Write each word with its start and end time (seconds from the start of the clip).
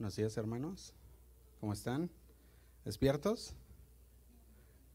Buenos 0.00 0.16
días, 0.16 0.34
hermanos. 0.38 0.94
¿Cómo 1.60 1.74
están? 1.74 2.08
¿Despiertos? 2.86 3.52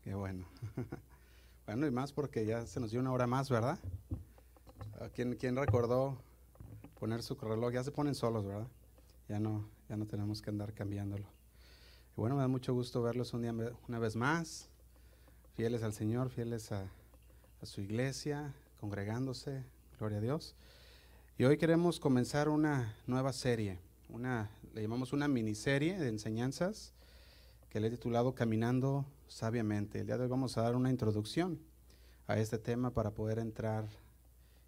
Qué 0.03 0.15
bueno. 0.15 0.47
Bueno, 1.67 1.85
y 1.85 1.91
más 1.91 2.11
porque 2.11 2.43
ya 2.43 2.65
se 2.65 2.79
nos 2.79 2.89
dio 2.89 2.99
una 2.99 3.11
hora 3.11 3.27
más, 3.27 3.51
¿verdad? 3.51 3.77
Ah, 4.99 5.09
¿Quién, 5.13 5.35
quién 5.35 5.55
recordó 5.55 6.17
poner 6.99 7.21
su 7.21 7.35
reloj? 7.35 7.71
Ya 7.71 7.83
se 7.83 7.91
ponen 7.91 8.15
solos, 8.15 8.45
¿verdad? 8.45 8.67
Ya 9.29 9.39
no, 9.39 9.67
ya 9.87 9.95
no 9.95 10.07
tenemos 10.07 10.41
que 10.41 10.49
andar 10.49 10.73
cambiándolo. 10.73 11.27
Bueno, 12.15 12.35
me 12.35 12.41
da 12.41 12.47
mucho 12.47 12.73
gusto 12.73 13.03
verlos 13.03 13.31
un 13.35 13.43
día, 13.43 13.53
una 13.87 13.99
vez 13.99 14.15
más, 14.15 14.69
fieles 15.53 15.83
al 15.83 15.93
Señor, 15.93 16.31
fieles 16.31 16.71
a, 16.71 16.89
a 17.61 17.65
su 17.67 17.81
iglesia, 17.81 18.55
congregándose, 18.79 19.63
gloria 19.99 20.17
a 20.17 20.21
Dios. 20.21 20.55
Y 21.37 21.43
hoy 21.43 21.57
queremos 21.57 21.99
comenzar 21.99 22.49
una 22.49 22.95
nueva 23.05 23.33
serie, 23.33 23.79
una, 24.09 24.49
le 24.75 24.81
llamamos 24.81 25.13
una 25.13 25.29
miniserie 25.29 25.97
de 25.97 26.09
enseñanzas 26.09 26.91
que 27.69 27.79
le 27.79 27.87
he 27.87 27.91
titulado 27.91 28.35
Caminando 28.35 29.05
sabiamente. 29.25 30.01
El 30.01 30.07
día 30.07 30.17
de 30.17 30.23
hoy 30.23 30.29
vamos 30.29 30.57
a 30.57 30.63
dar 30.63 30.75
una 30.75 30.89
introducción 30.89 31.61
a 32.27 32.37
este 32.37 32.57
tema 32.57 32.93
para 32.93 33.11
poder 33.11 33.39
entrar 33.39 33.87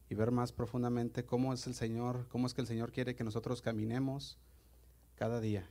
y 0.10 0.16
ver 0.16 0.32
más 0.32 0.54
profundamente 0.54 1.26
cómo 1.26 1.54
es 1.54 1.68
el 1.68 1.74
Señor, 1.74 2.26
cómo 2.30 2.48
es 2.48 2.54
que 2.54 2.62
el 2.62 2.68
Señor 2.68 2.94
quiere 2.94 3.16
que 3.16 3.26
nosotros 3.26 3.62
caminemos 3.62 4.38
cada 5.16 5.42
día 5.42 5.70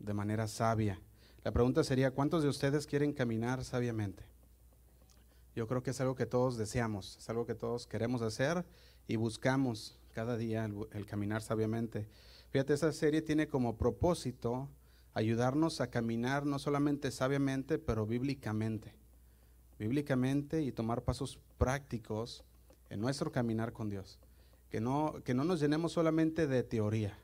de 0.00 0.12
manera 0.12 0.48
sabia. 0.48 1.00
La 1.44 1.52
pregunta 1.52 1.84
sería, 1.84 2.10
¿cuántos 2.10 2.42
de 2.42 2.48
ustedes 2.48 2.84
quieren 2.84 3.12
caminar 3.12 3.62
sabiamente? 3.62 4.24
Yo 5.54 5.68
creo 5.68 5.84
que 5.84 5.90
es 5.90 6.00
algo 6.00 6.16
que 6.16 6.26
todos 6.26 6.56
deseamos, 6.56 7.16
es 7.18 7.30
algo 7.30 7.46
que 7.46 7.54
todos 7.54 7.86
queremos 7.86 8.22
hacer 8.22 8.64
y 9.06 9.14
buscamos 9.14 10.00
cada 10.12 10.36
día 10.36 10.64
el, 10.64 10.74
el 10.90 11.06
caminar 11.06 11.42
sabiamente. 11.42 12.08
Fíjate, 12.56 12.72
esa 12.72 12.90
serie 12.90 13.20
tiene 13.20 13.48
como 13.48 13.76
propósito 13.76 14.70
ayudarnos 15.12 15.82
a 15.82 15.90
caminar 15.90 16.46
no 16.46 16.58
solamente 16.58 17.10
sabiamente, 17.10 17.78
pero 17.78 18.06
bíblicamente. 18.06 18.94
Bíblicamente 19.78 20.62
y 20.62 20.72
tomar 20.72 21.02
pasos 21.02 21.38
prácticos 21.58 22.44
en 22.88 23.02
nuestro 23.02 23.30
caminar 23.30 23.74
con 23.74 23.90
Dios. 23.90 24.18
Que 24.70 24.80
no, 24.80 25.16
que 25.22 25.34
no 25.34 25.44
nos 25.44 25.60
llenemos 25.60 25.92
solamente 25.92 26.46
de 26.46 26.62
teoría, 26.62 27.18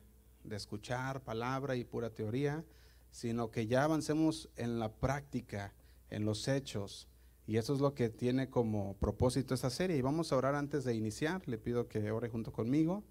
de 0.44 0.56
escuchar 0.56 1.24
palabra 1.24 1.76
y 1.76 1.84
pura 1.84 2.10
teoría, 2.10 2.62
sino 3.10 3.50
que 3.50 3.66
ya 3.66 3.84
avancemos 3.84 4.50
en 4.56 4.78
la 4.78 4.92
práctica, 4.92 5.72
en 6.10 6.26
los 6.26 6.46
hechos. 6.46 7.08
Y 7.46 7.56
eso 7.56 7.72
es 7.72 7.80
lo 7.80 7.94
que 7.94 8.10
tiene 8.10 8.50
como 8.50 8.98
propósito 8.98 9.54
esta 9.54 9.70
serie. 9.70 9.96
Y 9.96 10.02
vamos 10.02 10.30
a 10.30 10.36
orar 10.36 10.54
antes 10.56 10.84
de 10.84 10.94
iniciar. 10.94 11.48
Le 11.48 11.56
pido 11.56 11.88
que 11.88 12.10
ore 12.10 12.28
junto 12.28 12.52
conmigo. 12.52 13.02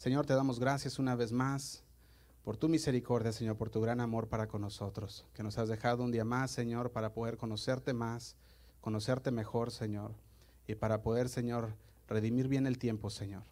Señor, 0.00 0.24
te 0.24 0.32
damos 0.32 0.58
gracias 0.58 0.98
una 0.98 1.14
vez 1.14 1.30
más 1.30 1.84
por 2.42 2.56
tu 2.56 2.70
misericordia, 2.70 3.32
Señor, 3.32 3.58
por 3.58 3.68
tu 3.68 3.82
gran 3.82 4.00
amor 4.00 4.30
para 4.30 4.48
con 4.48 4.62
nosotros, 4.62 5.26
que 5.34 5.42
nos 5.42 5.58
has 5.58 5.68
dejado 5.68 6.02
un 6.02 6.10
día 6.10 6.24
más, 6.24 6.50
Señor, 6.50 6.90
para 6.90 7.12
poder 7.12 7.36
conocerte 7.36 7.92
más, 7.92 8.34
conocerte 8.80 9.30
mejor, 9.30 9.70
Señor, 9.70 10.14
y 10.66 10.74
para 10.74 11.02
poder, 11.02 11.28
Señor, 11.28 11.76
redimir 12.08 12.48
bien 12.48 12.66
el 12.66 12.78
tiempo, 12.78 13.10
Señor. 13.10 13.42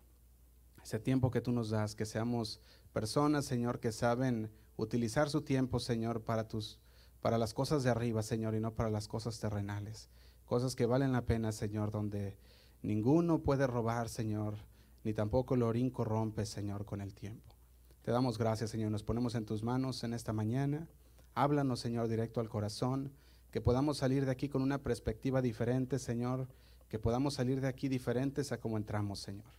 Ese 0.83 0.99
tiempo 0.99 1.31
que 1.31 1.43
tú 1.43 1.53
nos 1.53 1.69
das, 1.69 1.95
que 1.95 2.07
seamos 2.07 2.63
personas, 2.95 3.45
Señor, 3.45 3.79
que 3.79 3.93
saben 3.93 4.51
utilizar 4.79 5.29
su 5.29 5.43
tiempo, 5.43 5.81
Señor, 5.81 6.23
para 6.23 6.49
tus 6.49 6.81
para 7.21 7.37
las 7.37 7.53
cosas 7.53 7.83
de 7.83 7.91
arriba, 7.91 8.23
Señor, 8.23 8.55
y 8.55 8.61
no 8.61 8.75
para 8.75 8.89
las 8.89 9.07
cosas 9.07 9.39
terrenales. 9.39 10.09
Cosas 10.47 10.75
que 10.77 10.87
valen 10.87 11.13
la 11.13 11.27
pena, 11.27 11.53
Señor, 11.53 11.91
donde 11.91 12.39
ninguno 12.81 13.43
puede 13.43 13.67
robar, 13.67 14.09
Señor, 14.09 14.57
ni 15.09 15.15
tampoco 15.15 15.55
el 15.55 15.63
orín 15.63 15.89
corrompe, 15.89 16.45
Señor, 16.45 16.85
con 16.85 17.01
el 17.01 17.15
tiempo. 17.15 17.57
Te 18.03 18.11
damos 18.11 18.37
gracias, 18.37 18.69
Señor. 18.69 18.91
Nos 18.91 19.03
ponemos 19.03 19.35
en 19.37 19.47
tus 19.47 19.63
manos 19.63 20.05
en 20.05 20.13
esta 20.13 20.35
mañana. 20.35 20.87
Háblanos, 21.35 21.81
Señor, 21.81 22.09
directo 22.09 22.41
al 22.41 22.51
corazón. 22.51 23.11
Que 23.51 23.63
podamos 23.63 23.97
salir 23.97 24.27
de 24.27 24.33
aquí 24.33 24.51
con 24.51 24.61
una 24.61 24.83
perspectiva 24.83 25.41
diferente, 25.41 25.99
Señor. 25.99 26.47
Que 26.91 26.99
podamos 26.99 27.33
salir 27.33 27.63
de 27.63 27.69
aquí 27.69 27.89
diferentes 27.89 28.53
a 28.53 28.61
como 28.61 28.77
entramos, 28.77 29.21
Señor. 29.21 29.51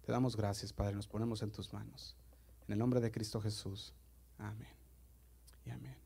Te 0.00 0.12
damos 0.12 0.34
gracias, 0.34 0.72
Padre. 0.72 0.94
Nos 0.94 1.08
ponemos 1.08 1.42
en 1.42 1.50
tus 1.50 1.74
manos. 1.74 2.16
En 2.66 2.72
el 2.72 2.78
nombre 2.78 3.02
de 3.02 3.10
Cristo 3.10 3.38
Jesús. 3.38 3.92
Amén. 4.38 4.72
Y 5.66 5.70
amén. 5.72 5.96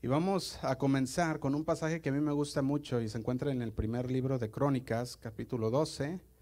Y 0.00 0.06
vamos 0.06 0.58
a 0.62 0.78
comenzar 0.78 1.38
con 1.38 1.54
un 1.54 1.66
pasaje 1.66 2.00
que 2.00 2.08
a 2.08 2.12
mí 2.12 2.20
me 2.20 2.32
gusta 2.32 2.62
mucho 2.62 3.02
y 3.02 3.10
se 3.10 3.18
encuentra 3.18 3.52
en 3.52 3.60
el 3.60 3.74
primer 3.74 4.10
libro 4.10 4.38
de 4.38 4.50
Crónicas, 4.50 5.18
capítulo 5.18 5.68
12. 5.68 6.32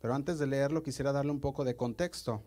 Pero 0.00 0.14
antes 0.14 0.38
de 0.38 0.46
leerlo 0.46 0.82
quisiera 0.82 1.12
darle 1.12 1.30
un 1.30 1.40
poco 1.40 1.64
de 1.64 1.76
contexto. 1.76 2.42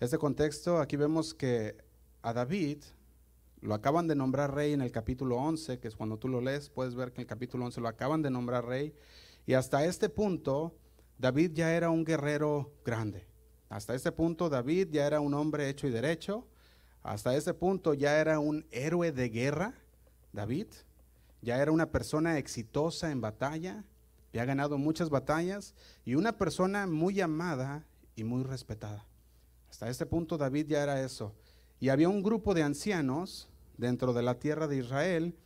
Este 0.00 0.18
contexto, 0.18 0.78
aquí 0.78 0.96
vemos 0.96 1.34
que 1.34 1.76
a 2.22 2.32
David 2.32 2.82
lo 3.60 3.74
acaban 3.74 4.08
de 4.08 4.16
nombrar 4.16 4.54
rey 4.54 4.72
en 4.72 4.80
el 4.80 4.90
capítulo 4.90 5.36
11, 5.36 5.78
que 5.78 5.88
es 5.88 5.94
cuando 5.94 6.18
tú 6.18 6.28
lo 6.28 6.40
lees, 6.40 6.68
puedes 6.70 6.94
ver 6.94 7.12
que 7.12 7.20
en 7.20 7.22
el 7.22 7.28
capítulo 7.28 7.64
11 7.64 7.80
lo 7.80 7.88
acaban 7.88 8.22
de 8.22 8.30
nombrar 8.30 8.64
rey. 8.66 8.94
Y 9.46 9.54
hasta 9.54 9.84
este 9.84 10.08
punto, 10.08 10.74
David 11.18 11.52
ya 11.54 11.74
era 11.74 11.90
un 11.90 12.04
guerrero 12.04 12.72
grande. 12.84 13.26
Hasta 13.68 13.94
este 13.94 14.12
punto, 14.12 14.48
David 14.48 14.88
ya 14.90 15.06
era 15.06 15.20
un 15.20 15.34
hombre 15.34 15.68
hecho 15.68 15.86
y 15.86 15.90
derecho. 15.90 16.46
Hasta 17.02 17.34
ese 17.36 17.54
punto 17.54 17.94
ya 17.94 18.20
era 18.20 18.38
un 18.38 18.66
héroe 18.70 19.12
de 19.12 19.28
guerra, 19.28 19.74
David. 20.32 20.66
Ya 21.40 21.60
era 21.60 21.72
una 21.72 21.90
persona 21.90 22.38
exitosa 22.38 23.10
en 23.10 23.20
batalla, 23.20 23.84
había 24.32 24.46
ganado 24.46 24.78
muchas 24.78 25.10
batallas 25.10 25.74
y 26.04 26.14
una 26.14 26.38
persona 26.38 26.86
muy 26.86 27.20
amada 27.20 27.86
y 28.16 28.24
muy 28.24 28.42
respetada. 28.42 29.06
Hasta 29.68 29.90
este 29.90 30.06
punto 30.06 30.38
David 30.38 30.66
ya 30.68 30.82
era 30.82 31.02
eso. 31.02 31.34
Y 31.80 31.90
había 31.90 32.08
un 32.08 32.22
grupo 32.22 32.54
de 32.54 32.62
ancianos 32.62 33.48
dentro 33.76 34.12
de 34.12 34.22
la 34.22 34.38
tierra 34.38 34.68
de 34.68 34.78
Israel, 34.78 35.36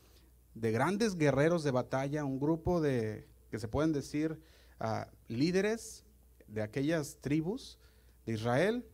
de 0.54 0.70
grandes 0.70 1.16
guerreros 1.16 1.64
de 1.64 1.72
batalla, 1.72 2.24
un 2.24 2.38
grupo 2.38 2.80
de, 2.80 3.26
que 3.50 3.58
se 3.58 3.68
pueden 3.68 3.92
decir, 3.92 4.38
uh, 4.80 5.04
líderes 5.28 6.04
de 6.46 6.62
aquellas 6.62 7.18
tribus 7.20 7.78
de 8.24 8.34
Israel, 8.34 8.84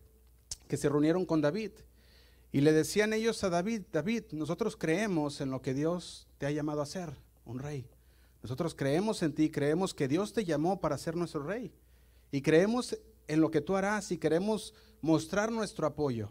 que 0.68 0.76
se 0.76 0.88
reunieron 0.88 1.26
con 1.26 1.42
David. 1.42 1.72
Y 2.50 2.62
le 2.62 2.72
decían 2.72 3.12
ellos 3.12 3.44
a 3.44 3.50
David, 3.50 3.82
David, 3.92 4.24
nosotros 4.32 4.76
creemos 4.76 5.40
en 5.40 5.50
lo 5.50 5.60
que 5.60 5.74
Dios 5.74 6.28
te 6.38 6.46
ha 6.46 6.50
llamado 6.50 6.80
a 6.80 6.86
ser, 6.86 7.10
un 7.44 7.58
rey. 7.58 7.88
Nosotros 8.42 8.74
creemos 8.74 9.22
en 9.22 9.34
ti, 9.34 9.50
creemos 9.50 9.94
que 9.94 10.08
Dios 10.08 10.32
te 10.32 10.44
llamó 10.44 10.80
para 10.80 10.98
ser 10.98 11.16
nuestro 11.16 11.42
rey. 11.42 11.72
Y 12.30 12.42
creemos 12.42 12.98
en 13.28 13.40
lo 13.40 13.50
que 13.50 13.60
tú 13.60 13.76
harás 13.76 14.10
y 14.10 14.18
queremos 14.18 14.74
mostrar 15.00 15.52
nuestro 15.52 15.86
apoyo 15.86 16.30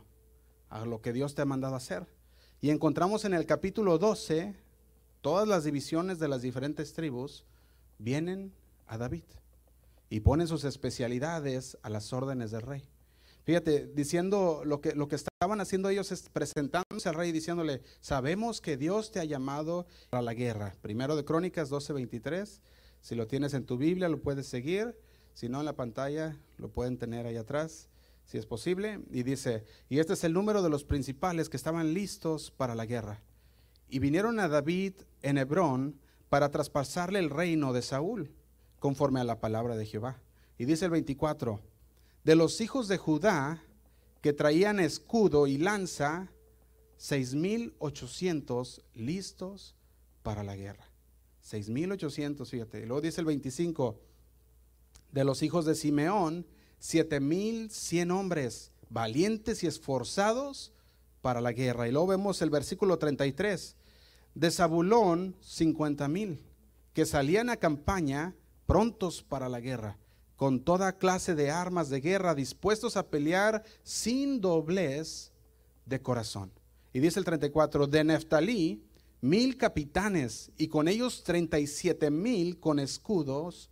a 0.70 0.86
lo 0.86 1.02
que 1.02 1.14
Dios 1.14 1.36
te 1.36 1.42
ha 1.42 1.46
mandado 1.46 1.76
hacer. 1.76 2.08
Y 2.60 2.70
encontramos 2.70 3.26
en 3.26 3.34
el 3.34 3.46
capítulo 3.46 3.98
12, 3.98 4.56
todas 5.22 5.48
las 5.48 5.64
divisiones 5.64 6.20
de 6.20 6.28
las 6.28 6.42
diferentes 6.42 6.94
tribus 6.94 7.46
vienen 7.98 8.54
a 8.88 8.98
David 8.98 9.24
y 10.10 10.20
ponen 10.20 10.48
sus 10.48 10.66
especialidades 10.66 11.78
a 11.82 11.90
las 11.90 12.12
órdenes 12.12 12.52
del 12.52 12.64
rey. 12.64 12.91
Fíjate, 13.44 13.88
diciendo 13.88 14.62
lo 14.66 14.82
que, 14.82 14.94
lo 14.94 15.08
que 15.08 15.16
estaban 15.16 15.62
haciendo 15.62 15.90
ellos 15.90 16.12
es 16.12 16.30
presentándose 16.30 17.10
al 17.10 17.16
rey 17.16 17.32
diciéndole, 17.32 17.82
sabemos 18.00 18.62
que 18.62 18.78
Dios 18.78 19.12
te 19.12 19.20
ha 19.20 19.26
llamado 19.26 19.88
a 20.12 20.22
la 20.22 20.34
guerra. 20.34 20.76
Primero 20.82 21.16
de 21.16 21.26
Crónicas 21.26 21.72
12:23, 21.72 22.62
si 23.02 23.16
lo 23.16 23.28
tienes 23.28 23.54
en 23.54 23.66
tu 23.66 23.78
Biblia 23.78 24.10
lo 24.10 24.22
puedes 24.22 24.48
seguir, 24.48 24.96
si 25.34 25.50
no 25.50 25.60
en 25.60 25.66
la 25.66 25.76
pantalla 25.76 26.38
lo 26.58 26.70
pueden 26.70 26.98
tener 26.98 27.26
ahí 27.26 27.38
atrás 27.38 27.90
si 28.26 28.38
es 28.38 28.46
posible, 28.46 29.02
y 29.12 29.24
dice, 29.24 29.66
y 29.90 30.00
este 30.00 30.14
es 30.14 30.24
el 30.24 30.32
número 30.32 30.62
de 30.62 30.70
los 30.70 30.86
principales 30.86 31.50
que 31.50 31.58
estaban 31.58 31.94
listos 31.94 32.50
para 32.50 32.76
la 32.76 32.86
guerra. 32.86 33.22
Y 33.90 34.00
vinieron 34.00 34.40
a 34.40 34.48
David 34.48 34.94
en 35.22 35.38
Hebrón 35.38 36.00
para 36.30 36.50
traspasarle 36.50 37.20
el 37.20 37.30
reino 37.30 37.74
de 37.74 37.82
Saúl, 37.82 38.32
conforme 38.80 39.20
a 39.20 39.26
la 39.26 39.42
palabra 39.42 39.76
de 39.76 39.86
Jehová. 39.86 40.22
Y 40.58 40.64
dice 40.64 40.86
el 40.86 40.92
24, 40.92 41.60
de 42.24 42.36
los 42.36 42.62
hijos 42.62 42.88
de 42.88 42.98
Judá 42.98 43.64
que 44.22 44.34
traían 44.34 44.80
escudo 44.80 45.48
y 45.48 45.58
lanza, 45.58 46.32
seis 46.98 47.34
mil 47.34 47.74
ochocientos 47.80 48.84
listos 48.94 49.76
para 50.22 50.44
la 50.44 50.56
guerra. 50.56 50.86
Seis 51.42 51.70
mil 51.70 51.92
ochocientos, 51.92 52.52
fíjate. 52.52 52.86
luego 52.86 53.02
dice 53.02 53.22
el 53.22 53.26
25, 53.26 54.00
de 55.12 55.24
los 55.24 55.42
hijos 55.42 55.66
de 55.66 55.76
Simeón, 55.76 56.46
siete 56.80 57.20
mil 57.20 57.72
cien 57.72 58.12
hombres 58.12 58.72
valientes 58.90 59.64
y 59.64 59.68
esforzados 59.68 60.74
para 61.22 61.42
la 61.42 61.52
guerra. 61.54 61.88
Y 61.88 61.92
luego 61.92 62.08
vemos 62.08 62.42
el 62.42 62.50
versículo 62.50 62.98
33. 62.98 63.76
De 64.36 64.52
Zabulón, 64.52 65.36
cincuenta 65.42 66.08
mil, 66.08 66.44
que 66.94 67.06
salían 67.06 67.50
a 67.50 67.58
campaña 67.58 68.36
prontos 68.66 69.24
para 69.24 69.50
la 69.50 69.60
guerra, 69.60 69.98
con 70.42 70.60
toda 70.60 70.98
clase 70.98 71.36
de 71.36 71.52
armas 71.52 71.92
de 71.92 72.02
guerra, 72.02 72.34
dispuestos 72.34 72.98
a 72.98 73.12
pelear 73.12 73.64
sin 73.84 74.42
doblez 74.42 75.32
de 75.86 76.02
corazón. 76.02 76.52
Y 76.94 77.00
dice 77.00 77.20
el 77.20 77.26
34, 77.26 77.86
de 77.86 78.04
Neftalí, 78.04 78.84
mil 79.22 79.56
capitanes, 79.56 80.50
y 80.58 80.68
con 80.68 80.88
ellos 80.88 81.22
treinta 81.24 81.60
y 81.60 81.68
siete 81.68 82.10
mil 82.10 82.60
con 82.60 82.80
escudos 82.80 83.70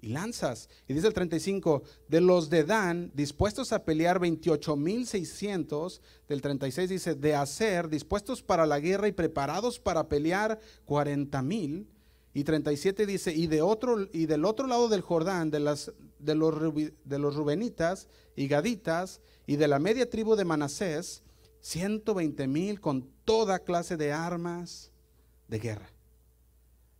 y 0.00 0.08
lanzas. 0.08 0.68
Y 0.88 0.94
dice 0.94 1.06
el 1.06 1.14
35, 1.14 1.84
de 2.08 2.20
los 2.20 2.50
de 2.50 2.64
Dan, 2.64 3.12
dispuestos 3.14 3.72
a 3.72 3.84
pelear 3.84 4.18
28.600, 4.18 6.00
del 6.26 6.42
36 6.42 6.90
dice, 6.90 7.14
de 7.14 7.36
hacer, 7.36 7.88
dispuestos 7.88 8.42
para 8.42 8.66
la 8.66 8.80
guerra 8.80 9.06
y 9.06 9.12
preparados 9.12 9.78
para 9.78 10.08
pelear 10.08 10.58
40.000. 10.84 11.86
Y 12.38 12.44
37 12.44 13.04
dice, 13.04 13.34
y, 13.34 13.48
de 13.48 13.62
otro, 13.62 14.06
y 14.12 14.26
del 14.26 14.44
otro 14.44 14.68
lado 14.68 14.88
del 14.88 15.00
Jordán, 15.00 15.50
de, 15.50 15.58
las, 15.58 15.92
de, 16.20 16.36
los, 16.36 16.54
de 16.72 17.18
los 17.18 17.34
rubenitas 17.34 18.06
y 18.36 18.46
gaditas, 18.46 19.20
y 19.44 19.56
de 19.56 19.66
la 19.66 19.80
media 19.80 20.08
tribu 20.08 20.36
de 20.36 20.44
Manasés, 20.44 21.24
120 21.62 22.46
mil 22.46 22.80
con 22.80 23.10
toda 23.24 23.58
clase 23.58 23.96
de 23.96 24.12
armas 24.12 24.92
de 25.48 25.58
guerra. 25.58 25.90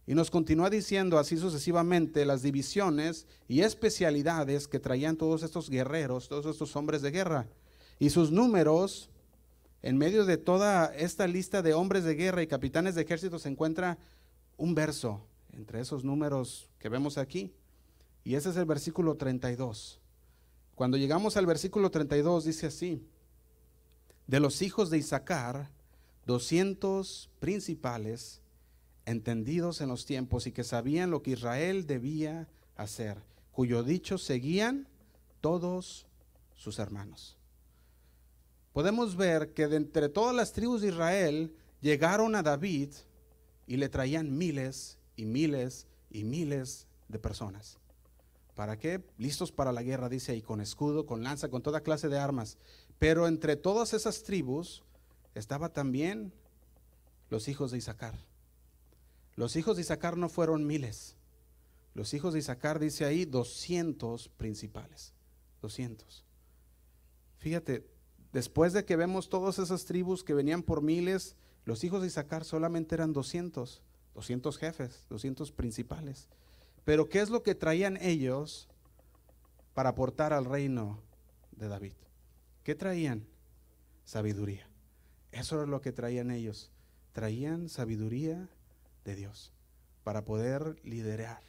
Y 0.08 0.14
nos 0.16 0.28
continúa 0.28 0.70
diciendo 0.70 1.20
así 1.20 1.36
sucesivamente 1.36 2.26
las 2.26 2.42
divisiones 2.42 3.28
y 3.46 3.60
especialidades 3.60 4.66
que 4.66 4.80
traían 4.80 5.16
todos 5.16 5.44
estos 5.44 5.70
guerreros, 5.70 6.28
todos 6.28 6.46
estos 6.46 6.74
hombres 6.74 7.00
de 7.00 7.12
guerra. 7.12 7.46
Y 8.00 8.10
sus 8.10 8.32
números, 8.32 9.08
en 9.82 9.98
medio 9.98 10.24
de 10.24 10.36
toda 10.36 10.86
esta 10.96 11.28
lista 11.28 11.62
de 11.62 11.74
hombres 11.74 12.02
de 12.02 12.16
guerra 12.16 12.42
y 12.42 12.48
capitanes 12.48 12.96
de 12.96 13.02
ejército, 13.02 13.38
se 13.38 13.50
encuentra 13.50 13.98
un 14.56 14.74
verso 14.74 15.27
entre 15.52 15.80
esos 15.80 16.04
números 16.04 16.68
que 16.78 16.88
vemos 16.88 17.18
aquí. 17.18 17.52
Y 18.24 18.34
ese 18.34 18.50
es 18.50 18.56
el 18.56 18.64
versículo 18.64 19.16
32. 19.16 20.00
Cuando 20.74 20.96
llegamos 20.96 21.36
al 21.36 21.46
versículo 21.46 21.90
32 21.90 22.44
dice 22.44 22.66
así, 22.66 23.02
de 24.26 24.40
los 24.40 24.62
hijos 24.62 24.90
de 24.90 24.98
Isaacar, 24.98 25.70
200 26.26 27.30
principales, 27.40 28.42
entendidos 29.06 29.80
en 29.80 29.88
los 29.88 30.04
tiempos 30.04 30.46
y 30.46 30.52
que 30.52 30.64
sabían 30.64 31.10
lo 31.10 31.22
que 31.22 31.30
Israel 31.30 31.86
debía 31.86 32.46
hacer, 32.76 33.22
cuyo 33.52 33.82
dicho 33.82 34.18
seguían 34.18 34.86
todos 35.40 36.06
sus 36.54 36.78
hermanos. 36.78 37.38
Podemos 38.74 39.16
ver 39.16 39.54
que 39.54 39.66
de 39.66 39.76
entre 39.76 40.10
todas 40.10 40.36
las 40.36 40.52
tribus 40.52 40.82
de 40.82 40.88
Israel 40.88 41.56
llegaron 41.80 42.34
a 42.34 42.42
David 42.42 42.90
y 43.66 43.78
le 43.78 43.88
traían 43.88 44.36
miles 44.36 44.97
y 45.18 45.26
miles 45.26 45.86
y 46.10 46.24
miles 46.24 46.86
de 47.08 47.18
personas. 47.18 47.76
¿Para 48.54 48.78
qué? 48.78 49.04
Listos 49.18 49.52
para 49.52 49.72
la 49.72 49.82
guerra, 49.82 50.08
dice 50.08 50.32
ahí, 50.32 50.42
con 50.42 50.60
escudo, 50.60 51.06
con 51.06 51.22
lanza, 51.22 51.48
con 51.50 51.60
toda 51.60 51.82
clase 51.82 52.08
de 52.08 52.18
armas. 52.18 52.56
Pero 52.98 53.26
entre 53.26 53.56
todas 53.56 53.92
esas 53.94 54.22
tribus 54.22 54.84
estaba 55.34 55.72
también 55.72 56.32
los 57.30 57.48
hijos 57.48 57.72
de 57.72 57.78
Isaacar. 57.78 58.14
Los 59.34 59.56
hijos 59.56 59.76
de 59.76 59.82
Isaacar 59.82 60.16
no 60.16 60.28
fueron 60.28 60.66
miles. 60.66 61.16
Los 61.94 62.14
hijos 62.14 62.32
de 62.32 62.38
Isaacar, 62.38 62.78
dice 62.78 63.04
ahí, 63.04 63.24
200 63.24 64.28
principales. 64.28 65.14
200. 65.62 66.24
Fíjate, 67.38 67.88
después 68.32 68.72
de 68.72 68.84
que 68.84 68.96
vemos 68.96 69.28
todas 69.28 69.58
esas 69.58 69.84
tribus 69.84 70.22
que 70.22 70.34
venían 70.34 70.62
por 70.62 70.80
miles, 70.80 71.34
los 71.64 71.82
hijos 71.82 72.02
de 72.02 72.06
Isaacar 72.06 72.44
solamente 72.44 72.94
eran 72.94 73.12
200. 73.12 73.82
200 74.18 74.58
jefes, 74.58 75.04
200 75.10 75.52
principales. 75.52 76.28
Pero 76.84 77.08
¿qué 77.08 77.20
es 77.20 77.30
lo 77.30 77.44
que 77.44 77.54
traían 77.54 77.96
ellos 77.98 78.68
para 79.74 79.90
aportar 79.90 80.32
al 80.32 80.44
reino 80.44 81.00
de 81.52 81.68
David? 81.68 81.92
¿Qué 82.64 82.74
traían? 82.74 83.28
Sabiduría. 84.04 84.68
Eso 85.30 85.62
es 85.62 85.68
lo 85.68 85.80
que 85.80 85.92
traían 85.92 86.32
ellos. 86.32 86.72
Traían 87.12 87.68
sabiduría 87.68 88.48
de 89.04 89.14
Dios, 89.14 89.52
para 90.02 90.24
poder 90.24 90.80
liderar, 90.82 91.44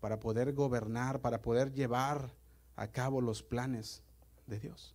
para 0.00 0.20
poder 0.20 0.54
gobernar, 0.54 1.20
para 1.20 1.42
poder 1.42 1.74
llevar 1.74 2.34
a 2.76 2.88
cabo 2.88 3.20
los 3.20 3.42
planes 3.42 4.02
de 4.46 4.58
Dios. 4.58 4.94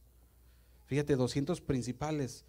Fíjate, 0.88 1.16
200 1.16 1.62
principales. 1.62 2.46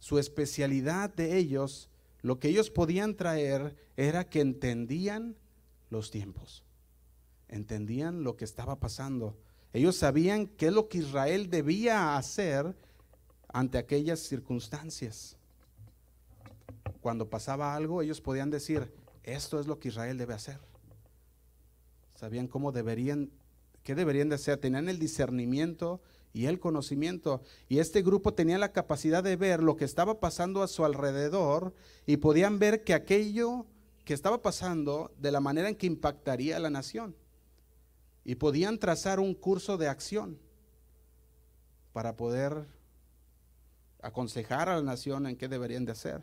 Su 0.00 0.18
especialidad 0.18 1.14
de 1.14 1.36
ellos, 1.36 1.89
lo 2.22 2.38
que 2.38 2.48
ellos 2.48 2.70
podían 2.70 3.16
traer 3.16 3.76
era 3.96 4.28
que 4.28 4.40
entendían 4.40 5.36
los 5.88 6.10
tiempos, 6.10 6.64
entendían 7.48 8.22
lo 8.22 8.36
que 8.36 8.44
estaba 8.44 8.78
pasando. 8.78 9.36
Ellos 9.72 9.96
sabían 9.96 10.46
qué 10.46 10.66
es 10.66 10.72
lo 10.72 10.88
que 10.88 10.98
Israel 10.98 11.50
debía 11.50 12.16
hacer 12.16 12.76
ante 13.48 13.78
aquellas 13.78 14.20
circunstancias 14.20 15.36
cuando 17.00 17.28
pasaba 17.30 17.74
algo, 17.74 18.02
ellos 18.02 18.20
podían 18.20 18.50
decir, 18.50 18.92
esto 19.22 19.58
es 19.58 19.66
lo 19.66 19.78
que 19.78 19.88
Israel 19.88 20.18
debe 20.18 20.34
hacer. 20.34 20.58
Sabían 22.14 22.46
cómo 22.46 22.72
deberían, 22.72 23.30
qué 23.82 23.94
deberían 23.94 24.28
de 24.28 24.34
hacer. 24.34 24.58
Tenían 24.58 24.88
el 24.88 24.98
discernimiento 24.98 26.00
y 26.32 26.46
el 26.46 26.60
conocimiento. 26.60 27.42
Y 27.68 27.78
este 27.78 28.02
grupo 28.02 28.34
tenía 28.34 28.58
la 28.58 28.72
capacidad 28.72 29.22
de 29.22 29.36
ver 29.36 29.62
lo 29.62 29.76
que 29.76 29.84
estaba 29.84 30.20
pasando 30.20 30.62
a 30.62 30.68
su 30.68 30.84
alrededor 30.84 31.74
y 32.06 32.18
podían 32.18 32.58
ver 32.58 32.84
que 32.84 32.94
aquello 32.94 33.66
que 34.04 34.14
estaba 34.14 34.42
pasando 34.42 35.12
de 35.18 35.32
la 35.32 35.40
manera 35.40 35.68
en 35.68 35.76
que 35.76 35.86
impactaría 35.86 36.56
a 36.56 36.60
la 36.60 36.70
nación. 36.70 37.16
Y 38.24 38.36
podían 38.36 38.78
trazar 38.78 39.18
un 39.18 39.34
curso 39.34 39.76
de 39.76 39.88
acción 39.88 40.38
para 41.92 42.16
poder 42.16 42.66
aconsejar 44.02 44.68
a 44.68 44.76
la 44.76 44.82
nación 44.82 45.26
en 45.26 45.36
qué 45.36 45.48
deberían 45.48 45.84
de 45.84 45.92
hacer. 45.92 46.22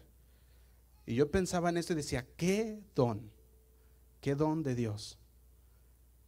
Y 1.05 1.15
yo 1.15 1.31
pensaba 1.31 1.69
en 1.69 1.77
esto 1.77 1.93
y 1.93 1.97
decía, 1.97 2.25
qué 2.35 2.81
don, 2.95 3.31
qué 4.19 4.35
don 4.35 4.63
de 4.63 4.75
Dios. 4.75 5.17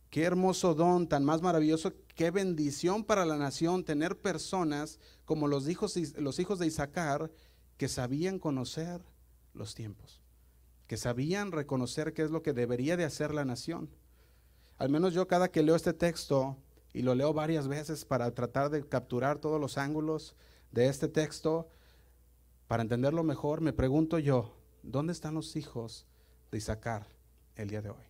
Qué 0.09 0.23
hermoso 0.23 0.73
don, 0.73 1.07
tan 1.07 1.23
más 1.23 1.41
maravilloso, 1.41 1.93
qué 2.19 2.31
bendición 2.31 3.05
para 3.05 3.23
la 3.23 3.37
nación 3.37 3.85
tener 3.85 4.19
personas 4.19 4.99
como 5.23 5.47
los 5.47 5.69
hijos, 5.69 5.95
los 6.17 6.37
hijos 6.39 6.59
de 6.59 6.67
Isaacar 6.67 7.31
que 7.77 7.87
sabían 7.87 8.39
conocer 8.39 8.99
los 9.53 9.73
tiempos, 9.73 10.19
que 10.85 10.97
sabían 10.97 11.53
reconocer 11.53 12.11
qué 12.11 12.23
es 12.23 12.29
lo 12.29 12.43
que 12.43 12.51
debería 12.51 12.97
de 12.97 13.05
hacer 13.05 13.33
la 13.33 13.45
nación. 13.45 13.89
Al 14.77 14.89
menos 14.89 15.13
yo 15.13 15.29
cada 15.29 15.49
que 15.49 15.63
leo 15.63 15.77
este 15.77 15.93
texto, 15.93 16.57
y 16.91 17.03
lo 17.03 17.15
leo 17.15 17.31
varias 17.31 17.69
veces 17.69 18.03
para 18.03 18.29
tratar 18.33 18.69
de 18.69 18.85
capturar 18.85 19.39
todos 19.39 19.61
los 19.61 19.77
ángulos 19.77 20.35
de 20.73 20.87
este 20.89 21.07
texto, 21.07 21.69
para 22.67 22.83
entenderlo 22.83 23.23
mejor, 23.23 23.61
me 23.61 23.71
pregunto 23.71 24.19
yo, 24.19 24.57
¿dónde 24.83 25.13
están 25.13 25.35
los 25.35 25.55
hijos 25.55 26.05
de 26.51 26.57
Isaacar 26.57 27.07
el 27.55 27.69
día 27.69 27.81
de 27.81 27.91
hoy? 27.91 28.05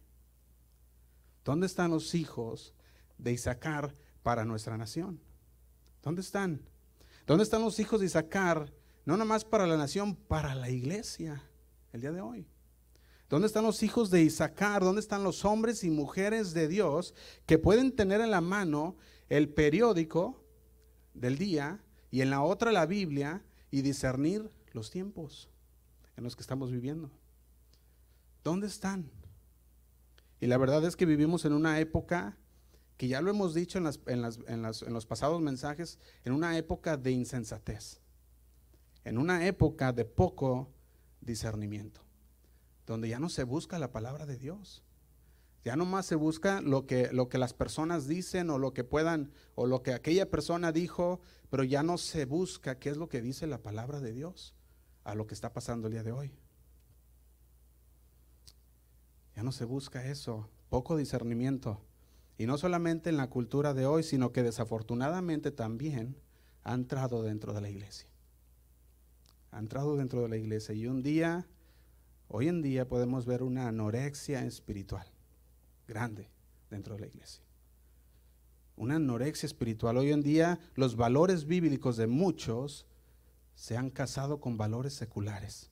¿Dónde 1.45 1.67
están 1.67 1.91
los 1.91 2.15
hijos 2.15 2.73
de 3.19 3.33
Isaacar 3.33 3.95
para 4.23 4.45
nuestra 4.45 4.75
nación? 4.77 5.21
¿Dónde 6.01 6.21
están? 6.21 6.67
¿Dónde 7.27 7.43
están 7.43 7.61
los 7.61 7.79
hijos 7.79 7.99
de 7.99 8.07
Isaacar? 8.07 8.73
No 9.05 9.15
nomás 9.15 9.45
para 9.45 9.67
la 9.67 9.77
nación, 9.77 10.15
para 10.15 10.55
la 10.55 10.71
iglesia 10.71 11.43
el 11.93 12.01
día 12.01 12.11
de 12.11 12.21
hoy. 12.21 12.47
¿Dónde 13.29 13.45
están 13.45 13.63
los 13.63 13.83
hijos 13.83 14.09
de 14.09 14.23
Isaacar? 14.23 14.81
¿Dónde 14.81 15.01
están 15.01 15.23
los 15.23 15.45
hombres 15.45 15.83
y 15.83 15.91
mujeres 15.91 16.55
de 16.55 16.67
Dios 16.67 17.13
que 17.45 17.59
pueden 17.59 17.95
tener 17.95 18.21
en 18.21 18.31
la 18.31 18.41
mano 18.41 18.97
el 19.27 19.49
periódico 19.49 20.43
del 21.13 21.37
día 21.37 21.83
y 22.09 22.21
en 22.21 22.31
la 22.31 22.41
otra 22.41 22.71
la 22.71 22.87
Biblia 22.87 23.43
y 23.69 23.83
discernir 23.83 24.49
los 24.73 24.89
tiempos? 24.89 25.51
en 26.19 26.25
los 26.25 26.35
que 26.35 26.41
estamos 26.41 26.69
viviendo. 26.69 27.09
¿Dónde 28.43 28.67
están? 28.67 29.09
Y 30.41 30.47
la 30.47 30.57
verdad 30.57 30.83
es 30.83 30.97
que 30.97 31.05
vivimos 31.05 31.45
en 31.45 31.53
una 31.53 31.79
época 31.79 32.37
que 32.99 33.07
ya 33.07 33.21
lo 33.21 33.29
hemos 33.29 33.53
dicho 33.53 33.79
en, 33.79 33.85
en 34.07 34.61
los 34.93 35.05
pasados 35.05 35.39
mensajes, 35.39 35.99
en 36.25 36.33
una 36.33 36.57
época 36.57 36.97
de 36.97 37.11
insensatez, 37.11 38.01
en 39.05 39.17
una 39.17 39.47
época 39.47 39.93
de 39.93 40.03
poco 40.03 40.69
discernimiento, 41.21 42.01
donde 42.85 43.07
ya 43.07 43.17
no 43.17 43.29
se 43.29 43.45
busca 43.45 43.79
la 43.79 43.93
palabra 43.93 44.25
de 44.25 44.37
Dios. 44.37 44.83
Ya 45.63 45.77
no 45.77 45.85
más 45.85 46.07
se 46.07 46.15
busca 46.15 46.59
lo 46.59 46.87
que, 46.87 47.09
lo 47.13 47.29
que 47.29 47.37
las 47.37 47.53
personas 47.53 48.05
dicen 48.05 48.49
o 48.49 48.57
lo 48.57 48.73
que 48.73 48.83
puedan, 48.83 49.31
o 49.55 49.65
lo 49.65 49.81
que 49.81 49.93
aquella 49.93 50.29
persona 50.29 50.73
dijo, 50.73 51.21
pero 51.49 51.63
ya 51.63 51.83
no 51.83 51.97
se 51.97 52.25
busca 52.25 52.79
qué 52.79 52.89
es 52.89 52.97
lo 52.97 53.07
que 53.07 53.21
dice 53.21 53.47
la 53.47 53.63
palabra 53.63 54.01
de 54.01 54.11
Dios 54.11 54.55
a 55.05 55.15
lo 55.15 55.25
que 55.25 55.35
está 55.35 55.53
pasando 55.53 55.87
el 55.87 55.93
día 55.93 56.03
de 56.03 56.11
hoy. 56.11 56.37
Ya 59.37 59.43
no 59.43 59.53
se 59.53 59.63
busca 59.63 60.05
eso, 60.05 60.49
poco 60.67 60.97
discernimiento. 60.97 61.85
Y 62.39 62.45
no 62.45 62.57
solamente 62.57 63.09
en 63.09 63.17
la 63.17 63.29
cultura 63.29 63.73
de 63.73 63.85
hoy, 63.85 64.01
sino 64.01 64.31
que 64.31 64.43
desafortunadamente 64.43 65.51
también 65.51 66.15
ha 66.63 66.73
entrado 66.73 67.21
dentro 67.21 67.51
de 67.51 67.59
la 67.59 67.69
iglesia. 67.69 68.07
Ha 69.51 69.59
entrado 69.59 69.97
dentro 69.97 70.21
de 70.21 70.29
la 70.29 70.37
iglesia. 70.37 70.73
Y 70.73 70.87
un 70.87 71.03
día, 71.03 71.49
hoy 72.29 72.47
en 72.47 72.61
día 72.61 72.87
podemos 72.87 73.25
ver 73.25 73.43
una 73.43 73.67
anorexia 73.67 74.45
espiritual 74.45 75.05
grande 75.85 76.29
dentro 76.69 76.93
de 76.95 77.01
la 77.01 77.07
iglesia. 77.07 77.43
Una 78.77 78.95
anorexia 78.95 79.45
espiritual. 79.45 79.97
Hoy 79.97 80.13
en 80.13 80.23
día 80.23 80.61
los 80.75 80.95
valores 80.95 81.45
bíblicos 81.45 81.97
de 81.97 82.07
muchos 82.07 82.85
se 83.53 83.75
han 83.75 83.89
casado 83.89 84.39
con 84.39 84.55
valores 84.55 84.93
seculares 84.93 85.71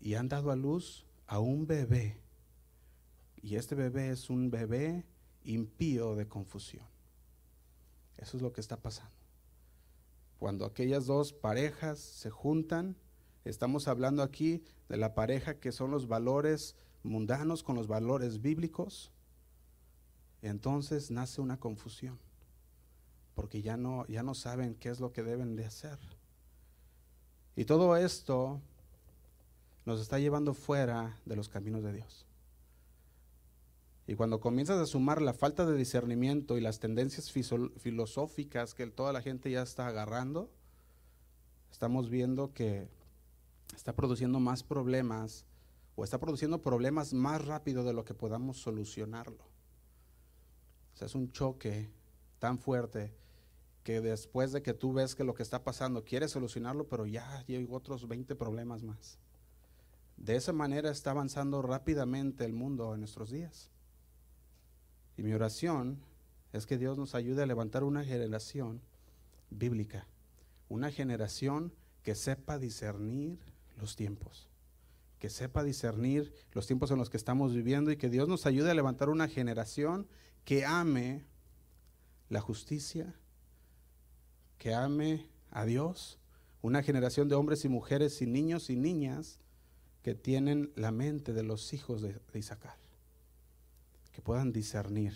y 0.00 0.14
han 0.14 0.30
dado 0.30 0.50
a 0.50 0.56
luz 0.56 1.04
a 1.26 1.40
un 1.40 1.66
bebé. 1.66 2.22
Y 3.42 3.56
este 3.56 3.74
bebé 3.74 4.08
es 4.08 4.30
un 4.30 4.50
bebé 4.50 5.04
impío 5.44 6.14
de 6.14 6.28
confusión. 6.28 6.86
Eso 8.16 8.36
es 8.36 8.42
lo 8.42 8.52
que 8.52 8.60
está 8.60 8.76
pasando. 8.76 9.14
Cuando 10.38 10.64
aquellas 10.64 11.06
dos 11.06 11.32
parejas 11.32 11.98
se 11.98 12.30
juntan, 12.30 12.96
estamos 13.44 13.88
hablando 13.88 14.22
aquí 14.22 14.64
de 14.88 14.96
la 14.96 15.14
pareja 15.14 15.58
que 15.58 15.72
son 15.72 15.90
los 15.90 16.08
valores 16.08 16.76
mundanos 17.02 17.62
con 17.62 17.76
los 17.76 17.88
valores 17.88 18.40
bíblicos, 18.40 19.12
entonces 20.40 21.10
nace 21.10 21.40
una 21.40 21.58
confusión, 21.58 22.18
porque 23.34 23.62
ya 23.62 23.76
no, 23.76 24.06
ya 24.06 24.22
no 24.22 24.34
saben 24.34 24.74
qué 24.74 24.88
es 24.88 25.00
lo 25.00 25.12
que 25.12 25.22
deben 25.22 25.56
de 25.56 25.64
hacer. 25.64 25.98
Y 27.54 27.64
todo 27.64 27.96
esto 27.96 28.60
nos 29.84 30.00
está 30.00 30.18
llevando 30.18 30.54
fuera 30.54 31.18
de 31.24 31.36
los 31.36 31.48
caminos 31.48 31.82
de 31.82 31.92
Dios. 31.92 32.26
Y 34.12 34.14
cuando 34.14 34.40
comienzas 34.40 34.78
a 34.78 34.84
sumar 34.84 35.22
la 35.22 35.32
falta 35.32 35.64
de 35.64 35.74
discernimiento 35.74 36.58
y 36.58 36.60
las 36.60 36.80
tendencias 36.80 37.32
filosóficas 37.32 38.74
que 38.74 38.86
toda 38.88 39.10
la 39.10 39.22
gente 39.22 39.50
ya 39.50 39.62
está 39.62 39.86
agarrando, 39.86 40.50
estamos 41.70 42.10
viendo 42.10 42.52
que 42.52 42.90
está 43.74 43.96
produciendo 43.96 44.38
más 44.38 44.64
problemas 44.64 45.46
o 45.96 46.04
está 46.04 46.20
produciendo 46.20 46.60
problemas 46.60 47.14
más 47.14 47.42
rápido 47.46 47.84
de 47.84 47.94
lo 47.94 48.04
que 48.04 48.12
podamos 48.12 48.58
solucionarlo. 48.58 49.44
O 50.92 50.96
sea, 50.98 51.06
es 51.06 51.14
un 51.14 51.32
choque 51.32 51.88
tan 52.38 52.58
fuerte 52.58 53.14
que 53.82 54.02
después 54.02 54.52
de 54.52 54.60
que 54.60 54.74
tú 54.74 54.92
ves 54.92 55.14
que 55.14 55.24
lo 55.24 55.32
que 55.32 55.42
está 55.42 55.64
pasando, 55.64 56.04
quieres 56.04 56.32
solucionarlo, 56.32 56.86
pero 56.86 57.06
ya 57.06 57.42
llegó 57.46 57.76
otros 57.76 58.06
20 58.06 58.36
problemas 58.36 58.82
más. 58.82 59.18
De 60.18 60.36
esa 60.36 60.52
manera 60.52 60.90
está 60.90 61.12
avanzando 61.12 61.62
rápidamente 61.62 62.44
el 62.44 62.52
mundo 62.52 62.92
en 62.92 63.00
nuestros 63.00 63.30
días. 63.30 63.72
Y 65.16 65.22
mi 65.22 65.32
oración 65.32 65.98
es 66.52 66.66
que 66.66 66.78
Dios 66.78 66.98
nos 66.98 67.14
ayude 67.14 67.42
a 67.42 67.46
levantar 67.46 67.84
una 67.84 68.04
generación 68.04 68.80
bíblica, 69.50 70.06
una 70.68 70.90
generación 70.90 71.72
que 72.02 72.14
sepa 72.14 72.58
discernir 72.58 73.38
los 73.78 73.96
tiempos, 73.96 74.48
que 75.18 75.30
sepa 75.30 75.62
discernir 75.62 76.32
los 76.52 76.66
tiempos 76.66 76.90
en 76.90 76.98
los 76.98 77.10
que 77.10 77.16
estamos 77.16 77.54
viviendo 77.54 77.90
y 77.90 77.96
que 77.96 78.10
Dios 78.10 78.28
nos 78.28 78.46
ayude 78.46 78.70
a 78.70 78.74
levantar 78.74 79.08
una 79.08 79.28
generación 79.28 80.06
que 80.44 80.64
ame 80.64 81.24
la 82.28 82.40
justicia, 82.40 83.14
que 84.58 84.74
ame 84.74 85.26
a 85.50 85.64
Dios, 85.64 86.18
una 86.62 86.82
generación 86.82 87.28
de 87.28 87.34
hombres 87.34 87.64
y 87.64 87.68
mujeres 87.68 88.22
y 88.22 88.26
niños 88.26 88.70
y 88.70 88.76
niñas 88.76 89.38
que 90.02 90.14
tienen 90.14 90.72
la 90.74 90.90
mente 90.90 91.32
de 91.32 91.42
los 91.42 91.72
hijos 91.72 92.02
de, 92.02 92.18
Isaacar, 92.34 92.76
que 94.12 94.22
puedan 94.22 94.52
discernir. 94.52 95.14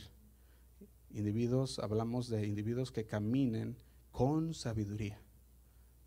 Individuos, 1.11 1.79
hablamos 1.79 2.29
de 2.29 2.47
individuos 2.47 2.91
que 2.91 3.07
caminen 3.07 3.77
con 4.11 4.55
sabiduría, 4.55 5.21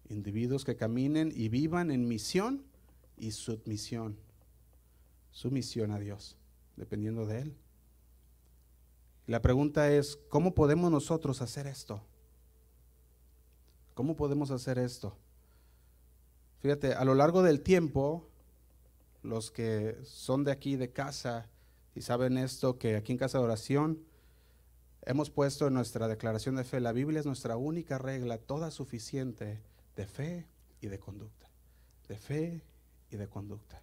individuos 0.09 0.65
que 0.65 0.75
caminen 0.75 1.31
y 1.33 1.49
vivan 1.49 1.91
en 1.91 2.07
misión 2.07 2.63
y 3.17 3.31
submisión, 3.31 4.17
sumisión 5.31 5.91
a 5.91 5.99
Dios, 5.99 6.35
dependiendo 6.75 7.25
de 7.25 7.41
Él. 7.41 7.55
La 9.27 9.41
pregunta 9.41 9.91
es, 9.91 10.17
¿cómo 10.29 10.55
podemos 10.55 10.91
nosotros 10.91 11.41
hacer 11.41 11.67
esto? 11.67 12.01
¿Cómo 13.93 14.15
podemos 14.15 14.49
hacer 14.49 14.79
esto? 14.79 15.15
Fíjate, 16.61 16.93
a 16.93 17.05
lo 17.05 17.13
largo 17.13 17.43
del 17.43 17.61
tiempo, 17.61 18.27
los 19.21 19.51
que 19.51 19.97
son 20.03 20.43
de 20.43 20.51
aquí 20.51 20.75
de 20.77 20.91
casa 20.91 21.47
y 21.95 22.01
saben 22.01 22.37
esto, 22.37 22.77
que 22.77 22.95
aquí 22.95 23.11
en 23.11 23.17
casa 23.17 23.37
de 23.39 23.43
oración 23.43 24.03
hemos 25.03 25.29
puesto 25.29 25.67
en 25.67 25.73
nuestra 25.73 26.07
declaración 26.07 26.55
de 26.55 26.63
fe, 26.63 26.79
la 26.79 26.91
Biblia 26.91 27.19
es 27.19 27.25
nuestra 27.25 27.57
única 27.57 27.97
regla, 27.97 28.37
toda 28.37 28.71
suficiente 28.71 29.61
de 29.95 30.05
fe 30.05 30.47
y 30.81 30.87
de 30.87 30.99
conducta. 30.99 31.49
De 32.07 32.17
fe 32.17 32.63
y 33.11 33.17
de 33.17 33.27
conducta. 33.27 33.81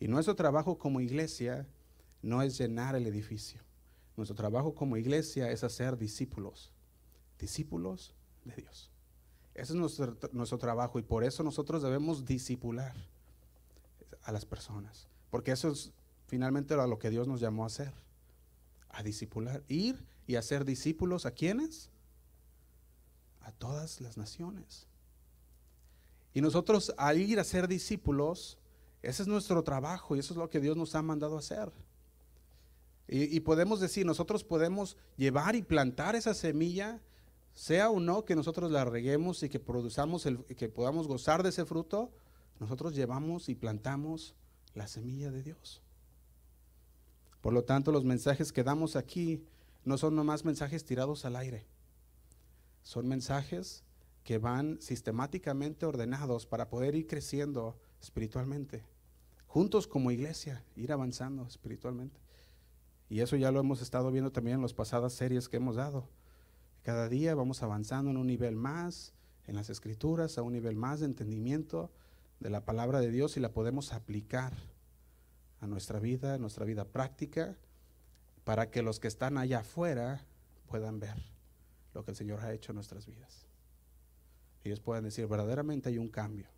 Y 0.00 0.08
nuestro 0.08 0.34
trabajo 0.34 0.78
como 0.78 1.00
iglesia 1.00 1.66
no 2.22 2.42
es 2.42 2.58
llenar 2.58 2.96
el 2.96 3.06
edificio. 3.06 3.60
Nuestro 4.16 4.36
trabajo 4.36 4.74
como 4.74 4.96
iglesia 4.96 5.50
es 5.50 5.62
hacer 5.62 5.96
discípulos, 5.96 6.72
discípulos 7.38 8.14
de 8.44 8.56
Dios. 8.56 8.90
Ese 9.54 9.72
es 9.72 9.78
nuestro, 9.78 10.16
nuestro 10.32 10.58
trabajo 10.58 10.98
y 10.98 11.02
por 11.02 11.24
eso 11.24 11.42
nosotros 11.42 11.82
debemos 11.82 12.24
discipular 12.24 12.94
a 14.22 14.32
las 14.32 14.44
personas. 14.44 15.08
Porque 15.30 15.52
eso 15.52 15.70
es 15.70 15.92
finalmente 16.28 16.74
a 16.74 16.86
lo 16.86 16.98
que 16.98 17.10
Dios 17.10 17.26
nos 17.26 17.40
llamó 17.40 17.64
a 17.64 17.66
hacer. 17.66 17.92
A 18.90 19.02
discipular, 19.02 19.64
ir 19.66 20.04
y 20.26 20.36
hacer 20.36 20.64
discípulos 20.64 21.26
a 21.26 21.32
quienes? 21.32 21.90
A 23.40 23.50
todas 23.50 24.00
las 24.00 24.16
naciones. 24.16 24.86
Y 26.34 26.40
nosotros 26.40 26.94
al 26.96 27.18
ir 27.18 27.40
a 27.40 27.44
ser 27.44 27.66
discípulos, 27.66 28.58
ese 29.02 29.22
es 29.22 29.28
nuestro 29.28 29.64
trabajo 29.64 30.14
y 30.14 30.20
eso 30.20 30.34
es 30.34 30.38
lo 30.38 30.50
que 30.50 30.60
Dios 30.60 30.76
nos 30.76 30.94
ha 30.94 31.02
mandado 31.02 31.36
a 31.36 31.40
hacer. 31.40 31.72
Y, 33.10 33.40
podemos 33.40 33.80
decir, 33.80 34.04
nosotros 34.04 34.44
podemos 34.44 34.98
llevar 35.16 35.56
y 35.56 35.62
plantar 35.62 36.14
esa 36.14 36.34
semilla 36.34 37.00
sea 37.54 37.88
o 37.88 38.00
no 38.00 38.26
que 38.26 38.36
nosotros 38.36 38.70
la 38.70 38.84
reguemos 38.84 39.42
y 39.42 39.48
que 39.48 39.58
produzamos 39.58 40.26
el, 40.26 40.44
que 40.44 40.68
podamos 40.68 41.08
gozar 41.08 41.42
de 41.42 41.48
ese 41.48 41.64
fruto, 41.64 42.12
nosotros 42.60 42.94
llevamos 42.94 43.48
y 43.48 43.54
plantamos 43.54 44.34
la 44.74 44.86
semilla 44.86 45.30
de 45.30 45.42
Dios. 45.42 45.80
Por 47.40 47.52
lo 47.52 47.64
tanto, 47.64 47.92
los 47.92 48.04
mensajes 48.04 48.52
que 48.52 48.64
damos 48.64 48.96
aquí 48.96 49.44
no 49.84 49.96
son 49.98 50.16
nomás 50.16 50.44
mensajes 50.44 50.84
tirados 50.84 51.24
al 51.24 51.36
aire. 51.36 51.66
Son 52.82 53.06
mensajes 53.06 53.84
que 54.24 54.38
van 54.38 54.80
sistemáticamente 54.80 55.86
ordenados 55.86 56.46
para 56.46 56.68
poder 56.68 56.94
ir 56.94 57.06
creciendo 57.06 57.78
espiritualmente. 58.02 58.84
Juntos 59.46 59.86
como 59.86 60.10
iglesia, 60.10 60.64
ir 60.76 60.92
avanzando 60.92 61.46
espiritualmente. 61.46 62.20
Y 63.08 63.20
eso 63.20 63.36
ya 63.36 63.50
lo 63.50 63.60
hemos 63.60 63.80
estado 63.80 64.10
viendo 64.10 64.32
también 64.32 64.56
en 64.56 64.62
las 64.62 64.74
pasadas 64.74 65.14
series 65.14 65.48
que 65.48 65.56
hemos 65.56 65.76
dado. 65.76 66.08
Cada 66.82 67.08
día 67.08 67.34
vamos 67.34 67.62
avanzando 67.62 68.10
en 68.10 68.18
un 68.18 68.26
nivel 68.26 68.56
más 68.56 69.14
en 69.46 69.56
las 69.56 69.70
escrituras, 69.70 70.36
a 70.36 70.42
un 70.42 70.52
nivel 70.52 70.76
más 70.76 71.00
de 71.00 71.06
entendimiento 71.06 71.90
de 72.38 72.50
la 72.50 72.64
palabra 72.64 73.00
de 73.00 73.10
Dios 73.10 73.36
y 73.36 73.40
la 73.40 73.52
podemos 73.52 73.92
aplicar 73.92 74.52
a 75.60 75.66
nuestra 75.66 75.98
vida, 75.98 76.34
a 76.34 76.38
nuestra 76.38 76.64
vida 76.64 76.84
práctica, 76.84 77.56
para 78.44 78.70
que 78.70 78.82
los 78.82 79.00
que 79.00 79.08
están 79.08 79.38
allá 79.38 79.60
afuera 79.60 80.24
puedan 80.66 81.00
ver 81.00 81.16
lo 81.94 82.04
que 82.04 82.12
el 82.12 82.16
Señor 82.16 82.40
ha 82.40 82.52
hecho 82.52 82.72
en 82.72 82.76
nuestras 82.76 83.06
vidas. 83.06 83.46
Ellos 84.64 84.80
puedan 84.80 85.04
decir, 85.04 85.26
verdaderamente 85.26 85.88
hay 85.88 85.98
un 85.98 86.08
cambio 86.08 86.48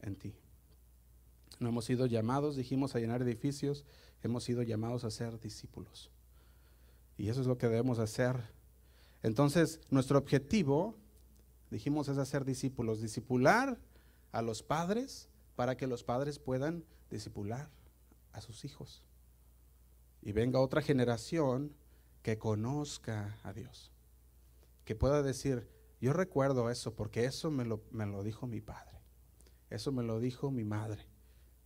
en 0.00 0.16
ti. 0.16 0.34
No 1.58 1.68
hemos 1.68 1.84
sido 1.84 2.06
llamados, 2.06 2.56
dijimos, 2.56 2.94
a 2.94 3.00
llenar 3.00 3.22
edificios, 3.22 3.84
hemos 4.22 4.44
sido 4.44 4.62
llamados 4.62 5.04
a 5.04 5.10
ser 5.10 5.38
discípulos. 5.40 6.10
Y 7.16 7.28
eso 7.28 7.40
es 7.40 7.46
lo 7.46 7.58
que 7.58 7.68
debemos 7.68 7.98
hacer 7.98 8.54
entonces, 9.24 9.80
nuestro 9.88 10.18
objetivo, 10.18 10.98
dijimos, 11.70 12.08
es 12.08 12.18
hacer 12.18 12.44
discípulos, 12.44 13.00
discipular 13.00 13.80
a 14.32 14.42
los 14.42 14.62
padres 14.62 15.30
para 15.56 15.78
que 15.78 15.86
los 15.86 16.04
padres 16.04 16.38
puedan 16.38 16.84
discipular 17.10 17.70
a 18.34 18.40
sus 18.40 18.64
hijos. 18.64 19.02
Y 20.20 20.32
venga 20.32 20.60
otra 20.60 20.82
generación 20.82 21.74
que 22.22 22.38
conozca 22.38 23.38
a 23.42 23.52
Dios, 23.52 23.92
que 24.84 24.94
pueda 24.94 25.22
decir, 25.22 25.68
yo 26.00 26.12
recuerdo 26.12 26.70
eso 26.70 26.94
porque 26.94 27.24
eso 27.24 27.50
me 27.50 27.64
lo, 27.64 27.82
me 27.90 28.06
lo 28.06 28.22
dijo 28.22 28.46
mi 28.46 28.60
padre, 28.60 29.00
eso 29.70 29.92
me 29.92 30.02
lo 30.02 30.20
dijo 30.20 30.50
mi 30.50 30.64
madre, 30.64 31.06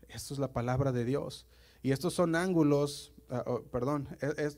esto 0.09 0.35
es 0.35 0.41
la 0.41 0.53
palabra 0.53 0.93
de 0.93 1.05
Dios. 1.05 1.47
Y 1.83 1.93
estos 1.93 2.15
son 2.15 2.35
ángulos, 2.35 3.13
ah, 3.31 3.45
oh, 3.47 3.63
perdón, 3.63 4.09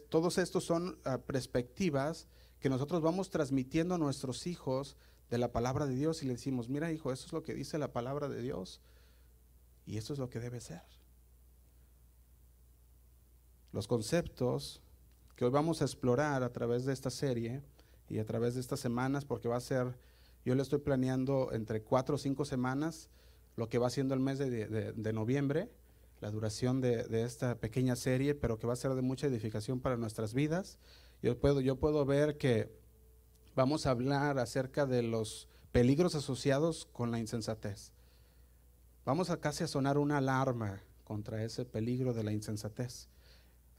todos 0.09 0.39
estos 0.39 0.65
son 0.65 0.99
ah, 1.05 1.19
perspectivas 1.19 2.29
que 2.61 2.71
nosotros 2.71 3.03
vamos 3.03 3.31
transmitiendo 3.31 3.95
a 3.95 3.99
nuestros 3.99 4.47
hijos 4.47 4.97
de 5.29 5.39
la 5.39 5.53
palabra 5.53 5.87
de 5.87 5.95
Dios 5.95 6.23
y 6.23 6.27
le 6.27 6.35
decimos, 6.35 6.69
mira 6.69 6.93
hijo, 6.93 7.13
eso 7.13 7.27
es 7.27 7.33
lo 7.33 7.43
que 7.43 7.55
dice 7.55 7.79
la 7.79 7.93
palabra 7.93 8.29
de 8.29 8.41
Dios 8.41 8.81
y 9.87 9.97
eso 9.97 10.13
es 10.13 10.19
lo 10.19 10.29
que 10.29 10.41
debe 10.41 10.61
ser. 10.61 10.83
Los 13.73 13.87
conceptos 13.87 14.83
que 15.37 15.45
hoy 15.45 15.51
vamos 15.51 15.81
a 15.81 15.85
explorar 15.85 16.43
a 16.43 16.53
través 16.53 16.85
de 16.85 16.93
esta 16.93 17.11
serie 17.11 17.63
y 18.09 18.19
a 18.19 18.25
través 18.25 18.55
de 18.55 18.61
estas 18.61 18.81
semanas, 18.81 19.25
porque 19.25 19.49
va 19.49 19.57
a 19.57 19.61
ser, 19.61 19.97
yo 20.45 20.55
le 20.55 20.63
estoy 20.63 20.81
planeando 20.81 21.53
entre 21.53 21.83
cuatro 21.83 22.17
o 22.17 22.19
cinco 22.19 22.45
semanas 22.45 23.11
lo 23.57 23.69
que 23.69 23.79
va 23.79 23.91
siendo 23.91 24.15
el 24.15 24.21
mes 24.21 24.39
de, 24.39 25.13
noviembre, 25.13 25.71
la 26.21 26.31
duración 26.31 26.81
de, 26.81 27.05
de 27.05 27.23
esta 27.23 27.57
pequeña 27.59 27.95
serie, 27.95 28.35
pero 28.35 28.59
que 28.59 28.67
va 28.67 28.73
a 28.73 28.77
ser 28.77 28.95
de 28.95 29.03
mucha 29.03 29.29
edificación 29.29 29.81
para 29.81 29.97
nuestras 29.97 30.35
vidas. 30.35 30.79
Yo 31.23 31.39
puedo, 31.39 31.61
yo 31.61 31.77
puedo 31.77 32.05
ver 32.05 32.39
que 32.39 32.73
vamos 33.55 33.87
a 33.87 33.91
hablar 33.91 34.39
acerca 34.39 34.87
de 34.87 35.03
los 35.03 35.49
peligros 35.73 36.15
asociados 36.15 36.87
con 36.87 37.11
la 37.11 37.19
insensatez. 37.19 37.93
Vamos 39.05 39.31
a 39.31 39.39
casi 39.39 39.65
a 39.65 39.69
sonar 39.69 39.99
una 39.99 40.19
alarma 40.19 40.83
contra 41.05 41.45
ese 41.45 41.65
peligro 41.65 42.13
de 42.13 42.25
la 42.25 42.33
insensatez. 42.33 43.09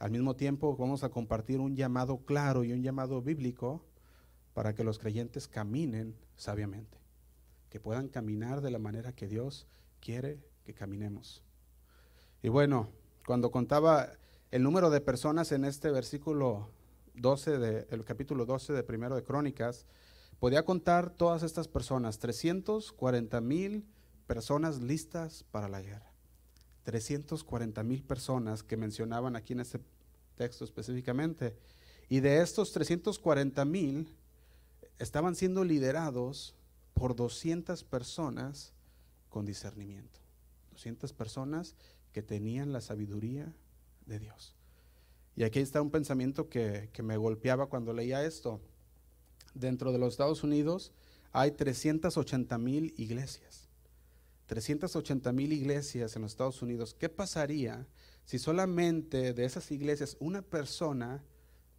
Al 0.02 0.10
mismo 0.10 0.36
tiempo 0.36 0.76
vamos 0.78 1.04
a 1.04 1.10
compartir 1.10 1.60
un 1.60 1.76
llamado 1.76 2.26
claro 2.26 2.64
y 2.64 2.74
un 2.74 2.82
llamado 2.82 3.22
bíblico 3.22 3.86
para 4.56 4.74
que 4.74 4.84
los 4.84 4.98
creyentes 4.98 5.48
caminen 5.48 6.16
sabiamente, 6.36 6.98
que 7.70 7.80
puedan 7.80 8.08
caminar 8.08 8.62
de 8.62 8.72
la 8.72 8.80
manera 8.80 9.14
que 9.14 9.28
Dios 9.28 9.68
quiere 10.00 10.40
que 10.64 10.74
caminemos. 10.74 11.44
Y 12.42 12.50
bueno, 12.50 12.90
cuando 13.28 13.52
contaba 13.52 14.10
el 14.50 14.64
número 14.64 14.90
de 14.90 15.02
personas 15.02 15.52
en 15.52 15.66
este 15.66 15.92
versículo 15.92 16.72
12 17.14 17.60
de, 17.60 17.88
el 17.92 18.04
capítulo 18.04 18.48
12 18.48 18.74
de 18.74 18.82
primero 18.82 19.16
de 19.16 19.24
Crónicas, 19.24 19.86
podía 20.40 20.66
contar 20.66 21.12
todas 21.12 21.44
estas 21.44 21.68
personas, 21.68 22.18
340 22.18 23.40
mil 23.40 23.86
personas 24.26 24.82
listas 24.82 25.46
para 25.52 25.70
la 25.70 25.80
guerra. 25.80 26.11
340 26.84 27.84
mil 27.84 28.04
personas 28.04 28.64
que 28.64 28.78
mencionaban 28.78 29.36
aquí 29.36 29.54
en 29.54 29.62
este 29.62 29.80
texto 30.36 30.66
específicamente. 30.66 31.56
Y 32.10 32.20
de 32.20 32.42
estos 32.42 32.72
340 32.74 33.64
mil 33.66 34.16
estaban 35.00 35.36
siendo 35.36 35.64
liderados 35.64 36.56
por 36.94 37.16
200 37.16 37.84
personas 37.84 38.74
con 39.30 39.46
discernimiento. 39.46 40.20
200 40.72 41.14
personas 41.14 41.76
que 42.12 42.22
tenían 42.22 42.74
la 42.74 42.82
sabiduría 42.82 43.54
de 44.06 44.20
Dios. 44.20 44.56
Y 45.36 45.44
aquí 45.44 45.60
está 45.60 45.82
un 45.82 45.92
pensamiento 45.92 46.50
que, 46.50 46.90
que 46.92 47.04
me 47.04 47.18
golpeaba 47.18 47.68
cuando 47.68 47.94
leía 47.94 48.26
esto 48.26 48.62
dentro 49.54 49.92
de 49.92 50.00
los 50.00 50.14
Estados 50.14 50.44
Unidos 50.44 50.92
hay 51.32 51.52
380 51.52 52.58
mil 52.58 52.94
iglesias. 52.98 53.61
380 54.52 55.32
mil 55.32 55.54
iglesias 55.54 56.14
en 56.18 56.24
los 56.24 56.34
Estados 56.34 56.62
Unidos. 56.62 56.94
¿Qué 56.94 57.08
pasaría 57.08 57.88
si 58.26 58.38
solamente 58.38 59.32
de 59.32 59.46
esas 59.46 59.72
iglesias 59.72 60.18
una 60.20 60.42
persona 60.42 61.24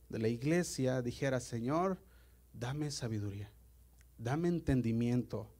de 0.08 0.18
la 0.18 0.28
iglesia 0.28 1.02
dijera, 1.02 1.38
Señor, 1.40 1.98
dame 2.54 2.90
sabiduría, 2.90 3.52
dame 4.16 4.48
entendimiento, 4.48 5.50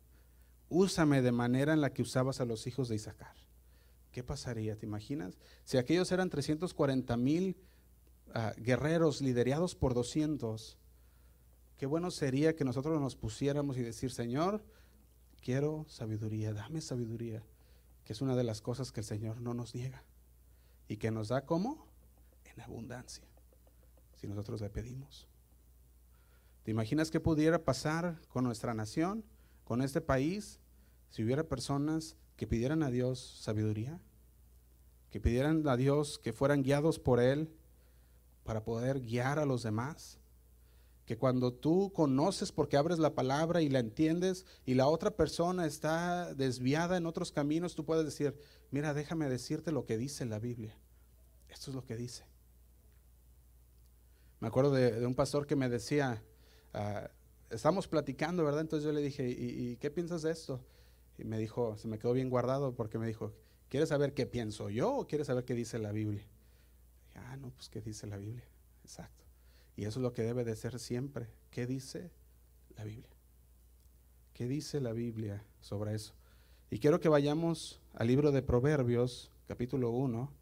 úsame 0.70 1.20
de 1.20 1.32
manera 1.32 1.74
en 1.74 1.82
la 1.82 1.92
que 1.92 2.00
usabas 2.00 2.40
a 2.40 2.46
los 2.46 2.66
hijos 2.66 2.88
de 2.88 2.96
Isaacar? 2.96 3.36
¿Qué 4.10 4.22
pasaría? 4.22 4.76
¿Te 4.76 4.86
imaginas? 4.86 5.36
Si 5.64 5.76
aquellos 5.76 6.10
eran 6.12 6.30
340 6.30 7.14
mil 7.18 7.58
ah, 8.32 8.54
guerreros 8.56 9.20
liderados 9.20 9.74
por 9.74 9.92
200, 9.92 10.78
Qué 11.82 11.86
bueno 11.86 12.12
sería 12.12 12.54
que 12.54 12.64
nosotros 12.64 13.00
nos 13.00 13.16
pusiéramos 13.16 13.76
y 13.76 13.82
decir, 13.82 14.12
Señor, 14.12 14.62
quiero 15.42 15.84
sabiduría, 15.88 16.54
dame 16.54 16.80
sabiduría, 16.80 17.42
que 18.04 18.12
es 18.12 18.22
una 18.22 18.36
de 18.36 18.44
las 18.44 18.62
cosas 18.62 18.92
que 18.92 19.00
el 19.00 19.06
Señor 19.06 19.40
no 19.40 19.52
nos 19.52 19.74
niega 19.74 20.04
y 20.88 20.96
que 20.96 21.10
nos 21.10 21.28
da 21.28 21.44
como 21.44 21.86
en 22.44 22.60
abundancia, 22.60 23.24
si 24.14 24.26
nosotros 24.26 24.60
le 24.60 24.70
pedimos. 24.70 25.28
¿Te 26.62 26.70
imaginas 26.70 27.10
qué 27.10 27.20
pudiera 27.20 27.64
pasar 27.64 28.20
con 28.28 28.44
nuestra 28.44 28.72
nación, 28.72 29.24
con 29.64 29.82
este 29.82 30.00
país, 30.00 30.60
si 31.10 31.24
hubiera 31.24 31.44
personas 31.44 32.16
que 32.36 32.46
pidieran 32.46 32.82
a 32.82 32.90
Dios 32.90 33.40
sabiduría, 33.42 34.00
que 35.10 35.20
pidieran 35.20 35.66
a 35.68 35.76
Dios 35.76 36.18
que 36.18 36.32
fueran 36.32 36.62
guiados 36.62 36.98
por 36.98 37.20
Él 37.20 37.52
para 38.44 38.64
poder 38.64 39.00
guiar 39.00 39.38
a 39.38 39.44
los 39.44 39.62
demás? 39.62 40.21
Que 41.12 41.18
cuando 41.18 41.52
tú 41.52 41.92
conoces 41.92 42.52
porque 42.52 42.78
abres 42.78 42.98
la 42.98 43.14
palabra 43.14 43.60
y 43.60 43.68
la 43.68 43.80
entiendes 43.80 44.46
y 44.64 44.72
la 44.72 44.86
otra 44.88 45.10
persona 45.10 45.66
está 45.66 46.32
desviada 46.32 46.96
en 46.96 47.04
otros 47.04 47.32
caminos, 47.32 47.74
tú 47.74 47.84
puedes 47.84 48.06
decir, 48.06 48.34
mira, 48.70 48.94
déjame 48.94 49.28
decirte 49.28 49.72
lo 49.72 49.84
que 49.84 49.98
dice 49.98 50.24
la 50.24 50.38
Biblia. 50.38 50.74
Esto 51.50 51.70
es 51.70 51.74
lo 51.74 51.84
que 51.84 51.96
dice. 51.96 52.24
Me 54.40 54.48
acuerdo 54.48 54.72
de, 54.72 55.06
un 55.06 55.14
pastor 55.14 55.46
que 55.46 55.54
me 55.54 55.68
decía, 55.68 56.24
uh, 56.72 57.08
estamos 57.50 57.88
platicando, 57.88 58.42
¿verdad? 58.42 58.62
Entonces 58.62 58.86
yo 58.86 58.92
le 58.92 59.02
dije, 59.02 59.28
¿Y, 59.28 59.72
¿Y, 59.72 59.76
qué 59.76 59.90
piensas 59.90 60.22
de 60.22 60.30
esto? 60.30 60.64
Y 61.18 61.24
me 61.24 61.36
dijo, 61.36 61.76
se 61.76 61.88
me 61.88 61.98
quedó 61.98 62.14
bien 62.14 62.30
guardado 62.30 62.74
porque 62.74 62.96
me 62.96 63.06
dijo, 63.06 63.34
¿quieres 63.68 63.90
saber 63.90 64.14
qué 64.14 64.24
pienso 64.24 64.70
yo 64.70 64.96
o 64.96 65.06
quieres 65.06 65.26
saber 65.26 65.44
qué 65.44 65.54
dice 65.54 65.78
la 65.78 65.92
Biblia? 65.92 66.26
ah, 67.16 67.36
no, 67.36 67.50
pues 67.50 67.68
qué 67.68 67.82
dice 67.82 68.06
la 68.06 68.16
Biblia. 68.16 68.48
Exacto. 68.82 69.21
Y 69.76 69.84
eso 69.84 69.98
es 69.98 70.02
lo 70.02 70.12
que 70.12 70.22
debe 70.22 70.44
de 70.44 70.56
ser 70.56 70.78
siempre. 70.78 71.28
¿Qué 71.50 71.66
dice 71.66 72.10
la 72.76 72.84
Biblia? 72.84 73.16
¿Qué 74.34 74.46
dice 74.46 74.80
la 74.80 74.92
Biblia 74.92 75.44
sobre 75.60 75.94
eso? 75.94 76.14
Y 76.70 76.78
quiero 76.78 77.00
que 77.00 77.08
vayamos 77.08 77.80
al 77.94 78.06
libro 78.06 78.32
de 78.32 78.42
Proverbios, 78.42 79.30
capítulo 79.46 79.90
1, 79.90 80.32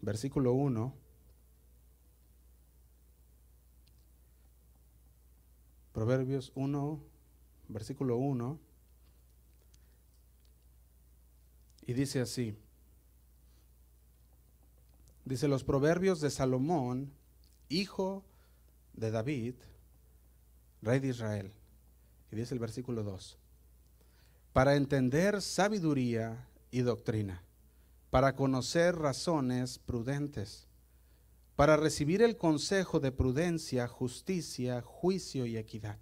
versículo 0.00 0.52
1. 0.52 0.94
Proverbios 5.92 6.52
1, 6.54 7.00
versículo 7.68 8.16
1. 8.16 8.58
Y 11.86 11.92
dice 11.94 12.20
así. 12.20 12.56
Dice 15.24 15.48
los 15.48 15.64
proverbios 15.64 16.20
de 16.20 16.30
Salomón 16.30 17.17
hijo 17.68 18.24
de 18.94 19.10
David, 19.10 19.54
rey 20.82 21.00
de 21.00 21.08
Israel. 21.08 21.52
Y 22.30 22.36
dice 22.36 22.54
el 22.54 22.60
versículo 22.60 23.02
2, 23.02 23.38
para 24.52 24.76
entender 24.76 25.40
sabiduría 25.40 26.48
y 26.70 26.80
doctrina, 26.80 27.42
para 28.10 28.34
conocer 28.34 28.96
razones 28.96 29.78
prudentes, 29.78 30.66
para 31.56 31.76
recibir 31.76 32.22
el 32.22 32.36
consejo 32.36 33.00
de 33.00 33.12
prudencia, 33.12 33.88
justicia, 33.88 34.82
juicio 34.82 35.46
y 35.46 35.56
equidad, 35.56 35.98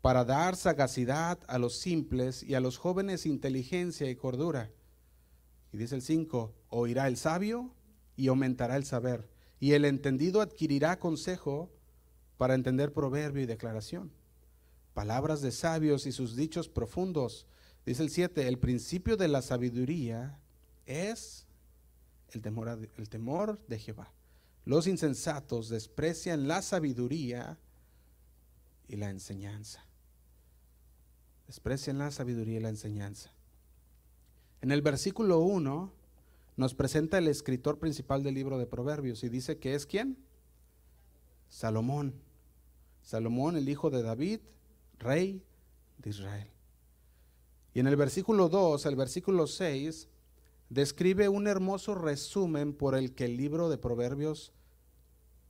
para 0.00 0.24
dar 0.24 0.56
sagacidad 0.56 1.38
a 1.48 1.58
los 1.58 1.78
simples 1.78 2.42
y 2.42 2.54
a 2.54 2.60
los 2.60 2.78
jóvenes 2.78 3.26
inteligencia 3.26 4.08
y 4.08 4.16
cordura. 4.16 4.70
Y 5.72 5.76
dice 5.76 5.96
el 5.96 6.02
5, 6.02 6.54
oirá 6.70 7.08
el 7.08 7.16
sabio 7.16 7.74
y 8.16 8.28
aumentará 8.28 8.76
el 8.76 8.84
saber 8.84 9.28
y 9.60 9.72
el 9.72 9.84
entendido 9.84 10.40
adquirirá 10.40 10.98
consejo 10.98 11.70
para 12.36 12.54
entender 12.54 12.92
proverbio 12.92 13.42
y 13.42 13.46
declaración. 13.46 14.12
Palabras 14.94 15.42
de 15.42 15.52
sabios 15.52 16.06
y 16.06 16.12
sus 16.12 16.36
dichos 16.36 16.68
profundos. 16.68 17.46
Dice 17.84 18.02
el 18.02 18.10
7, 18.10 18.46
el 18.46 18.58
principio 18.58 19.16
de 19.16 19.28
la 19.28 19.42
sabiduría 19.42 20.38
es 20.86 21.46
el 22.32 22.42
temor, 22.42 22.68
el 22.96 23.08
temor 23.08 23.60
de 23.66 23.78
Jehová. 23.78 24.12
Los 24.64 24.86
insensatos 24.86 25.68
desprecian 25.68 26.46
la 26.46 26.62
sabiduría 26.62 27.58
y 28.86 28.96
la 28.96 29.10
enseñanza. 29.10 29.84
Desprecian 31.46 31.98
la 31.98 32.10
sabiduría 32.10 32.58
y 32.58 32.62
la 32.62 32.68
enseñanza. 32.68 33.32
En 34.60 34.70
el 34.70 34.82
versículo 34.82 35.40
1 35.40 35.97
nos 36.58 36.74
presenta 36.74 37.18
el 37.18 37.28
escritor 37.28 37.78
principal 37.78 38.24
del 38.24 38.34
libro 38.34 38.58
de 38.58 38.66
Proverbios 38.66 39.22
y 39.22 39.28
dice 39.28 39.58
que 39.58 39.74
es 39.74 39.86
quién? 39.86 40.18
Salomón. 41.48 42.20
Salomón, 43.00 43.56
el 43.56 43.68
hijo 43.68 43.90
de 43.90 44.02
David, 44.02 44.40
rey 44.98 45.44
de 45.98 46.10
Israel. 46.10 46.50
Y 47.74 47.78
en 47.78 47.86
el 47.86 47.94
versículo 47.94 48.48
2 48.48 48.86
el 48.86 48.96
versículo 48.96 49.46
6 49.46 50.08
describe 50.68 51.28
un 51.28 51.46
hermoso 51.46 51.94
resumen 51.94 52.72
por 52.72 52.96
el 52.96 53.14
que 53.14 53.26
el 53.26 53.36
libro 53.36 53.68
de 53.68 53.78
Proverbios 53.78 54.52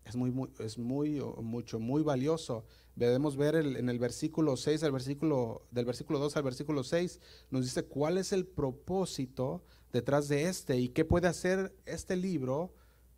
es 0.05 0.15
muy, 0.15 0.33
es 0.59 0.77
muy 0.77 1.23
mucho, 1.41 1.81
muy 1.81 2.03
valioso. 2.03 2.67
Debemos 2.97 3.39
ver 3.39 3.55
en 3.55 3.89
el 3.89 3.99
versículo 3.99 4.59
6, 4.59 4.83
el 4.83 4.93
versículo, 4.93 5.67
del 5.71 5.87
versículo 5.87 6.19
2 6.19 6.37
al 6.37 6.43
versículo 6.43 6.85
6, 6.85 7.19
nos 7.51 7.65
dice 7.65 7.85
cuál 7.85 8.19
es 8.19 8.33
el 8.33 8.47
propósito 8.47 9.63
detrás 9.93 10.29
de 10.29 10.49
este 10.49 10.79
y 10.79 10.89
qué 10.89 11.05
puede 11.05 11.29
hacer 11.29 11.75
este 11.87 12.17
libro 12.17 12.75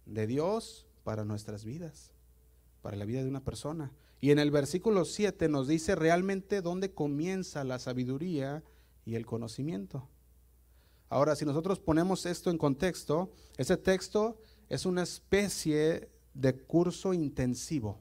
de 0.07 0.27
Dios 0.27 0.87
para 1.05 1.25
nuestras 1.25 1.65
vidas, 1.65 2.13
para 2.83 2.97
la 2.97 3.05
vida 3.05 3.23
de 3.23 3.29
una 3.29 3.45
persona. 3.45 3.93
Y 4.21 4.31
en 4.31 4.39
el 4.39 4.51
versículo 4.51 5.05
7 5.05 5.49
nos 5.49 5.67
dice 5.67 5.95
realmente 5.95 6.61
dónde 6.63 6.93
comienza 6.93 7.65
la 7.65 7.79
sabiduría 7.79 8.63
y 9.05 9.15
el 9.15 9.27
conocimiento. 9.27 10.09
Ahora, 11.09 11.35
si 11.35 11.45
nosotros 11.45 11.81
ponemos 11.81 12.27
esto 12.27 12.51
en 12.51 12.59
contexto, 12.59 13.33
ese 13.57 13.77
texto 13.77 14.41
es 14.69 14.87
una 14.87 15.03
especie 15.03 16.09
de 16.35 16.57
curso 16.57 17.13
intensivo, 17.13 17.99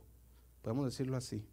podemos 0.62 0.86
decirlo 0.86 1.18
así. 1.18 1.44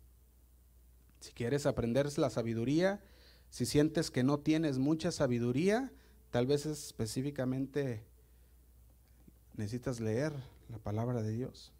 Si 1.20 1.32
quieres 1.32 1.64
aprender 1.64 2.06
la 2.18 2.28
sabiduría, 2.28 3.02
si 3.48 3.64
sientes 3.64 4.10
que 4.10 4.22
no 4.22 4.38
tienes 4.38 4.78
mucha 4.78 5.10
sabiduría, 5.10 5.92
Tal 6.36 6.46
vez 6.46 6.66
específicamente 6.66 8.04
necesitas 9.54 10.00
leer 10.00 10.34
la 10.68 10.76
palabra 10.76 11.22
de 11.22 11.32
Dios. 11.32 11.72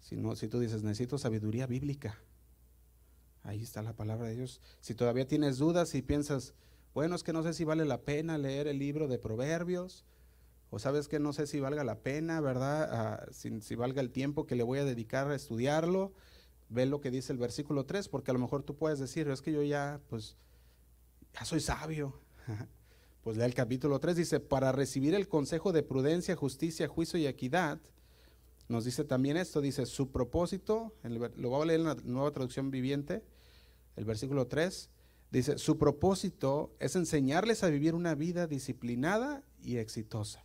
Si, 0.00 0.18
no, 0.18 0.36
si 0.36 0.48
tú 0.48 0.60
dices, 0.60 0.82
necesito 0.82 1.16
sabiduría 1.16 1.66
bíblica, 1.66 2.18
ahí 3.42 3.62
está 3.62 3.80
la 3.80 3.96
palabra 3.96 4.28
de 4.28 4.34
Dios. 4.34 4.60
Si 4.82 4.94
todavía 4.94 5.26
tienes 5.26 5.56
dudas 5.56 5.94
y 5.94 6.02
piensas, 6.02 6.52
bueno, 6.92 7.16
es 7.16 7.22
que 7.22 7.32
no 7.32 7.42
sé 7.42 7.54
si 7.54 7.64
vale 7.64 7.86
la 7.86 8.02
pena 8.02 8.36
leer 8.36 8.66
el 8.66 8.78
libro 8.78 9.08
de 9.08 9.18
Proverbios, 9.18 10.04
o 10.68 10.78
sabes 10.78 11.08
que 11.08 11.18
no 11.18 11.32
sé 11.32 11.46
si 11.46 11.58
valga 11.58 11.84
la 11.84 12.00
pena, 12.00 12.38
¿verdad? 12.42 12.90
Ah, 12.92 13.26
si, 13.30 13.62
si, 13.62 13.76
valga 13.76 14.02
el 14.02 14.10
tiempo 14.10 14.44
que 14.44 14.56
le 14.56 14.62
voy 14.62 14.78
a 14.80 14.84
dedicar 14.84 15.30
a 15.30 15.34
estudiarlo. 15.34 16.12
Ve 16.68 16.84
lo 16.84 17.00
que 17.00 17.10
dice 17.10 17.32
el 17.32 17.38
versículo 17.38 17.86
3, 17.86 18.10
porque 18.10 18.30
a 18.30 18.34
lo 18.34 18.40
mejor 18.40 18.62
tú 18.62 18.76
puedes 18.76 18.98
decir, 18.98 19.26
es 19.30 19.40
que 19.40 19.52
yo 19.52 19.62
ya, 19.62 20.02
pues, 20.10 20.36
ya 21.32 21.46
soy 21.46 21.60
sabio. 21.60 22.20
pues 23.22 23.36
lea 23.36 23.46
el 23.46 23.54
capítulo 23.54 24.00
3, 24.00 24.16
dice, 24.16 24.40
para 24.40 24.72
recibir 24.72 25.14
el 25.14 25.28
consejo 25.28 25.72
de 25.72 25.82
prudencia, 25.82 26.34
justicia, 26.34 26.88
juicio 26.88 27.18
y 27.18 27.26
equidad, 27.26 27.80
nos 28.68 28.84
dice 28.84 29.04
también 29.04 29.36
esto, 29.36 29.60
dice, 29.60 29.86
su 29.86 30.10
propósito, 30.10 30.92
lo 31.02 31.50
voy 31.50 31.62
a 31.62 31.66
leer 31.66 31.80
en 31.80 31.86
la 31.86 31.94
nueva 32.04 32.32
traducción 32.32 32.70
viviente, 32.70 33.22
el 33.96 34.04
versículo 34.04 34.46
3, 34.46 34.90
dice, 35.30 35.58
su 35.58 35.78
propósito 35.78 36.74
es 36.80 36.96
enseñarles 36.96 37.62
a 37.62 37.68
vivir 37.68 37.94
una 37.94 38.14
vida 38.14 38.46
disciplinada 38.46 39.44
y 39.62 39.76
exitosa 39.76 40.44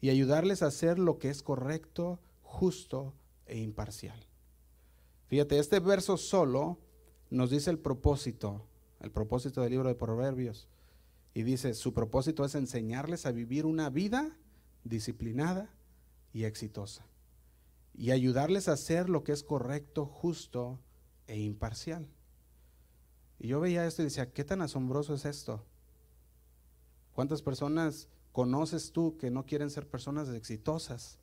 y 0.00 0.10
ayudarles 0.10 0.62
a 0.62 0.66
hacer 0.66 0.98
lo 0.98 1.18
que 1.18 1.30
es 1.30 1.42
correcto, 1.42 2.20
justo 2.42 3.14
e 3.46 3.58
imparcial. 3.58 4.26
Fíjate, 5.26 5.58
este 5.58 5.80
verso 5.80 6.16
solo 6.16 6.78
nos 7.30 7.50
dice 7.50 7.70
el 7.70 7.78
propósito, 7.78 8.66
el 9.00 9.10
propósito 9.10 9.62
del 9.62 9.70
libro 9.70 9.88
de 9.88 9.94
Proverbios. 9.94 10.68
Y 11.36 11.42
dice, 11.42 11.74
su 11.74 11.92
propósito 11.92 12.46
es 12.46 12.54
enseñarles 12.54 13.26
a 13.26 13.30
vivir 13.30 13.66
una 13.66 13.90
vida 13.90 14.34
disciplinada 14.84 15.68
y 16.32 16.44
exitosa. 16.44 17.04
Y 17.92 18.10
ayudarles 18.12 18.68
a 18.68 18.72
hacer 18.72 19.10
lo 19.10 19.22
que 19.22 19.32
es 19.32 19.42
correcto, 19.42 20.06
justo 20.06 20.78
e 21.26 21.38
imparcial. 21.38 22.08
Y 23.38 23.48
yo 23.48 23.60
veía 23.60 23.86
esto 23.86 24.00
y 24.00 24.06
decía, 24.06 24.32
¿qué 24.32 24.44
tan 24.44 24.62
asombroso 24.62 25.12
es 25.12 25.26
esto? 25.26 25.62
¿Cuántas 27.12 27.42
personas 27.42 28.08
conoces 28.32 28.92
tú 28.92 29.18
que 29.18 29.30
no 29.30 29.44
quieren 29.44 29.68
ser 29.68 29.86
personas 29.86 30.30
exitosas? 30.30 31.18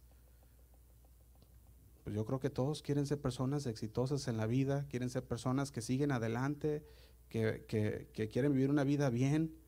Pues 2.03 2.15
yo 2.15 2.23
creo 2.23 2.39
que 2.39 2.51
todos 2.51 2.83
quieren 2.83 3.07
ser 3.07 3.19
personas 3.19 3.65
exitosas 3.65 4.27
en 4.27 4.37
la 4.37 4.45
vida, 4.45 4.85
quieren 4.91 5.09
ser 5.09 5.23
personas 5.23 5.71
que 5.71 5.81
siguen 5.81 6.11
adelante, 6.11 6.85
que, 7.29 7.65
que 8.13 8.29
quieren 8.29 8.53
vivir 8.53 8.69
una 8.69 8.83
vida 8.83 9.09
bien. 9.09 9.62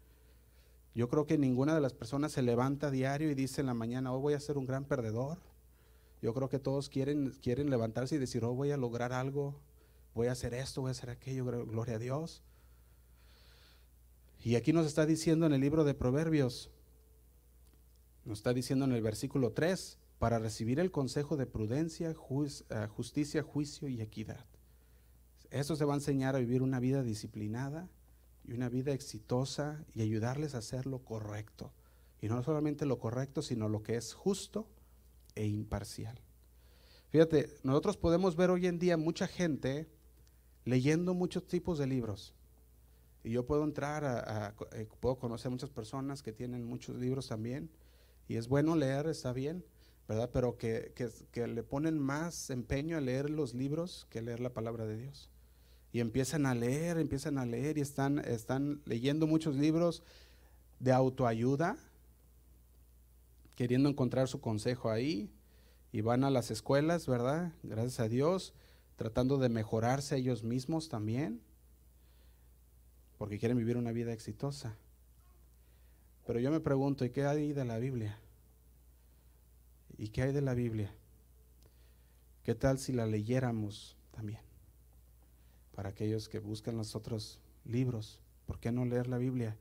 Yo 0.95 1.09
creo 1.09 1.27
que 1.27 1.37
ninguna 1.37 1.75
de 1.75 1.81
las 1.81 1.93
personas 1.93 2.31
se 2.31 2.41
levanta 2.41 2.89
diario 2.89 3.29
y 3.29 3.35
dice 3.35 3.59
en 3.59 3.67
la 3.67 3.73
mañana, 3.73 4.13
oh, 4.13 4.21
voy 4.21 4.33
a 4.33 4.39
ser 4.39 4.57
un 4.57 4.65
gran 4.65 4.85
perdedor. 4.85 5.39
Yo 6.21 6.33
creo 6.33 6.47
que 6.47 6.57
todos 6.57 6.87
quieren, 6.87 7.31
quieren 7.41 7.69
levantarse 7.69 8.15
y 8.15 8.17
decir, 8.17 8.45
oh, 8.45 8.55
voy 8.55 8.71
a 8.71 8.77
lograr 8.77 9.11
algo, 9.11 9.59
voy 10.13 10.27
a 10.27 10.31
hacer 10.31 10.53
esto, 10.53 10.81
voy 10.81 10.89
a 10.89 10.91
hacer 10.91 11.09
aquello, 11.09 11.43
gloria 11.43 11.95
a 11.95 11.99
Dios. 11.99 12.43
Y 14.41 14.55
aquí 14.55 14.71
nos 14.71 14.87
está 14.87 15.05
diciendo 15.05 15.45
en 15.45 15.51
el 15.51 15.59
libro 15.59 15.83
de 15.83 15.95
Proverbios, 15.95 16.71
nos 18.23 18.39
está 18.39 18.53
diciendo 18.53 18.85
en 18.85 18.93
el 18.93 19.01
versículo 19.01 19.51
3, 19.51 19.99
para 20.17 20.39
recibir 20.39 20.79
el 20.79 20.91
consejo 20.91 21.35
de 21.35 21.45
prudencia, 21.45 22.09
eh, 22.09 22.87
justicia, 22.87 23.43
juicio 23.43 23.89
y 23.89 24.01
equidad. 24.01 24.45
Eso 25.51 25.75
se 25.75 25.83
va 25.83 25.93
a 25.93 25.97
enseñar 25.97 26.37
a 26.37 26.39
vivir 26.39 26.61
una 26.61 26.79
vida 26.79 27.03
disciplinada 27.03 27.89
y 28.47 28.53
una 28.53 28.69
vida 28.69 28.93
exitosa 28.93 29.83
y 29.93 30.01
ayudarles 30.01 30.55
a 30.55 30.59
hacer 30.59 30.85
lo 30.85 30.99
correcto. 30.99 31.73
Y 32.21 32.27
no 32.27 32.41
solamente 32.43 32.85
lo 32.85 32.99
correcto, 32.99 33.41
sino 33.41 33.69
lo 33.69 33.83
que 33.83 33.95
es 33.95 34.13
justo 34.13 34.67
e 35.35 35.45
imparcial. 35.45 36.19
Fíjate, 37.09 37.49
nosotros 37.63 37.97
podemos 37.97 38.35
ver 38.35 38.49
hoy 38.49 38.67
en 38.67 38.79
día 38.79 38.97
mucha 38.97 39.27
gente 39.27 39.87
leyendo 40.65 41.13
muchos 41.13 41.47
tipos 41.47 41.77
de 41.77 41.87
libros. 41.87 42.33
Y 43.23 43.31
yo 43.31 43.45
puedo 43.45 43.63
entrar 43.63 44.03
a, 44.05 44.55
eh, 44.73 44.87
puedo 44.99 45.17
conocer 45.17 45.49
muchas 45.49 45.69
personas 45.69 46.21
que 46.21 46.31
tienen 46.31 46.63
muchos 46.63 46.95
libros 46.95 47.27
también 47.27 47.71
y 48.27 48.35
es 48.35 48.47
bueno 48.47 48.75
leer, 48.75 49.07
está 49.07 49.33
bien, 49.33 49.65
¿verdad? 50.07 50.29
Pero 50.31 50.57
que, 50.57 50.93
que, 51.31 51.47
le 51.47 51.63
ponen 51.63 51.97
más 51.97 52.49
empeño 52.49 52.97
a 52.97 53.01
leer 53.01 53.29
los 53.29 53.53
libros 53.53 54.07
que 54.09 54.19
a 54.19 54.21
leer 54.21 54.39
la 54.39 54.53
palabra 54.53 54.85
de 54.85 54.97
Dios. 54.97 55.31
Y 55.95 56.01
empiezan 56.01 56.45
a 56.45 56.53
leer, 56.53 56.97
empiezan 56.97 57.37
a 57.37 57.45
leer 57.45 57.77
y 57.77 57.81
están, 57.81 58.19
están 58.19 58.81
leyendo 58.83 59.27
muchos 59.27 59.55
libros 59.55 60.03
de 60.81 60.91
autoayuda, 60.91 61.77
queriendo 63.55 63.87
encontrar 63.87 64.27
su 64.27 64.41
consejo 64.41 64.91
ahí. 64.91 65.31
Y 65.93 66.01
van 66.01 66.25
a 66.25 66.29
las 66.29 66.51
escuelas, 66.51 67.07
¿verdad? 67.07 67.53
Gracias 67.63 68.01
a 68.01 68.09
Dios, 68.09 68.53
tratando 68.97 69.37
de 69.37 69.47
mejorarse 69.47 70.17
ellos 70.17 70.43
mismos 70.43 70.89
también, 70.89 71.39
porque 73.17 73.39
quieren 73.39 73.57
vivir 73.57 73.77
una 73.77 73.93
vida 73.93 74.11
exitosa. 74.11 74.75
Pero 76.27 76.41
yo 76.41 76.51
me 76.51 76.59
pregunto, 76.59 77.05
¿y 77.05 77.11
qué 77.11 77.25
hay 77.25 77.53
de 77.53 77.63
la 77.63 77.77
Biblia? 77.77 78.19
¿Y 79.97 80.09
qué 80.09 80.23
hay 80.23 80.33
de 80.33 80.41
la 80.41 80.55
Biblia? 80.55 80.93
¿Qué 82.43 82.53
tal 82.53 82.79
si 82.79 82.91
la 82.91 83.05
leyéramos 83.05 83.95
también? 84.11 84.44
Para 85.75 85.89
aquellos 85.89 86.29
que 86.29 86.39
buscan 86.39 86.77
los 86.77 86.95
otros 86.95 87.39
libros, 87.65 88.21
¿por 88.45 88.59
qué 88.59 88.71
no 88.71 88.85
leer 88.85 89.07
la 89.07 89.17
Biblia? 89.17 89.57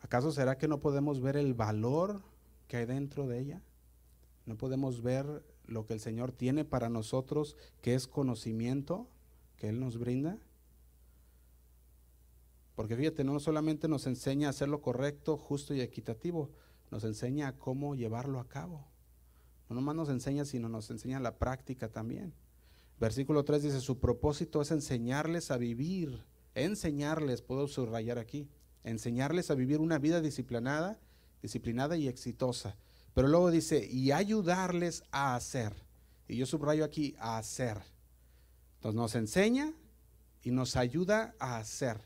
¿Acaso 0.00 0.32
será 0.32 0.56
que 0.56 0.68
no 0.68 0.80
podemos 0.80 1.20
ver 1.20 1.36
el 1.36 1.52
valor 1.52 2.22
que 2.66 2.78
hay 2.78 2.86
dentro 2.86 3.28
de 3.28 3.40
ella? 3.40 3.62
¿No 4.46 4.56
podemos 4.56 5.02
ver 5.02 5.44
lo 5.66 5.86
que 5.86 5.92
el 5.92 6.00
Señor 6.00 6.32
tiene 6.32 6.64
para 6.64 6.88
nosotros, 6.88 7.56
que 7.82 7.94
es 7.94 8.06
conocimiento 8.06 9.06
que 9.56 9.68
Él 9.68 9.80
nos 9.80 9.98
brinda? 9.98 10.38
Porque 12.74 12.96
fíjate, 12.96 13.22
no 13.22 13.38
solamente 13.40 13.86
nos 13.86 14.06
enseña 14.06 14.48
a 14.48 14.50
hacer 14.50 14.68
lo 14.68 14.80
correcto, 14.80 15.36
justo 15.36 15.74
y 15.74 15.80
equitativo, 15.80 16.50
nos 16.90 17.04
enseña 17.04 17.48
a 17.48 17.58
cómo 17.58 17.94
llevarlo 17.94 18.40
a 18.40 18.48
cabo. 18.48 18.86
No 19.68 19.76
nomás 19.76 19.94
nos 19.94 20.08
enseña, 20.08 20.44
sino 20.44 20.68
nos 20.68 20.90
enseña 20.90 21.20
la 21.20 21.38
práctica 21.38 21.88
también. 21.88 22.34
Versículo 23.00 23.44
3 23.44 23.62
dice, 23.64 23.80
su 23.80 23.98
propósito 23.98 24.62
es 24.62 24.70
enseñarles 24.70 25.50
a 25.50 25.56
vivir, 25.56 26.24
enseñarles, 26.54 27.42
puedo 27.42 27.66
subrayar 27.66 28.18
aquí, 28.18 28.48
enseñarles 28.84 29.50
a 29.50 29.54
vivir 29.54 29.80
una 29.80 29.98
vida 29.98 30.20
disciplinada, 30.20 30.98
disciplinada 31.42 31.96
y 31.96 32.08
exitosa. 32.08 32.76
Pero 33.12 33.28
luego 33.28 33.50
dice, 33.50 33.86
y 33.90 34.12
ayudarles 34.12 35.04
a 35.10 35.34
hacer. 35.34 35.72
Y 36.28 36.36
yo 36.36 36.46
subrayo 36.46 36.84
aquí, 36.84 37.14
a 37.18 37.38
hacer. 37.38 37.82
Entonces 38.76 38.96
nos 38.96 39.14
enseña 39.14 39.72
y 40.42 40.50
nos 40.50 40.76
ayuda 40.76 41.34
a 41.38 41.56
hacer 41.58 42.00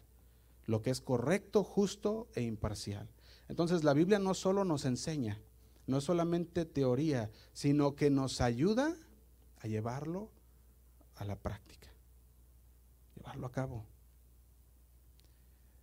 lo 0.65 0.83
que 0.83 0.91
es 0.91 1.01
correcto, 1.01 1.65
justo 1.65 2.29
e 2.35 2.43
imparcial. 2.43 3.09
Entonces 3.49 3.85
la 3.85 3.95
Biblia 3.95 4.19
no 4.19 4.35
solo 4.35 4.65
nos 4.65 4.85
enseña, 4.85 5.41
no 5.87 5.99
es 5.99 6.05
solamente 6.05 6.67
teoría, 6.67 7.31
sino 7.53 7.95
que 7.95 8.11
nos 8.11 8.41
ayuda 8.41 8.95
a 9.59 9.67
llevarlo 9.67 10.31
a 11.19 11.25
la 11.25 11.37
práctica, 11.37 11.89
llevarlo 13.17 13.47
a 13.47 13.53
cabo. 13.53 13.85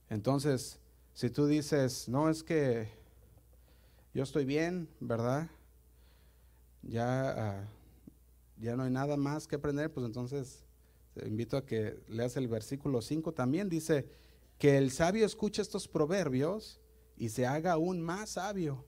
Entonces, 0.09 0.79
si 1.13 1.29
tú 1.29 1.47
dices, 1.47 2.07
no 2.09 2.29
es 2.29 2.43
que 2.43 2.89
yo 4.13 4.23
estoy 4.23 4.45
bien, 4.45 4.89
¿verdad? 4.99 5.49
Ya, 6.83 7.31
ah, 7.31 7.67
ya 8.57 8.75
no 8.75 8.83
hay 8.83 8.91
nada 8.91 9.17
más 9.17 9.47
que 9.47 9.55
aprender, 9.55 9.91
pues 9.91 10.05
entonces 10.05 10.63
te 11.13 11.27
invito 11.27 11.57
a 11.57 11.65
que 11.65 11.99
leas 12.07 12.37
el 12.37 12.47
versículo 12.47 13.01
5 13.01 13.33
también, 13.33 13.69
dice, 13.69 14.07
que 14.57 14.77
el 14.77 14.91
sabio 14.91 15.25
escuche 15.25 15.61
estos 15.61 15.87
proverbios 15.87 16.79
y 17.17 17.29
se 17.29 17.45
haga 17.45 17.73
aún 17.73 18.01
más 18.01 18.31
sabio. 18.31 18.85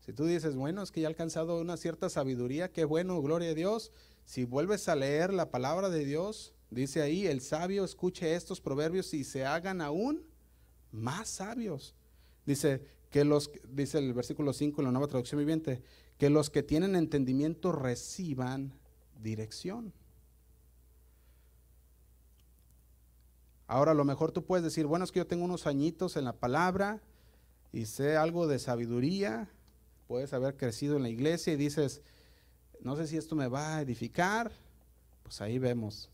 Si 0.00 0.12
tú 0.12 0.24
dices, 0.24 0.54
bueno, 0.54 0.82
es 0.82 0.92
que 0.92 1.00
ya 1.00 1.08
he 1.08 1.10
alcanzado 1.10 1.60
una 1.60 1.76
cierta 1.76 2.08
sabiduría, 2.08 2.70
qué 2.72 2.84
bueno, 2.84 3.20
gloria 3.22 3.50
a 3.50 3.54
Dios. 3.54 3.90
Si 4.26 4.44
vuelves 4.44 4.88
a 4.88 4.96
leer 4.96 5.32
la 5.32 5.50
palabra 5.52 5.88
de 5.88 6.04
Dios, 6.04 6.52
dice 6.68 7.00
ahí, 7.00 7.28
el 7.28 7.40
sabio 7.40 7.84
escuche 7.84 8.34
estos 8.34 8.60
proverbios 8.60 9.14
y 9.14 9.22
se 9.22 9.46
hagan 9.46 9.80
aún 9.80 10.26
más 10.90 11.28
sabios. 11.28 11.94
Dice 12.44 12.84
que 13.08 13.24
los, 13.24 13.50
dice 13.68 13.98
el 13.98 14.12
versículo 14.12 14.52
5 14.52 14.80
en 14.80 14.84
la 14.84 14.90
nueva 14.90 15.06
traducción 15.06 15.38
viviente, 15.38 15.80
que 16.18 16.28
los 16.28 16.50
que 16.50 16.64
tienen 16.64 16.96
entendimiento 16.96 17.70
reciban 17.70 18.74
dirección. 19.22 19.92
Ahora 23.68 23.94
lo 23.94 24.04
mejor 24.04 24.32
tú 24.32 24.44
puedes 24.44 24.64
decir, 24.64 24.86
bueno, 24.86 25.04
es 25.04 25.12
que 25.12 25.20
yo 25.20 25.26
tengo 25.28 25.44
unos 25.44 25.68
añitos 25.68 26.16
en 26.16 26.24
la 26.24 26.32
palabra 26.32 27.00
y 27.72 27.86
sé 27.86 28.16
algo 28.16 28.48
de 28.48 28.58
sabiduría, 28.58 29.48
puedes 30.08 30.32
haber 30.32 30.56
crecido 30.56 30.96
en 30.96 31.04
la 31.04 31.10
iglesia 31.10 31.52
y 31.52 31.56
dices, 31.56 32.02
no 32.80 32.96
sé 32.96 33.06
si 33.06 33.16
esto 33.16 33.34
me 33.34 33.48
va 33.48 33.76
a 33.76 33.82
edificar, 33.82 34.52
pues 35.22 35.40
ahí 35.40 35.58
vemos. 35.58 36.10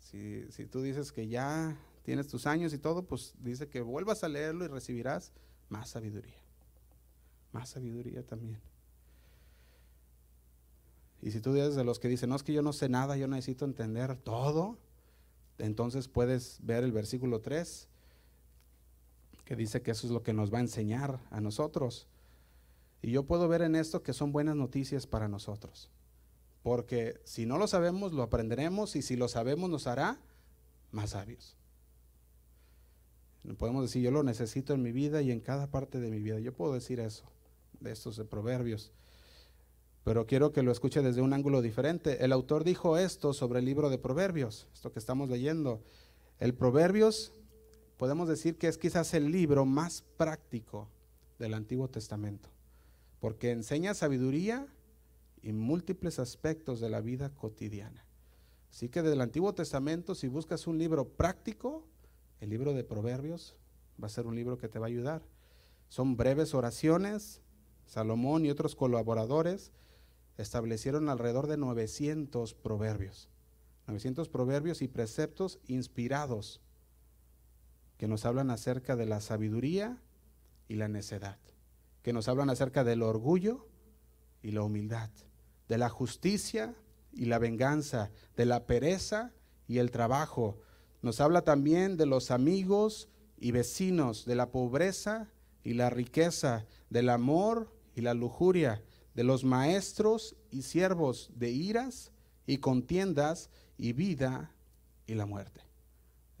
Si, 0.00 0.44
si 0.50 0.66
tú 0.66 0.82
dices 0.82 1.12
que 1.12 1.26
ya 1.28 1.76
tienes 2.02 2.28
tus 2.28 2.46
años 2.46 2.72
y 2.72 2.78
todo, 2.78 3.02
pues 3.02 3.34
dice 3.40 3.68
que 3.68 3.80
vuelvas 3.80 4.22
a 4.22 4.28
leerlo 4.28 4.64
y 4.64 4.68
recibirás 4.68 5.32
más 5.68 5.90
sabiduría. 5.90 6.38
Más 7.52 7.70
sabiduría 7.70 8.22
también. 8.22 8.60
Y 11.22 11.30
si 11.32 11.40
tú 11.40 11.54
eres 11.56 11.74
de 11.74 11.84
los 11.84 11.98
que 11.98 12.08
dicen, 12.08 12.30
no 12.30 12.36
es 12.36 12.42
que 12.42 12.52
yo 12.52 12.62
no 12.62 12.72
sé 12.72 12.88
nada, 12.88 13.16
yo 13.16 13.26
necesito 13.26 13.64
entender 13.64 14.16
todo, 14.16 14.78
entonces 15.58 16.08
puedes 16.08 16.58
ver 16.62 16.84
el 16.84 16.92
versículo 16.92 17.40
3, 17.40 17.88
que 19.44 19.56
dice 19.56 19.82
que 19.82 19.92
eso 19.92 20.06
es 20.06 20.12
lo 20.12 20.22
que 20.22 20.32
nos 20.32 20.52
va 20.52 20.58
a 20.58 20.62
enseñar 20.62 21.20
a 21.30 21.40
nosotros. 21.40 22.06
Y 23.02 23.10
yo 23.10 23.24
puedo 23.24 23.48
ver 23.48 23.62
en 23.62 23.76
esto 23.76 24.02
que 24.02 24.12
son 24.12 24.32
buenas 24.32 24.56
noticias 24.56 25.06
para 25.06 25.28
nosotros. 25.28 25.90
Porque 26.62 27.20
si 27.24 27.46
no 27.46 27.58
lo 27.58 27.68
sabemos, 27.68 28.12
lo 28.12 28.22
aprenderemos 28.22 28.96
y 28.96 29.02
si 29.02 29.16
lo 29.16 29.28
sabemos 29.28 29.70
nos 29.70 29.86
hará 29.86 30.18
más 30.90 31.10
sabios. 31.10 31.56
Podemos 33.58 33.82
decir, 33.82 34.02
yo 34.02 34.10
lo 34.10 34.24
necesito 34.24 34.74
en 34.74 34.82
mi 34.82 34.90
vida 34.90 35.22
y 35.22 35.30
en 35.30 35.40
cada 35.40 35.70
parte 35.70 36.00
de 36.00 36.10
mi 36.10 36.20
vida. 36.20 36.40
Yo 36.40 36.52
puedo 36.52 36.74
decir 36.74 36.98
eso, 36.98 37.24
de 37.78 37.92
estos 37.92 38.16
de 38.16 38.24
proverbios. 38.24 38.92
Pero 40.02 40.26
quiero 40.26 40.52
que 40.52 40.62
lo 40.62 40.72
escuche 40.72 41.02
desde 41.02 41.20
un 41.20 41.32
ángulo 41.32 41.62
diferente. 41.62 42.24
El 42.24 42.32
autor 42.32 42.64
dijo 42.64 42.96
esto 42.96 43.32
sobre 43.32 43.60
el 43.60 43.64
libro 43.64 43.90
de 43.90 43.98
proverbios, 43.98 44.68
esto 44.72 44.92
que 44.92 44.98
estamos 44.98 45.28
leyendo. 45.28 45.82
El 46.38 46.54
proverbios, 46.54 47.32
podemos 47.96 48.28
decir 48.28 48.56
que 48.58 48.68
es 48.68 48.78
quizás 48.78 49.14
el 49.14 49.30
libro 49.30 49.64
más 49.64 50.02
práctico 50.16 50.88
del 51.38 51.54
Antiguo 51.54 51.88
Testamento, 51.88 52.48
porque 53.20 53.50
enseña 53.50 53.94
sabiduría 53.94 54.66
y 55.42 55.52
múltiples 55.52 56.18
aspectos 56.18 56.80
de 56.80 56.90
la 56.90 57.00
vida 57.00 57.30
cotidiana. 57.34 58.04
Así 58.70 58.88
que 58.88 59.02
del 59.02 59.20
Antiguo 59.20 59.54
Testamento, 59.54 60.14
si 60.14 60.28
buscas 60.28 60.66
un 60.66 60.78
libro 60.78 61.08
práctico, 61.08 61.86
el 62.40 62.50
libro 62.50 62.74
de 62.74 62.84
Proverbios 62.84 63.56
va 64.02 64.06
a 64.06 64.10
ser 64.10 64.26
un 64.26 64.34
libro 64.34 64.58
que 64.58 64.68
te 64.68 64.78
va 64.78 64.86
a 64.86 64.88
ayudar. 64.88 65.22
Son 65.88 66.16
breves 66.16 66.54
oraciones. 66.54 67.40
Salomón 67.86 68.44
y 68.44 68.50
otros 68.50 68.74
colaboradores 68.74 69.72
establecieron 70.36 71.08
alrededor 71.08 71.46
de 71.46 71.56
900 71.56 72.54
proverbios. 72.54 73.28
900 73.86 74.28
proverbios 74.28 74.82
y 74.82 74.88
preceptos 74.88 75.60
inspirados 75.68 76.60
que 77.96 78.08
nos 78.08 78.24
hablan 78.24 78.50
acerca 78.50 78.96
de 78.96 79.06
la 79.06 79.20
sabiduría 79.20 80.02
y 80.68 80.74
la 80.74 80.88
necedad, 80.88 81.38
que 82.06 82.12
nos 82.12 82.28
hablan 82.28 82.50
acerca 82.50 82.84
del 82.84 83.02
orgullo 83.02 83.66
y 84.40 84.52
la 84.52 84.62
humildad, 84.62 85.10
de 85.68 85.76
la 85.76 85.88
justicia 85.88 86.72
y 87.12 87.24
la 87.24 87.40
venganza, 87.40 88.12
de 88.36 88.46
la 88.46 88.64
pereza 88.64 89.32
y 89.66 89.78
el 89.78 89.90
trabajo, 89.90 90.56
nos 91.02 91.20
habla 91.20 91.42
también 91.42 91.96
de 91.96 92.06
los 92.06 92.30
amigos 92.30 93.08
y 93.36 93.50
vecinos, 93.50 94.24
de 94.24 94.36
la 94.36 94.52
pobreza 94.52 95.32
y 95.64 95.74
la 95.74 95.90
riqueza, 95.90 96.64
del 96.90 97.08
amor 97.08 97.74
y 97.96 98.02
la 98.02 98.14
lujuria, 98.14 98.84
de 99.16 99.24
los 99.24 99.42
maestros 99.42 100.36
y 100.52 100.62
siervos, 100.62 101.32
de 101.34 101.50
iras 101.50 102.12
y 102.46 102.58
contiendas 102.58 103.50
y 103.78 103.94
vida 103.94 104.52
y 105.08 105.16
la 105.16 105.26
muerte. 105.26 105.62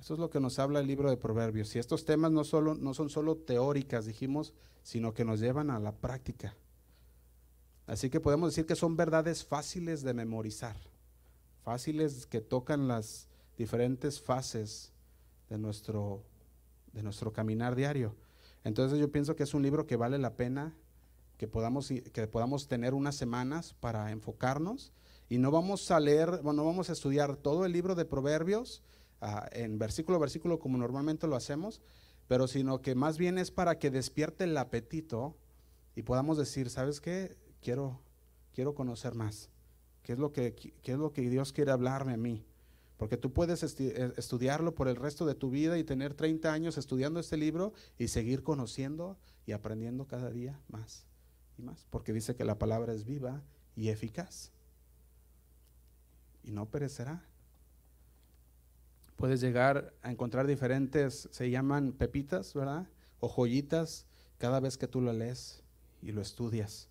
Eso 0.06 0.14
es 0.14 0.20
lo 0.20 0.30
que 0.30 0.38
nos 0.38 0.60
habla 0.60 0.78
el 0.78 0.86
libro 0.86 1.10
de 1.10 1.16
Proverbios. 1.16 1.74
Y 1.74 1.80
estos 1.80 2.04
temas 2.04 2.30
no, 2.30 2.44
solo, 2.44 2.76
no 2.76 2.94
son 2.94 3.10
solo 3.10 3.38
teóricas, 3.38 4.06
dijimos, 4.06 4.54
sino 4.84 5.12
que 5.12 5.24
nos 5.24 5.40
llevan 5.40 5.68
a 5.68 5.80
la 5.80 5.96
práctica. 5.96 6.54
Así 7.88 8.08
que 8.08 8.20
podemos 8.20 8.52
decir 8.52 8.66
que 8.66 8.76
son 8.76 8.96
verdades 8.96 9.44
fáciles 9.44 10.04
de 10.04 10.14
memorizar, 10.14 10.76
fáciles 11.64 12.24
que 12.24 12.40
tocan 12.40 12.86
las, 12.86 13.26
diferentes 13.58 14.20
fases 14.20 14.92
de 15.50 15.58
nuestro, 15.58 16.22
de 16.92 17.02
nuestro 17.02 17.32
caminar 17.32 17.74
diario. 17.74 18.14
Entonces 18.62 19.00
yo 19.00 19.10
pienso 19.10 19.34
que 19.34 19.42
es 19.42 19.54
un 19.54 19.62
libro 19.64 19.88
que 19.88 19.96
vale 19.96 20.18
la 20.18 20.36
pena 20.36 20.72
que 21.36 21.48
podamos, 21.48 21.88
que 21.88 22.28
podamos 22.28 22.68
tener 22.68 22.94
unas 22.94 23.16
semanas 23.16 23.74
para 23.80 24.12
enfocarnos 24.12 24.92
y 25.28 25.38
no 25.38 25.50
vamos 25.50 25.90
a 25.90 25.98
leer, 25.98 26.30
bueno, 26.44 26.62
no 26.62 26.64
vamos 26.64 26.90
a 26.90 26.92
estudiar 26.92 27.36
todo 27.36 27.66
el 27.66 27.72
libro 27.72 27.96
de 27.96 28.04
Proverbios 28.04 28.84
en 29.52 29.78
versículo 29.78 30.16
a 30.16 30.20
versículo 30.20 30.58
como 30.58 30.78
normalmente 30.78 31.26
lo 31.26 31.36
hacemos, 31.36 31.80
pero 32.26 32.48
sino 32.48 32.80
que 32.80 32.94
más 32.94 33.18
bien 33.18 33.38
es 33.38 33.50
para 33.50 33.78
que 33.78 33.90
despierte 33.90 34.44
el 34.44 34.56
apetito 34.56 35.36
y 35.94 36.02
podamos 36.02 36.36
decir, 36.38 36.70
¿sabes 36.70 37.00
qué? 37.00 37.36
Quiero, 37.60 38.02
quiero 38.52 38.74
conocer 38.74 39.14
más. 39.14 39.50
¿Qué 40.02 40.12
es, 40.12 40.18
lo 40.18 40.32
que, 40.32 40.54
¿Qué 40.54 40.92
es 40.92 40.98
lo 40.98 41.12
que 41.12 41.28
Dios 41.28 41.52
quiere 41.52 41.72
hablarme 41.72 42.12
a 42.12 42.16
mí? 42.16 42.46
Porque 42.96 43.16
tú 43.16 43.32
puedes 43.32 43.62
eh, 43.80 44.12
estudiarlo 44.16 44.74
por 44.74 44.88
el 44.88 44.96
resto 44.96 45.26
de 45.26 45.34
tu 45.34 45.50
vida 45.50 45.78
y 45.78 45.84
tener 45.84 46.14
30 46.14 46.52
años 46.52 46.78
estudiando 46.78 47.20
este 47.20 47.36
libro 47.36 47.72
y 47.98 48.08
seguir 48.08 48.42
conociendo 48.42 49.18
y 49.44 49.52
aprendiendo 49.52 50.06
cada 50.06 50.30
día 50.30 50.60
más 50.68 51.06
y 51.58 51.62
más. 51.62 51.86
Porque 51.90 52.12
dice 52.12 52.36
que 52.36 52.44
la 52.44 52.58
palabra 52.58 52.92
es 52.92 53.04
viva 53.04 53.42
y 53.74 53.88
eficaz. 53.88 54.52
Y 56.42 56.52
no 56.52 56.70
perecerá. 56.70 57.28
Puedes 59.16 59.40
llegar 59.40 59.94
a 60.02 60.10
encontrar 60.10 60.46
diferentes, 60.46 61.28
se 61.32 61.50
llaman 61.50 61.92
pepitas, 61.92 62.52
¿verdad? 62.54 62.86
O 63.20 63.28
joyitas 63.28 64.06
cada 64.38 64.60
vez 64.60 64.76
que 64.76 64.88
tú 64.88 65.00
lo 65.00 65.12
lees 65.12 65.62
y 66.02 66.12
lo 66.12 66.20
estudias, 66.20 66.88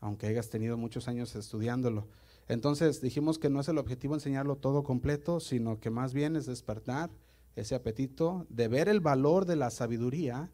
aunque 0.00 0.26
hayas 0.26 0.48
tenido 0.48 0.76
muchos 0.76 1.06
años 1.06 1.36
estudiándolo. 1.36 2.08
Entonces 2.48 3.00
dijimos 3.00 3.38
que 3.38 3.50
no 3.50 3.60
es 3.60 3.68
el 3.68 3.78
objetivo 3.78 4.14
enseñarlo 4.14 4.56
todo 4.56 4.82
completo, 4.82 5.38
sino 5.38 5.78
que 5.78 5.90
más 5.90 6.14
bien 6.14 6.34
es 6.34 6.46
despertar 6.46 7.10
ese 7.56 7.74
apetito 7.74 8.46
de 8.48 8.68
ver 8.68 8.88
el 8.88 9.00
valor 9.00 9.44
de 9.44 9.56
la 9.56 9.70
sabiduría 9.70 10.50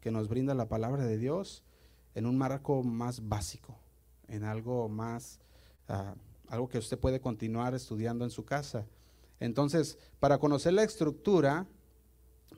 que 0.00 0.10
nos 0.10 0.28
brinda 0.28 0.54
la 0.54 0.68
palabra 0.68 1.04
de 1.04 1.16
Dios 1.16 1.62
en 2.14 2.26
un 2.26 2.36
marco 2.36 2.82
más 2.82 3.28
básico, 3.28 3.78
en 4.28 4.44
algo 4.44 4.88
más, 4.88 5.40
ah, 5.88 6.14
algo 6.48 6.68
que 6.68 6.78
usted 6.78 6.98
puede 6.98 7.20
continuar 7.20 7.74
estudiando 7.74 8.24
en 8.24 8.30
su 8.30 8.44
casa. 8.44 8.86
Entonces, 9.40 9.98
para 10.20 10.38
conocer 10.38 10.74
la 10.74 10.84
estructura, 10.84 11.66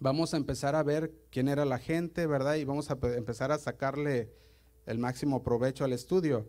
vamos 0.00 0.34
a 0.34 0.36
empezar 0.36 0.74
a 0.74 0.82
ver 0.82 1.14
quién 1.30 1.48
era 1.48 1.64
la 1.64 1.78
gente, 1.78 2.26
¿verdad? 2.26 2.56
Y 2.56 2.64
vamos 2.64 2.90
a 2.90 2.98
empezar 3.16 3.52
a 3.52 3.58
sacarle 3.58 4.32
el 4.86 4.98
máximo 4.98 5.42
provecho 5.42 5.84
al 5.84 5.92
estudio. 5.92 6.48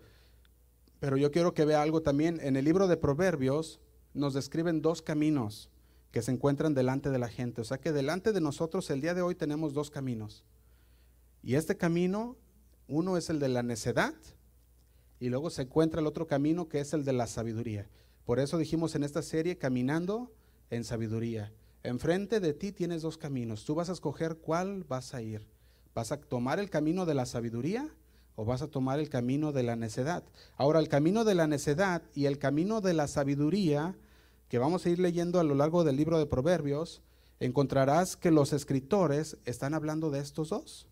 Pero 1.00 1.18
yo 1.18 1.32
quiero 1.32 1.54
que 1.54 1.66
vea 1.66 1.82
algo 1.82 2.02
también. 2.02 2.40
En 2.42 2.56
el 2.56 2.66
libro 2.66 2.88
de 2.88 2.98
Proverbios 2.98 3.80
nos 4.14 4.34
describen 4.34 4.82
dos 4.82 5.02
caminos 5.02 5.70
que 6.12 6.22
se 6.22 6.32
encuentran 6.32 6.74
delante 6.74 7.10
de 7.10 7.20
la 7.20 7.28
gente. 7.28 7.62
O 7.62 7.64
sea 7.64 7.80
que 7.80 7.92
delante 7.92 8.34
de 8.34 8.42
nosotros 8.42 8.90
el 8.90 9.02
día 9.02 9.14
de 9.14 9.22
hoy 9.22 9.36
tenemos 9.36 9.74
dos 9.74 9.92
caminos. 9.92 10.46
Y 11.44 11.56
este 11.56 11.78
camino, 11.78 12.38
uno 12.88 13.18
es 13.18 13.30
el 13.30 13.40
de 13.40 13.50
la 13.50 13.64
necedad 13.64 14.14
y 15.20 15.30
luego 15.30 15.50
se 15.50 15.64
encuentra 15.64 16.02
el 16.02 16.08
otro 16.08 16.26
camino 16.26 16.70
que 16.70 16.80
es 16.80 16.94
el 16.94 17.04
de 17.04 17.14
la 17.14 17.28
sabiduría. 17.28 17.90
Por 18.26 18.40
eso 18.40 18.58
dijimos 18.58 18.96
en 18.96 19.04
esta 19.04 19.22
serie, 19.22 19.58
caminando 19.58 20.32
en 20.70 20.84
sabiduría. 20.84 21.52
Enfrente 21.84 22.40
de 22.40 22.54
ti 22.54 22.72
tienes 22.72 23.02
dos 23.02 23.18
caminos. 23.18 23.66
Tú 23.66 23.76
vas 23.76 23.90
a 23.90 23.94
escoger 23.94 24.38
cuál 24.38 24.84
vas 24.86 25.14
a 25.14 25.22
ir. 25.22 25.48
¿Vas 25.94 26.12
a 26.12 26.18
tomar 26.20 26.60
el 26.60 26.70
camino 26.70 27.06
de 27.06 27.14
la 27.14 27.26
sabiduría 27.26 27.94
o 28.36 28.46
vas 28.46 28.62
a 28.62 28.68
tomar 28.68 29.00
el 29.00 29.10
camino 29.10 29.52
de 29.52 29.64
la 29.64 29.76
necedad. 29.76 30.24
Ahora, 30.58 30.80
el 30.80 30.88
camino 30.88 31.24
de 31.24 31.36
la 31.36 31.48
necedad 31.48 32.02
y 32.16 32.26
el 32.26 32.40
camino 32.40 32.82
de 32.82 32.94
la 32.94 33.08
sabiduría, 33.08 33.96
que 34.50 34.58
vamos 34.58 34.86
a 34.86 34.90
ir 34.90 35.00
leyendo 35.00 35.40
a 35.40 35.44
lo 35.44 35.56
largo 35.56 35.84
del 35.84 35.98
libro 35.98 36.18
de 36.18 36.26
Proverbios, 36.26 37.02
encontrarás 37.40 38.16
que 38.16 38.32
los 38.32 38.54
escritores 38.54 39.38
están 39.46 39.74
hablando 39.74 40.10
de 40.10 40.20
estos 40.20 40.50
dos. 40.50 40.88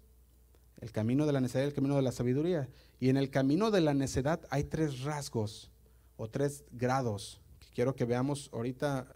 El 0.82 0.92
camino 0.92 1.26
de 1.26 1.34
la 1.34 1.42
necedad 1.42 1.64
y 1.64 1.68
el 1.68 1.74
camino 1.74 1.96
de 1.96 2.02
la 2.02 2.12
sabiduría. 2.12 2.70
Y 3.00 3.10
en 3.10 3.18
el 3.18 3.30
camino 3.30 3.72
de 3.72 3.82
la 3.82 3.94
necedad 3.94 4.42
hay 4.50 4.64
tres 4.64 5.02
rasgos 5.02 5.71
o 6.22 6.30
tres 6.30 6.64
grados 6.72 7.42
que 7.60 7.68
quiero 7.74 7.96
que 7.96 8.06
veamos 8.06 8.52
ahorita 8.54 9.16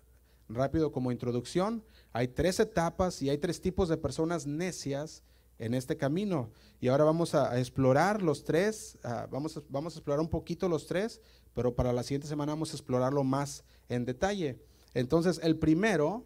rápido 0.50 0.92
como 0.92 1.12
introducción. 1.12 1.84
Hay 2.12 2.30
tres 2.30 2.60
etapas 2.60 3.22
y 3.22 3.30
hay 3.30 3.38
tres 3.38 3.62
tipos 3.62 3.90
de 3.90 3.98
personas 3.98 4.48
necias 4.48 5.22
en 5.60 5.76
este 5.76 5.98
camino. 5.98 6.50
Y 6.82 6.88
ahora 6.88 7.04
vamos 7.04 7.36
a, 7.36 7.60
explorar 7.60 8.24
los 8.24 8.44
tres, 8.44 8.98
vamos, 9.30 9.56
a, 9.56 9.62
vamos 9.70 9.94
a 9.94 10.00
explorar 10.00 10.20
un 10.20 10.30
poquito 10.30 10.68
los 10.68 10.88
tres, 10.88 11.22
pero 11.54 11.76
para 11.76 11.94
la 11.94 12.02
siguiente 12.02 12.28
semana 12.28 12.54
vamos 12.54 12.72
a 12.72 12.76
explorarlo 12.76 13.24
más 13.24 13.64
en 13.88 14.04
detalle. 14.06 14.60
Entonces, 14.96 15.40
el 15.44 15.58
primero 15.60 16.26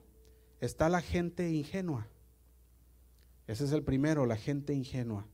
está 0.62 0.88
la 0.88 1.02
gente 1.02 1.52
ingenua. 1.52 2.08
Ese 3.48 3.66
es 3.66 3.74
el 3.74 3.84
primero, 3.84 4.26
la 4.26 4.38
gente 4.38 4.74
ingenua. 4.74 5.28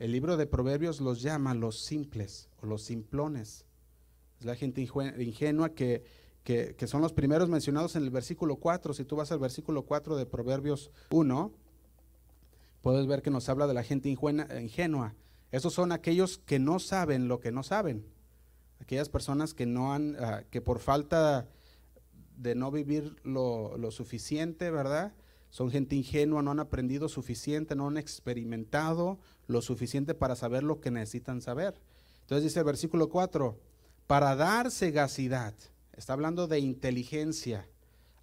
El 0.00 0.10
libro 0.10 0.36
de 0.36 0.48
Proverbios 0.48 1.00
los 1.00 1.22
llama 1.22 1.54
los 1.54 1.78
simples 1.78 2.48
o 2.60 2.66
los 2.66 2.82
simplones. 2.82 3.66
La 4.44 4.56
gente 4.56 4.80
ingenua 4.80 5.70
que, 5.70 6.04
que, 6.42 6.74
que 6.76 6.86
son 6.86 7.00
los 7.00 7.12
primeros 7.12 7.48
mencionados 7.48 7.96
en 7.96 8.02
el 8.02 8.10
versículo 8.10 8.56
4. 8.56 8.94
Si 8.94 9.04
tú 9.04 9.16
vas 9.16 9.32
al 9.32 9.38
versículo 9.38 9.82
4 9.82 10.16
de 10.16 10.26
Proverbios 10.26 10.90
1, 11.10 11.52
puedes 12.84 13.06
ver 13.06 13.22
que 13.22 13.30
nos 13.30 13.48
habla 13.48 13.66
de 13.66 13.74
la 13.74 13.82
gente 13.82 14.10
ingenua. 14.10 15.14
Esos 15.50 15.72
son 15.72 15.90
aquellos 15.90 16.36
que 16.36 16.58
no 16.58 16.78
saben 16.78 17.28
lo 17.28 17.40
que 17.40 17.50
no 17.50 17.62
saben. 17.62 18.04
Aquellas 18.78 19.08
personas 19.08 19.54
que 19.54 19.66
no 19.66 19.94
han, 19.94 20.16
ah, 20.18 20.42
que 20.50 20.60
por 20.60 20.80
falta 20.80 21.48
de 22.36 22.54
no 22.54 22.70
vivir 22.70 23.16
lo, 23.22 23.78
lo, 23.78 23.90
suficiente, 23.90 24.70
¿verdad? 24.70 25.14
Son 25.48 25.70
gente 25.70 25.96
ingenua, 25.96 26.42
no 26.42 26.50
han 26.50 26.60
aprendido 26.60 27.08
suficiente, 27.08 27.74
no 27.74 27.86
han 27.86 27.96
experimentado 27.96 29.18
lo 29.46 29.62
suficiente 29.62 30.14
para 30.14 30.36
saber 30.36 30.62
lo 30.62 30.80
que 30.80 30.90
necesitan 30.90 31.40
saber. 31.40 31.80
Entonces 32.22 32.42
dice 32.44 32.58
el 32.58 32.66
versículo 32.66 33.08
4, 33.08 33.58
para 34.06 34.36
dar 34.36 34.70
sagacidad, 34.70 35.54
está 35.92 36.12
hablando 36.12 36.46
de 36.46 36.58
inteligencia, 36.60 37.68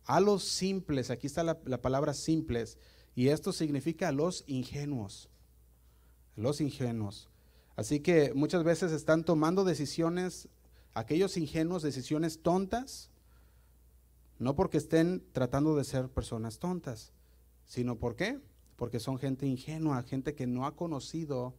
a 0.05 0.19
los 0.19 0.43
simples, 0.43 1.09
aquí 1.09 1.27
está 1.27 1.43
la, 1.43 1.59
la 1.65 1.81
palabra 1.81 2.13
simples, 2.13 2.77
y 3.15 3.29
esto 3.29 3.51
significa 3.53 4.11
los 4.11 4.43
ingenuos. 4.47 5.29
Los 6.35 6.61
ingenuos. 6.61 7.29
Así 7.75 7.99
que 7.99 8.33
muchas 8.33 8.63
veces 8.63 8.91
están 8.91 9.23
tomando 9.23 9.63
decisiones, 9.63 10.49
aquellos 10.93 11.37
ingenuos, 11.37 11.83
decisiones 11.83 12.41
tontas, 12.41 13.09
no 14.39 14.55
porque 14.55 14.77
estén 14.77 15.23
tratando 15.31 15.75
de 15.75 15.83
ser 15.83 16.09
personas 16.09 16.57
tontas, 16.57 17.13
sino 17.65 17.97
¿por 17.97 18.15
qué? 18.15 18.39
Porque 18.75 18.99
son 18.99 19.19
gente 19.19 19.45
ingenua, 19.45 20.01
gente 20.03 20.33
que 20.33 20.47
no 20.47 20.65
ha 20.65 20.75
conocido 20.75 21.53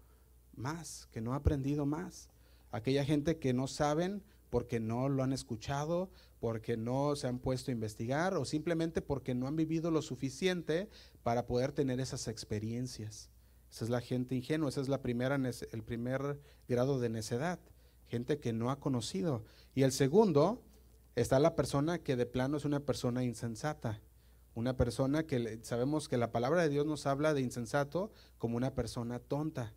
más, 0.54 1.06
que 1.12 1.20
no 1.20 1.32
ha 1.32 1.36
aprendido 1.36 1.86
más. 1.86 2.28
Aquella 2.72 3.04
gente 3.04 3.38
que 3.38 3.52
no 3.52 3.68
saben 3.68 4.24
porque 4.50 4.80
no 4.80 5.08
lo 5.08 5.22
han 5.22 5.32
escuchado, 5.32 6.10
porque 6.40 6.76
no 6.76 7.14
se 7.14 7.28
han 7.28 7.38
puesto 7.38 7.70
a 7.70 7.72
investigar 7.72 8.34
o 8.34 8.44
simplemente 8.44 9.00
porque 9.00 9.34
no 9.34 9.46
han 9.46 9.56
vivido 9.56 9.90
lo 9.90 10.02
suficiente 10.02 10.90
para 11.22 11.46
poder 11.46 11.72
tener 11.72 12.00
esas 12.00 12.26
experiencias. 12.26 13.30
Esa 13.70 13.84
es 13.84 13.90
la 13.90 14.00
gente 14.00 14.34
ingenua, 14.34 14.68
esa 14.68 14.80
es 14.80 14.88
la 14.88 15.00
primera, 15.00 15.36
el 15.36 15.82
primer 15.82 16.40
grado 16.68 16.98
de 16.98 17.08
necedad, 17.08 17.60
gente 18.08 18.40
que 18.40 18.52
no 18.52 18.70
ha 18.70 18.80
conocido. 18.80 19.44
Y 19.74 19.84
el 19.84 19.92
segundo, 19.92 20.62
está 21.14 21.38
la 21.38 21.56
persona 21.56 21.98
que 21.98 22.16
de 22.16 22.26
plano 22.26 22.56
es 22.56 22.64
una 22.64 22.80
persona 22.80 23.24
insensata, 23.24 24.00
una 24.54 24.76
persona 24.76 25.24
que 25.24 25.60
sabemos 25.62 26.08
que 26.08 26.18
la 26.18 26.32
palabra 26.32 26.62
de 26.62 26.68
Dios 26.68 26.86
nos 26.86 27.06
habla 27.06 27.32
de 27.32 27.40
insensato 27.40 28.12
como 28.38 28.56
una 28.56 28.74
persona 28.74 29.18
tonta. 29.18 29.74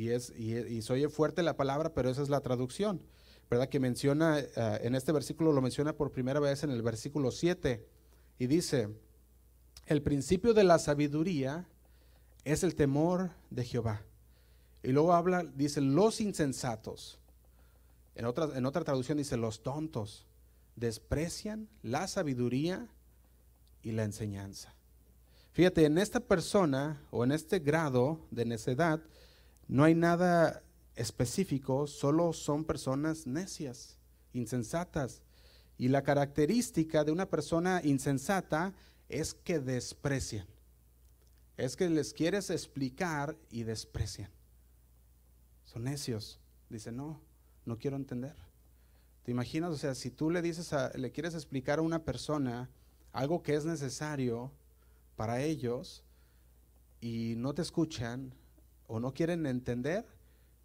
Y, 0.00 0.12
es, 0.12 0.32
y, 0.34 0.56
y 0.56 1.08
fuerte 1.08 1.42
la 1.42 1.58
palabra, 1.58 1.92
pero 1.92 2.08
esa 2.08 2.22
es 2.22 2.30
la 2.30 2.40
traducción. 2.40 3.02
¿verdad? 3.50 3.68
Que 3.68 3.80
menciona, 3.80 4.38
eh, 4.38 4.48
en 4.82 4.94
este 4.94 5.12
versículo 5.12 5.52
lo 5.52 5.60
menciona 5.60 5.92
por 5.92 6.10
primera 6.10 6.40
vez 6.40 6.62
en 6.62 6.70
el 6.70 6.80
versículo 6.80 7.30
7 7.30 7.86
y 8.38 8.46
dice, 8.46 8.88
el 9.84 10.00
principio 10.00 10.54
de 10.54 10.64
la 10.64 10.78
sabiduría 10.78 11.68
es 12.44 12.62
el 12.62 12.76
temor 12.76 13.32
de 13.50 13.62
Jehová. 13.62 14.02
Y 14.82 14.92
luego 14.92 15.12
habla, 15.12 15.44
dice, 15.54 15.82
los 15.82 16.22
insensatos. 16.22 17.18
En 18.14 18.24
otra, 18.24 18.56
en 18.56 18.64
otra 18.64 18.84
traducción 18.84 19.18
dice, 19.18 19.36
los 19.36 19.62
tontos 19.62 20.26
desprecian 20.76 21.68
la 21.82 22.08
sabiduría 22.08 22.88
y 23.82 23.92
la 23.92 24.04
enseñanza. 24.04 24.74
Fíjate, 25.52 25.84
en 25.84 25.98
esta 25.98 26.20
persona 26.20 27.02
o 27.10 27.22
en 27.22 27.32
este 27.32 27.58
grado 27.58 28.20
de 28.30 28.46
necedad 28.46 29.02
no 29.70 29.84
hay 29.84 29.94
nada 29.94 30.64
específico, 30.96 31.86
solo 31.86 32.32
son 32.32 32.64
personas 32.64 33.28
necias, 33.28 33.98
insensatas. 34.32 35.22
Y 35.78 35.88
la 35.88 36.02
característica 36.02 37.04
de 37.04 37.12
una 37.12 37.30
persona 37.30 37.80
insensata 37.84 38.74
es 39.08 39.32
que 39.32 39.60
desprecian. 39.60 40.48
Es 41.56 41.76
que 41.76 41.88
les 41.88 42.12
quieres 42.12 42.50
explicar 42.50 43.36
y 43.48 43.62
desprecian. 43.62 44.32
Son 45.66 45.84
necios. 45.84 46.40
Dicen, 46.68 46.96
no, 46.96 47.20
no 47.64 47.78
quiero 47.78 47.96
entender. 47.96 48.34
¿Te 49.22 49.30
imaginas? 49.30 49.70
O 49.70 49.78
sea, 49.78 49.94
si 49.94 50.10
tú 50.10 50.30
le 50.30 50.42
dices, 50.42 50.72
a, 50.72 50.90
le 50.96 51.12
quieres 51.12 51.34
explicar 51.34 51.78
a 51.78 51.82
una 51.82 52.04
persona 52.04 52.68
algo 53.12 53.44
que 53.44 53.54
es 53.54 53.64
necesario 53.64 54.50
para 55.14 55.40
ellos 55.42 56.02
y 57.00 57.34
no 57.36 57.54
te 57.54 57.62
escuchan 57.62 58.34
o 58.90 58.98
no 58.98 59.14
quieren 59.14 59.46
entender, 59.46 60.04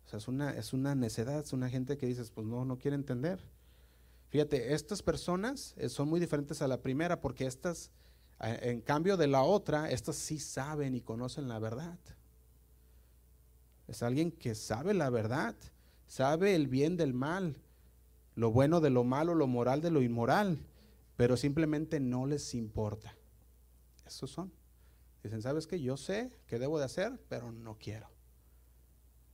o 0.03 0.09
sea, 0.09 0.17
es 0.17 0.27
una, 0.27 0.49
es 0.57 0.73
una 0.73 0.95
necedad, 0.95 1.39
es 1.39 1.53
una 1.53 1.69
gente 1.69 1.95
que 1.95 2.07
dices, 2.07 2.31
pues 2.31 2.47
no, 2.47 2.65
no 2.65 2.79
quiere 2.79 2.95
entender. 2.95 3.39
Fíjate, 4.29 4.73
estas 4.73 5.03
personas 5.03 5.75
eh, 5.77 5.89
son 5.89 6.09
muy 6.09 6.19
diferentes 6.19 6.63
a 6.63 6.67
la 6.67 6.81
primera 6.81 7.21
porque 7.21 7.45
estas, 7.45 7.91
en 8.39 8.81
cambio 8.81 9.15
de 9.15 9.27
la 9.27 9.43
otra, 9.43 9.91
estas 9.91 10.15
sí 10.15 10.39
saben 10.39 10.95
y 10.95 11.01
conocen 11.01 11.47
la 11.47 11.59
verdad. 11.59 11.99
Es 13.87 14.01
alguien 14.01 14.31
que 14.31 14.55
sabe 14.55 14.95
la 14.95 15.11
verdad, 15.11 15.55
sabe 16.07 16.55
el 16.55 16.67
bien 16.67 16.97
del 16.97 17.13
mal, 17.13 17.61
lo 18.33 18.51
bueno 18.51 18.81
de 18.81 18.89
lo 18.89 19.03
malo, 19.03 19.35
lo 19.35 19.45
moral 19.45 19.81
de 19.81 19.91
lo 19.91 20.01
inmoral, 20.01 20.65
pero 21.15 21.37
simplemente 21.37 21.99
no 21.99 22.25
les 22.25 22.55
importa. 22.55 23.15
Esos 24.03 24.31
son. 24.31 24.51
Dicen, 25.21 25.43
¿sabes 25.43 25.67
qué? 25.67 25.79
Yo 25.79 25.95
sé 25.95 26.31
qué 26.47 26.57
debo 26.57 26.79
de 26.79 26.85
hacer, 26.85 27.19
pero 27.29 27.51
no 27.51 27.77
quiero. 27.77 28.14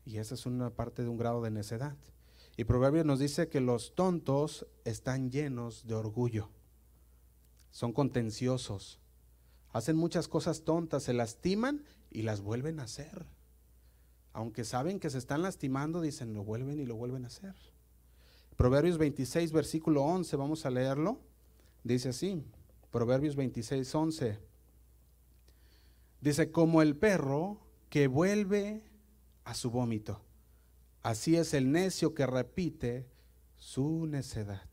Y 0.05 0.17
esa 0.17 0.35
es 0.35 0.45
una 0.45 0.71
parte 0.71 1.03
de 1.03 1.09
un 1.09 1.17
grado 1.17 1.41
de 1.41 1.51
necedad. 1.51 1.95
Y 2.57 2.65
Proverbios 2.65 3.05
nos 3.05 3.19
dice 3.19 3.47
que 3.47 3.61
los 3.61 3.95
tontos 3.95 4.67
están 4.83 5.31
llenos 5.31 5.87
de 5.87 5.95
orgullo, 5.95 6.49
son 7.71 7.93
contenciosos, 7.93 8.99
hacen 9.71 9.95
muchas 9.95 10.27
cosas 10.27 10.63
tontas, 10.63 11.03
se 11.03 11.13
lastiman 11.13 11.85
y 12.09 12.23
las 12.23 12.41
vuelven 12.41 12.79
a 12.79 12.83
hacer. 12.83 13.25
Aunque 14.33 14.63
saben 14.63 14.99
que 14.99 15.09
se 15.09 15.17
están 15.17 15.41
lastimando, 15.41 16.01
dicen, 16.01 16.33
lo 16.33 16.43
vuelven 16.43 16.79
y 16.79 16.85
lo 16.85 16.95
vuelven 16.95 17.23
a 17.23 17.27
hacer. 17.27 17.55
Proverbios 18.55 18.97
26, 18.97 19.51
versículo 19.51 20.03
11, 20.03 20.35
vamos 20.35 20.65
a 20.65 20.69
leerlo. 20.69 21.19
Dice 21.83 22.09
así, 22.09 22.43
Proverbios 22.91 23.35
26, 23.35 23.95
11. 23.95 24.39
Dice, 26.21 26.51
como 26.51 26.81
el 26.81 26.95
perro 26.95 27.59
que 27.89 28.07
vuelve 28.07 28.83
a 29.51 29.53
su 29.53 29.69
vómito. 29.69 30.21
Así 31.03 31.35
es 31.35 31.53
el 31.53 31.73
necio 31.73 32.13
que 32.15 32.25
repite 32.25 33.05
su 33.57 34.05
necedad. 34.05 34.65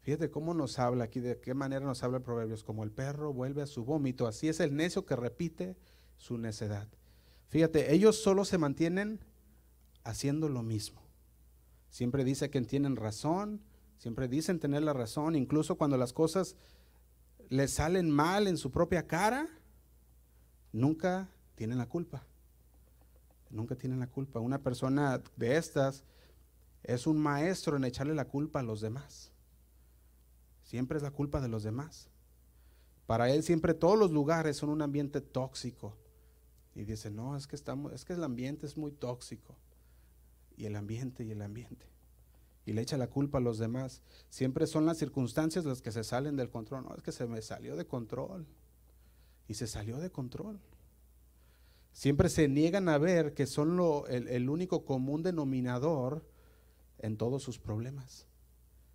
Fíjate 0.00 0.30
cómo 0.30 0.52
nos 0.52 0.80
habla 0.80 1.04
aquí, 1.04 1.20
de 1.20 1.38
qué 1.38 1.54
manera 1.54 1.86
nos 1.86 2.02
habla 2.02 2.16
el 2.16 2.24
Proverbios, 2.24 2.64
como 2.64 2.82
el 2.82 2.90
perro 2.90 3.32
vuelve 3.32 3.62
a 3.62 3.66
su 3.66 3.84
vómito, 3.84 4.26
así 4.26 4.48
es 4.48 4.58
el 4.58 4.74
necio 4.74 5.06
que 5.06 5.14
repite 5.14 5.76
su 6.16 6.38
necedad. 6.38 6.88
Fíjate, 7.50 7.94
ellos 7.94 8.20
solo 8.20 8.44
se 8.44 8.58
mantienen 8.58 9.20
haciendo 10.02 10.48
lo 10.48 10.64
mismo. 10.64 11.00
Siempre 11.88 12.24
dice 12.24 12.50
que 12.50 12.60
tienen 12.62 12.96
razón, 12.96 13.62
siempre 13.96 14.26
dicen 14.26 14.58
tener 14.58 14.82
la 14.82 14.92
razón, 14.92 15.36
incluso 15.36 15.76
cuando 15.76 15.96
las 15.96 16.12
cosas 16.12 16.56
les 17.48 17.74
salen 17.74 18.10
mal 18.10 18.48
en 18.48 18.56
su 18.56 18.72
propia 18.72 19.06
cara, 19.06 19.46
nunca 20.72 21.30
tienen 21.54 21.78
la 21.78 21.88
culpa. 21.88 22.26
Nunca 23.50 23.76
tienen 23.76 24.00
la 24.00 24.06
culpa. 24.06 24.40
Una 24.40 24.62
persona 24.62 25.22
de 25.36 25.56
estas 25.56 26.04
es 26.82 27.06
un 27.06 27.18
maestro 27.18 27.76
en 27.76 27.84
echarle 27.84 28.14
la 28.14 28.26
culpa 28.26 28.60
a 28.60 28.62
los 28.62 28.80
demás. 28.80 29.32
Siempre 30.62 30.98
es 30.98 31.02
la 31.02 31.10
culpa 31.10 31.40
de 31.40 31.48
los 31.48 31.62
demás. 31.62 32.08
Para 33.06 33.30
él 33.30 33.42
siempre 33.42 33.72
todos 33.72 33.98
los 33.98 34.10
lugares 34.10 34.58
son 34.58 34.68
un 34.68 34.82
ambiente 34.82 35.20
tóxico. 35.20 35.96
Y 36.74 36.84
dice, 36.84 37.10
no, 37.10 37.36
es 37.36 37.46
que, 37.46 37.56
estamos, 37.56 37.92
es 37.92 38.04
que 38.04 38.12
el 38.12 38.22
ambiente 38.22 38.66
es 38.66 38.76
muy 38.76 38.92
tóxico. 38.92 39.56
Y 40.56 40.66
el 40.66 40.76
ambiente 40.76 41.24
y 41.24 41.30
el 41.30 41.40
ambiente. 41.42 41.86
Y 42.66 42.74
le 42.74 42.82
echa 42.82 42.98
la 42.98 43.08
culpa 43.08 43.38
a 43.38 43.40
los 43.40 43.58
demás. 43.58 44.02
Siempre 44.28 44.66
son 44.66 44.84
las 44.84 44.98
circunstancias 44.98 45.64
las 45.64 45.80
que 45.80 45.90
se 45.90 46.04
salen 46.04 46.36
del 46.36 46.50
control. 46.50 46.84
No, 46.84 46.94
es 46.94 47.02
que 47.02 47.12
se 47.12 47.26
me 47.26 47.40
salió 47.40 47.76
de 47.76 47.86
control. 47.86 48.46
Y 49.48 49.54
se 49.54 49.66
salió 49.66 49.98
de 49.98 50.10
control. 50.10 50.60
Siempre 51.98 52.28
se 52.28 52.46
niegan 52.46 52.88
a 52.88 52.96
ver 52.96 53.34
que 53.34 53.44
son 53.44 53.76
lo, 53.76 54.06
el, 54.06 54.48
único 54.48 54.84
común 54.84 55.24
denominador 55.24 56.24
en 57.00 57.16
todos 57.16 57.42
sus 57.42 57.58
problemas. 57.58 58.28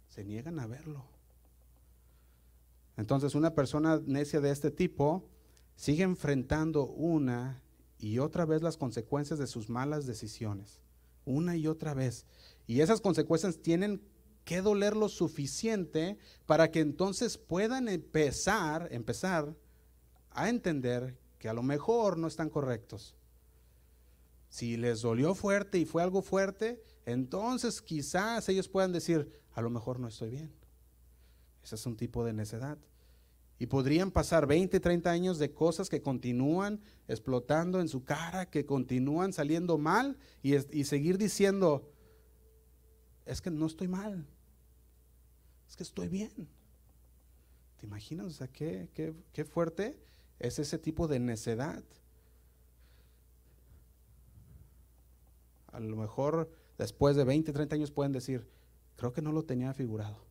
Se 0.08 0.24
niegan 0.24 0.58
a 0.58 0.68
verlo. 0.68 1.04
Entonces 2.96 3.36
una 3.36 3.56
persona 3.56 4.02
necia 4.06 4.40
de 4.40 4.52
este 4.52 4.72
tipo 4.72 5.28
sigue 5.76 6.04
enfrentando 6.04 6.86
una 6.86 7.62
y 8.00 8.20
otra 8.20 8.46
vez 8.46 8.62
las 8.62 8.78
consecuencias 8.78 9.38
de 9.38 9.48
sus 9.48 9.70
malas 9.70 10.06
decisiones. 10.06 10.80
Una 11.26 11.58
y 11.58 11.68
otra 11.68 11.94
vez. 11.94 12.26
Y 12.68 12.80
esas 12.80 13.02
consecuencias 13.02 13.62
tienen 13.62 14.02
que 14.46 14.62
doler 14.62 14.96
lo 14.96 15.10
suficiente 15.10 16.18
para 16.46 16.72
que 16.72 16.80
entonces 16.80 17.38
puedan 17.38 17.90
empezar, 17.90 18.88
empezar 18.92 19.58
a 20.30 20.48
entender 20.48 21.22
que 21.44 21.50
a 21.50 21.54
lo 21.54 21.62
mejor 21.62 22.18
no 22.18 22.28
están 22.28 22.50
correctos. 22.50 23.18
Si 24.48 24.78
les 24.78 25.02
dolió 25.02 25.36
fuerte 25.36 25.78
y 25.78 25.84
fue 25.84 26.02
algo 26.02 26.22
fuerte, 26.22 26.82
entonces 27.06 27.82
quizás 27.82 28.48
ellos 28.48 28.70
puedan 28.70 28.94
decir, 28.94 29.30
a 29.52 29.62
lo 29.62 29.70
mejor 29.70 30.00
no 30.00 30.08
estoy 30.08 30.30
bien. 30.30 30.54
Ese 31.62 31.76
es 31.76 31.86
un 31.86 31.98
tipo 31.98 32.24
de 32.24 32.32
necedad. 32.32 32.78
Y 33.60 33.66
podrían 33.66 34.10
pasar 34.10 34.48
20, 34.48 34.80
30 34.80 35.12
años 35.12 35.38
de 35.38 35.52
cosas 35.54 35.90
que 35.90 36.02
continúan 36.02 36.80
explotando 37.10 37.82
en 37.82 37.90
su 37.90 38.06
cara, 38.06 38.50
que 38.50 38.66
continúan 38.66 39.34
saliendo 39.34 39.78
mal 39.78 40.18
y, 40.42 40.86
seguir 40.86 41.18
diciendo, 41.18 41.92
es 43.26 43.42
que 43.42 43.52
no 43.52 43.66
estoy 43.66 43.90
mal, 43.90 44.26
es 45.68 45.76
que 45.76 45.84
estoy 45.84 46.08
bien. 46.08 46.48
¿Te 47.82 47.86
imaginas? 47.86 48.28
O 48.28 48.32
sea, 48.32 48.48
qué, 48.48 48.88
qué, 48.94 49.14
qué 49.34 49.44
fuerte 49.44 50.00
es 50.40 50.60
ese 50.60 50.78
tipo 50.78 51.08
de 51.08 51.20
necedad. 51.20 51.84
A 55.72 55.80
lo 55.80 55.96
mejor 55.96 56.50
después 56.78 57.16
de 57.16 57.24
20, 57.24 57.52
30 57.52 57.76
años 57.76 57.92
pueden 57.92 58.12
decir, 58.12 58.48
creo 58.96 59.14
que 59.14 59.22
no 59.22 59.32
lo 59.32 59.44
tenía 59.44 59.74
figurado. 59.74 60.26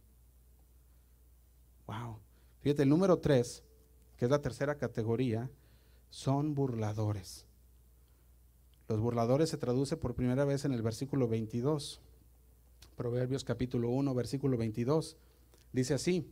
Wow. 1.87 2.21
Fíjate, 2.61 2.85
el 2.85 2.89
número 2.89 3.19
3, 3.19 3.65
que 4.17 4.25
es 4.25 4.31
la 4.31 4.41
tercera 4.41 4.77
categoría, 4.77 5.51
son 6.11 6.55
burladores. 6.55 7.47
Los 8.89 9.01
burladores 9.01 9.49
se 9.49 9.57
traduce 9.57 9.97
por 9.97 10.15
primera 10.15 10.45
vez 10.45 10.65
en 10.65 10.73
el 10.73 10.83
versículo 10.83 11.27
22. 11.27 12.01
Proverbios 12.97 13.43
capítulo 13.43 13.89
1, 13.89 14.15
versículo 14.15 14.57
22. 14.57 15.17
Dice 15.73 15.95
así, 15.95 16.31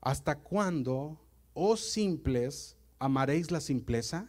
¿hasta 0.00 0.38
cuándo, 0.38 1.18
oh 1.54 1.76
simples, 1.76 2.76
amaréis 2.98 3.50
la 3.50 3.60
simpleza? 3.60 4.28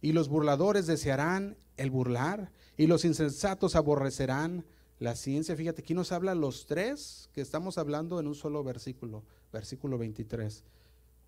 Y 0.00 0.12
los 0.12 0.28
burladores 0.28 0.86
desearán 0.86 1.56
el 1.76 1.90
burlar, 1.90 2.52
y 2.76 2.86
los 2.86 3.04
insensatos 3.04 3.76
aborrecerán 3.76 4.64
la 4.98 5.14
ciencia. 5.16 5.56
Fíjate, 5.56 5.82
aquí 5.82 5.94
nos 5.94 6.12
habla 6.12 6.34
los 6.34 6.66
tres 6.66 7.28
que 7.32 7.40
estamos 7.40 7.78
hablando 7.78 8.20
en 8.20 8.26
un 8.26 8.34
solo 8.34 8.62
versículo, 8.62 9.24
versículo 9.52 9.98
23, 9.98 10.64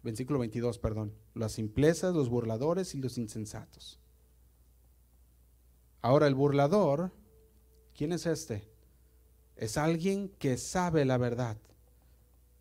versículo 0.03 0.38
22, 0.38 0.78
perdón. 0.78 1.12
Las 1.34 1.53
simplezas, 1.53 2.14
los 2.14 2.28
burladores 2.28 2.95
y 2.95 2.99
los 2.99 3.18
insensatos. 3.18 3.99
Ahora, 6.03 6.26
el 6.26 6.34
burlador, 6.34 7.12
¿quién 7.97 8.12
es 8.12 8.26
este? 8.26 8.68
Es 9.57 9.76
alguien 9.76 10.28
que 10.28 10.57
sabe 10.57 11.05
la 11.05 11.16
verdad, 11.16 11.57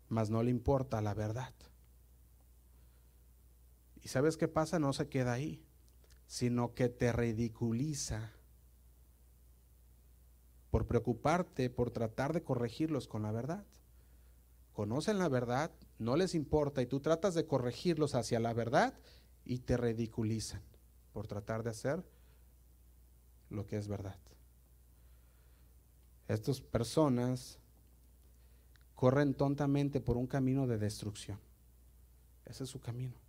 mas 0.08 0.30
no 0.30 0.42
le 0.42 0.50
importa 0.50 1.00
la 1.00 1.14
verdad. 1.14 1.52
¿Y 4.04 4.08
sabes 4.08 4.36
qué 4.36 4.48
pasa? 4.48 4.78
No 4.78 4.92
se 4.92 5.08
queda 5.08 5.32
ahí, 5.32 5.64
sino 6.26 6.74
que 6.74 6.90
te 6.90 7.10
ridiculiza 7.10 8.32
por 10.70 10.86
preocuparte, 10.86 11.70
por 11.70 11.90
tratar 11.90 12.34
de 12.34 12.42
corregirlos 12.42 13.08
con 13.08 13.22
la 13.22 13.32
verdad. 13.32 13.64
Conocen 14.74 15.18
la 15.18 15.30
verdad, 15.30 15.72
no 15.98 16.16
les 16.16 16.34
importa 16.34 16.82
y 16.82 16.86
tú 16.86 17.00
tratas 17.00 17.34
de 17.34 17.46
corregirlos 17.46 18.14
hacia 18.14 18.40
la 18.40 18.52
verdad 18.52 18.92
y 19.42 19.60
te 19.60 19.78
ridiculizan 19.78 20.60
por 21.14 21.26
tratar 21.26 21.62
de 21.62 21.70
hacer 21.70 22.04
lo 23.48 23.66
que 23.66 23.78
es 23.78 23.88
verdad. 23.88 24.18
Estas 26.28 26.60
personas 26.60 27.58
corren 28.94 29.32
tontamente 29.32 30.00
por 30.00 30.18
un 30.18 30.26
camino 30.26 30.66
de 30.66 30.76
destrucción. 30.76 31.38
Ese 32.44 32.64
es 32.64 32.70
su 32.70 32.80
camino. 32.80 33.23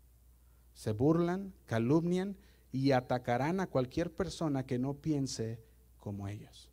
Se 0.75 0.91
burlan, 0.91 1.51
calumnian 1.65 2.37
y 2.71 2.91
atacarán 2.91 3.59
a 3.59 3.65
cualquier 3.65 4.13
persona 4.13 4.67
que 4.67 4.77
no 4.77 4.93
piense 4.93 5.59
como 5.97 6.27
ellos, 6.27 6.69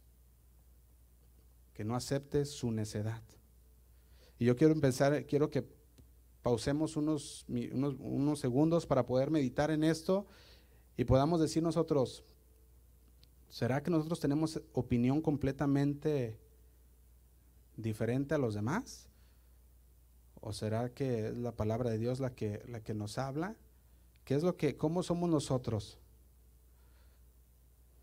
que 1.73 1.85
no 1.85 1.97
acepte 1.97 2.45
su 2.45 2.71
necedad. 2.71 3.23
Y 4.39 4.45
yo 4.45 4.57
quiero 4.57 4.75
empezar, 4.75 5.25
quiero 5.25 5.49
que 5.49 5.65
pausemos 6.43 6.99
unos, 6.99 7.47
unos, 7.49 7.95
unos 7.99 8.39
segundos 8.39 8.85
para 8.85 9.07
poder 9.07 9.31
meditar 9.31 9.71
en 9.71 9.85
esto 9.85 10.27
y 10.99 11.05
podamos 11.05 11.41
decir 11.41 11.63
nosotros, 11.63 12.23
¿Será 13.53 13.83
que 13.83 13.91
nosotros 13.91 14.19
tenemos 14.19 14.63
opinión 14.73 15.21
completamente 15.21 16.39
diferente 17.77 18.35
a 18.35 18.39
los 18.39 18.55
demás? 18.55 19.11
¿O 20.41 20.55
será 20.55 20.89
que 20.95 21.29
es 21.29 21.37
la 21.37 21.53
palabra 21.53 21.91
de 21.91 21.99
Dios 21.99 22.19
la 22.19 22.35
que, 22.35 22.63
la 22.67 22.81
que 22.81 22.95
nos 22.95 23.19
habla? 23.19 23.55
¿Qué 24.25 24.35
es 24.35 24.43
lo 24.43 24.57
que, 24.57 24.77
cómo 24.77 25.03
somos 25.03 25.29
nosotros? 25.29 25.99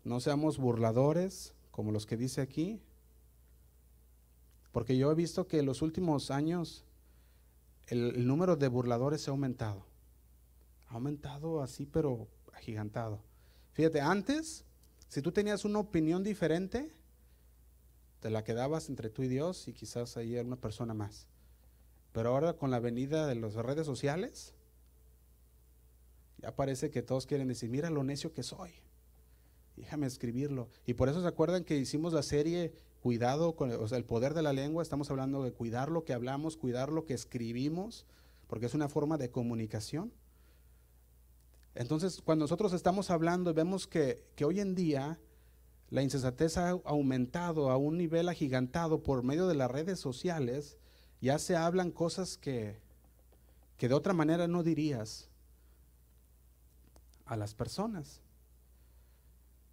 No 0.04 0.20
seamos 0.20 0.58
burladores 0.58 1.54
como 1.70 1.92
los 1.92 2.06
que 2.06 2.16
dice 2.16 2.40
aquí. 2.40 2.80
Porque 4.72 4.96
yo 4.96 5.10
he 5.10 5.14
visto 5.14 5.46
que 5.46 5.58
en 5.58 5.66
los 5.66 5.82
últimos 5.82 6.30
años 6.30 6.84
el, 7.88 8.26
número 8.26 8.56
de 8.56 8.68
burladores 8.68 9.26
ha 9.26 9.32
aumentado. 9.32 9.84
Ha 10.88 10.94
aumentado 10.94 11.62
así, 11.62 11.86
pero 11.86 12.28
agigantado. 12.52 13.20
Fíjate, 13.72 14.00
antes 14.00 14.64
si 15.08 15.22
tú 15.22 15.32
tenías 15.32 15.64
una 15.64 15.80
opinión 15.80 16.22
diferente, 16.22 16.94
te 18.20 18.30
la 18.30 18.44
quedabas 18.44 18.88
entre 18.88 19.10
tú 19.10 19.22
y 19.22 19.28
Dios 19.28 19.66
y 19.66 19.72
quizás 19.72 20.16
ahí 20.16 20.36
una 20.36 20.56
persona 20.56 20.94
más. 20.94 21.26
Pero 22.12 22.30
ahora 22.30 22.52
con 22.52 22.70
la 22.70 22.78
venida 22.78 23.26
de 23.26 23.34
las 23.34 23.54
redes 23.54 23.86
sociales, 23.86 24.54
ya 26.42 26.54
parece 26.54 26.90
que 26.90 27.02
todos 27.02 27.26
quieren 27.26 27.48
decir, 27.48 27.70
mira 27.70 27.90
lo 27.90 28.04
necio 28.04 28.32
que 28.32 28.42
soy. 28.42 28.70
Déjame 29.76 30.06
escribirlo. 30.06 30.68
Y 30.86 30.94
por 30.94 31.08
eso 31.08 31.22
se 31.22 31.28
acuerdan 31.28 31.64
que 31.64 31.76
hicimos 31.76 32.12
la 32.12 32.22
serie 32.22 32.72
Cuidado 33.00 33.56
con 33.56 33.70
el 33.70 34.04
poder 34.04 34.34
de 34.34 34.42
la 34.42 34.52
lengua. 34.52 34.82
Estamos 34.82 35.10
hablando 35.10 35.42
de 35.42 35.52
cuidar 35.52 35.90
lo 35.90 36.04
que 36.04 36.12
hablamos, 36.12 36.58
cuidar 36.58 36.92
lo 36.92 37.06
que 37.06 37.14
escribimos, 37.14 38.04
porque 38.46 38.66
es 38.66 38.74
una 38.74 38.90
forma 38.90 39.16
de 39.16 39.30
comunicación. 39.30 40.12
Entonces, 41.74 42.20
cuando 42.20 42.44
nosotros 42.44 42.74
estamos 42.74 43.10
hablando 43.10 43.54
vemos 43.54 43.86
que, 43.86 44.22
hoy 44.44 44.60
en 44.60 44.74
día 44.74 45.18
la 45.88 46.02
insensatez 46.02 46.58
ha 46.58 46.70
aumentado 46.84 47.70
a 47.70 47.78
un 47.78 47.96
nivel 47.96 48.28
agigantado 48.28 49.02
por 49.02 49.22
medio 49.22 49.48
de 49.48 49.54
las 49.54 49.70
redes 49.70 49.98
sociales, 49.98 50.76
ya 51.22 51.38
se 51.38 51.56
hablan 51.56 51.90
cosas 51.90 52.36
que, 52.36 52.76
que 53.78 53.88
de 53.88 53.94
otra 53.94 54.12
manera 54.12 54.46
no 54.46 54.62
dirías 54.62 55.29
a 57.30 57.36
las 57.36 57.54
personas. 57.54 58.20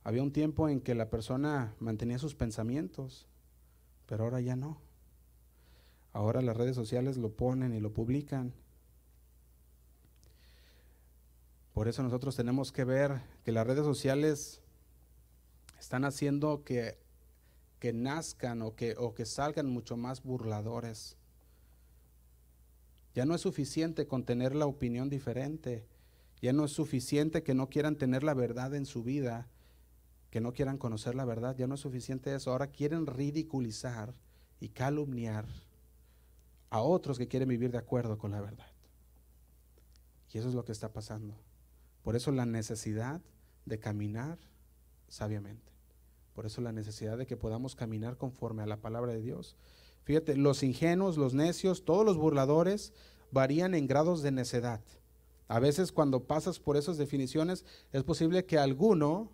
Había 0.03 0.24
un 0.24 0.32
tiempo 0.32 0.70
en 0.70 0.80
que 0.80 0.95
la 0.95 1.10
persona 1.10 1.76
mantenía 1.80 2.18
sus 2.18 2.36
pensamientos, 2.36 3.28
pero 4.05 4.24
ahora 4.24 4.39
ya 4.39 4.55
no. 4.55 4.80
Ahora 6.14 6.41
las 6.41 6.55
redes 6.55 6.76
sociales 6.76 7.18
lo 7.18 7.34
ponen 7.36 7.74
y 7.74 7.80
lo 7.80 7.93
publican 7.93 8.53
Por 11.78 11.88
eso 11.88 12.01
nosotros 12.01 12.36
tenemos 12.36 12.72
que 12.72 12.86
ver 12.86 13.22
que 13.45 13.51
las 13.51 13.68
redes 13.68 13.86
sociales 13.86 14.64
están 15.80 16.05
haciendo 16.05 16.64
que, 16.64 16.97
que 17.78 17.93
nazcan 17.93 18.64
o 18.64 18.74
que, 18.74 18.95
o 18.97 19.14
que 19.14 19.28
salgan 19.28 19.70
mucho 19.70 19.95
más 19.95 20.24
burladores. 20.24 21.18
Ya 23.14 23.28
no 23.28 23.36
es 23.36 23.41
suficiente 23.41 24.08
con 24.08 24.26
tener 24.26 24.55
la 24.55 24.66
opinión 24.66 25.08
diferente. 25.08 25.86
Ya 26.42 26.54
no 26.54 26.66
es 26.66 26.72
suficiente 26.72 27.44
que 27.44 27.54
no 27.54 27.70
quieran 27.70 27.96
tener 27.96 28.24
la 28.24 28.34
verdad 28.34 28.76
en 28.76 28.86
su 28.86 29.04
vida, 29.04 29.48
que 30.30 30.42
no 30.42 30.54
quieran 30.54 30.78
conocer 30.78 31.16
la 31.16 31.26
verdad. 31.26 31.56
Ya 31.58 31.68
no 31.68 31.76
es 31.76 31.82
suficiente 31.82 32.34
eso. 32.34 32.52
Ahora 32.52 32.68
quieren 32.68 33.08
ridiculizar 33.08 34.14
y 34.60 34.70
calumniar 34.70 35.46
a 36.70 36.82
otros 36.82 37.18
que 37.18 37.28
quieren 37.28 37.50
vivir 37.50 37.72
de 37.72 37.78
acuerdo 37.78 38.18
con 38.18 38.32
la 38.32 38.42
verdad. 38.42 38.68
Y 40.34 40.38
eso 40.38 40.50
es 40.50 40.56
lo 40.56 40.66
que 40.66 40.72
está 40.72 40.92
pasando. 40.92 41.36
Por 42.04 42.16
eso 42.16 42.32
la 42.32 42.46
necesidad 42.46 43.22
de 43.66 43.80
caminar 43.80 44.38
sabiamente. 45.08 45.72
Por 46.34 46.46
eso 46.46 46.62
la 46.62 46.72
necesidad 46.72 47.18
de 47.18 47.26
que 47.26 47.38
podamos 47.38 47.76
caminar 47.76 48.18
conforme 48.18 48.62
a 48.62 48.68
la 48.68 48.80
palabra 48.80 49.14
de 49.14 49.22
Dios. 49.22 49.56
Fíjate, 50.04 50.38
los 50.38 50.62
ingenuos, 50.62 51.18
los 51.18 51.34
necios, 51.34 51.84
todos 51.84 52.06
los 52.06 52.18
burladores 52.18 52.94
varían 53.32 53.74
en 53.74 53.88
grados 53.88 54.22
de 54.22 54.32
necedad. 54.32 54.82
A 55.48 55.60
veces 55.60 55.91
cuando 55.91 56.24
pasas 56.24 56.60
por 56.60 56.76
esas 56.76 56.98
definiciones 56.98 57.66
es 57.91 58.04
posible 58.04 58.45
que 58.45 58.58
alguno 58.58 59.32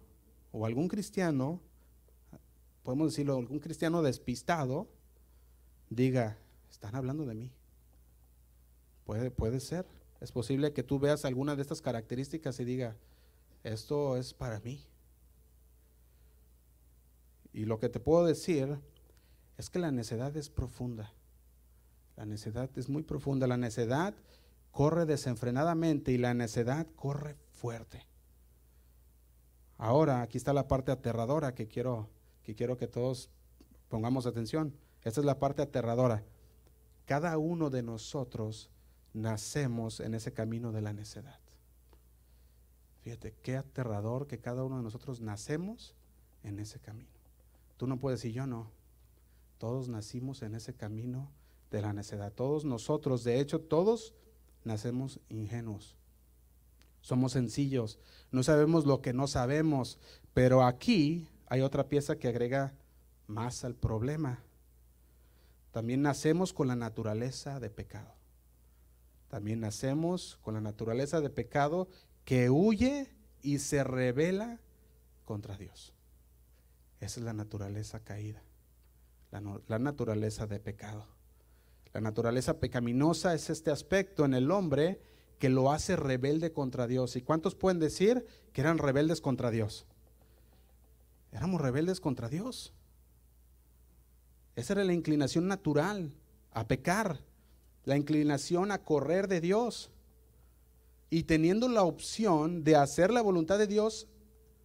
o 0.52 0.66
algún 0.66 0.88
cristiano, 0.88 1.60
podemos 2.84 3.12
decirlo, 3.12 3.38
algún 3.38 3.60
cristiano 3.60 4.02
despistado, 4.04 4.88
diga, 5.90 6.38
están 6.70 6.96
hablando 6.96 7.26
de 7.26 7.34
mí. 7.34 7.52
Puede, 9.06 9.32
puede 9.32 9.60
ser. 9.60 9.86
Es 10.22 10.32
posible 10.32 10.72
que 10.72 10.84
tú 10.84 11.00
veas 11.00 11.26
alguna 11.26 11.56
de 11.56 11.62
estas 11.64 11.82
características 11.82 12.60
y 12.60 12.66
diga, 12.66 12.96
esto 13.64 14.16
es 14.16 14.34
para 14.34 14.60
mí. 14.60 14.86
Y 17.52 17.66
lo 17.66 17.80
que 17.80 17.90
te 17.90 18.00
puedo 18.00 18.26
decir 18.26 18.80
es 19.58 19.70
que 19.70 19.80
la 19.80 19.92
necedad 19.92 20.36
es 20.38 20.50
profunda. 20.50 21.14
La 22.16 22.26
necedad 22.26 22.70
es 22.76 22.90
muy 22.90 23.04
profunda. 23.04 23.48
La 23.48 23.58
necedad 23.58 24.14
corre 24.74 25.06
desenfrenadamente 25.06 26.12
y 26.12 26.18
la 26.18 26.34
necedad 26.34 26.88
corre 26.96 27.38
fuerte. 27.52 28.08
Ahora, 29.78 30.24
aquí 30.24 30.38
está 30.38 30.52
la 30.52 30.68
parte 30.68 30.92
aterradora 30.92 31.54
que 31.54 31.68
quiero 31.68 32.10
que, 32.42 32.56
quiero 32.56 32.76
que 32.76 32.88
todos 32.88 33.30
pongamos 33.88 34.26
atención. 34.26 34.76
Esta 35.04 35.22
es 35.22 35.26
la 35.26 35.38
parte 35.38 35.62
aterradora. 35.62 36.24
Cada 37.06 37.38
uno 37.38 37.70
de 37.70 37.84
nosotros 37.84 38.72
nacemos 39.14 40.00
en 40.00 40.16
ese 40.16 40.34
camino 40.34 40.72
de 40.72 40.82
la 40.82 40.92
necedad. 40.92 41.40
Fíjate, 43.02 43.36
qué 43.44 43.58
aterrador 43.58 44.26
que 44.26 44.40
cada 44.40 44.64
uno 44.64 44.78
de 44.78 44.84
nosotros 44.84 45.22
nacemos 45.22 45.94
en 46.42 46.58
ese 46.58 46.80
camino. 46.80 47.12
Tú 47.78 47.86
no 47.86 48.00
puedes 48.00 48.22
decir 48.22 48.34
yo 48.34 48.48
no. 48.48 48.72
Todos 49.60 49.88
nacimos 49.88 50.42
en 50.42 50.56
ese 50.56 50.74
camino 50.74 51.32
de 51.70 51.82
la 51.82 51.94
necedad. 51.94 52.34
Todos 52.34 52.66
nosotros, 52.66 53.24
de 53.24 53.40
hecho, 53.40 53.62
todos 53.62 54.16
nacemos 54.64 55.20
ingenuos. 55.30 55.96
Somos 57.02 57.34
sencillos. 57.34 58.00
No 58.32 58.44
sabemos 58.44 58.86
lo 58.86 59.02
que 59.02 59.14
no 59.14 59.28
sabemos. 59.28 60.00
Pero 60.34 60.64
aquí 60.64 61.28
hay 61.48 61.62
otra 61.62 61.88
pieza 61.88 62.16
que 62.18 62.28
agrega 62.28 62.74
más 63.28 63.64
al 63.64 63.76
problema. 63.76 64.44
También 65.72 66.02
nacemos 66.02 66.54
con 66.54 66.68
la 66.68 66.76
naturaleza 66.76 67.60
de 67.60 67.70
pecado. 67.70 68.14
También 69.28 69.60
nacemos 69.62 70.38
con 70.44 70.54
la 70.54 70.62
naturaleza 70.62 71.20
de 71.20 71.30
pecado 71.30 71.88
que 72.24 72.50
huye 72.50 73.10
y 73.42 73.60
se 73.60 73.84
revela 73.84 74.60
contra 75.26 75.58
Dios. 75.58 75.94
Esa 77.00 77.20
es 77.20 77.26
la 77.26 77.34
naturaleza 77.34 78.00
caída, 78.00 78.44
la, 79.32 79.80
naturaleza 79.80 80.48
de 80.48 80.60
pecado. 80.60 81.06
La 81.94 82.02
naturaleza 82.02 82.60
pecaminosa 82.60 83.36
es 83.36 83.50
este 83.52 83.70
aspecto 83.70 84.26
en 84.26 84.34
el 84.34 84.50
hombre 84.50 85.00
que 85.38 85.50
lo 85.50 85.72
hace 85.72 85.96
rebelde 85.96 86.52
contra 86.52 86.88
Dios. 86.88 87.16
¿Y 87.16 87.22
cuántos 87.22 87.54
pueden 87.54 87.80
decir 87.80 88.26
que 88.52 88.62
eran 88.62 88.80
rebeldes 88.80 89.22
contra 89.22 89.52
Dios? 89.52 89.86
Éramos 91.32 91.62
rebeldes 91.62 92.00
contra 92.00 92.30
Dios. 92.30 92.74
Esa 94.56 94.74
era 94.74 94.84
la 94.84 94.94
inclinación 94.94 95.48
natural 95.48 96.12
a 96.52 96.68
pecar, 96.68 97.20
la 97.86 97.98
inclinación 97.98 98.72
a 98.72 98.84
correr 98.84 99.28
de 99.28 99.42
Dios. 99.42 99.92
Y 101.10 101.24
teniendo 101.24 101.68
la 101.68 101.84
opción 101.84 102.64
de 102.64 102.76
hacer 102.76 103.12
la 103.12 103.22
voluntad 103.22 103.60
de 103.60 103.68
Dios 103.68 104.08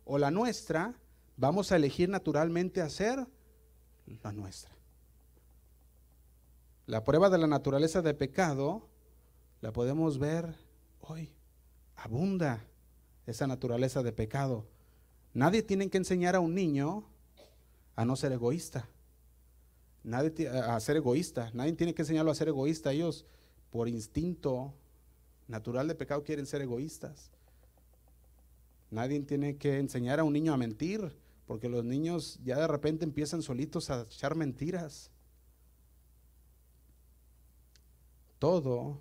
o 0.05 0.17
la 0.17 0.31
nuestra, 0.31 0.95
vamos 1.37 1.73
a 1.73 1.77
elegir 1.77 2.09
naturalmente 2.09 2.81
hacer 2.81 3.27
la 4.23 4.33
nuestra. 4.33 4.78
La 6.89 7.05
prueba 7.05 7.29
de 7.29 7.37
la 7.37 7.47
naturaleza 7.47 8.01
de 8.01 8.15
pecado 8.15 8.89
la 9.61 9.75
podemos 9.75 10.19
ver 10.19 10.55
hoy. 11.01 11.35
Abunda 11.97 12.65
esa 13.27 13.47
naturaleza 13.47 14.03
de 14.03 14.11
pecado. 14.11 14.65
Nadie 15.35 15.63
tiene 15.63 15.91
que 15.91 15.99
enseñar 15.99 16.35
a 16.35 16.41
un 16.41 16.55
niño 16.55 17.05
a 17.95 18.07
no 18.07 18.17
ser 18.17 18.33
egoísta. 18.33 18.89
Nadie 20.03 20.49
a 20.49 20.81
ser 20.81 20.97
egoísta. 20.97 21.51
Nadie 21.53 21.75
tiene 21.75 21.93
que 21.93 22.01
enseñarlo 22.01 22.31
a 22.31 22.35
ser 22.35 22.49
egoísta. 22.49 22.91
Ellos, 22.91 23.27
por 23.69 23.87
instinto 23.87 24.73
natural 25.47 25.89
de 25.89 25.95
pecado, 25.95 26.25
quieren 26.25 26.47
ser 26.47 26.63
egoístas. 26.63 27.31
Nadie 28.91 29.21
tiene 29.21 29.59
que 29.59 29.79
enseñar 29.79 30.21
a 30.21 30.25
un 30.25 30.33
niño 30.33 30.55
a 30.55 30.57
mentir, 30.57 31.15
porque 31.45 31.69
los 31.69 31.85
niños 31.85 32.41
ya 32.43 32.57
de 32.57 32.67
repente 32.67 33.05
empiezan 33.05 33.43
solitos 33.43 33.91
a 33.91 34.05
echar 34.05 34.37
mentiras. 34.37 35.11
Todo, 38.39 38.99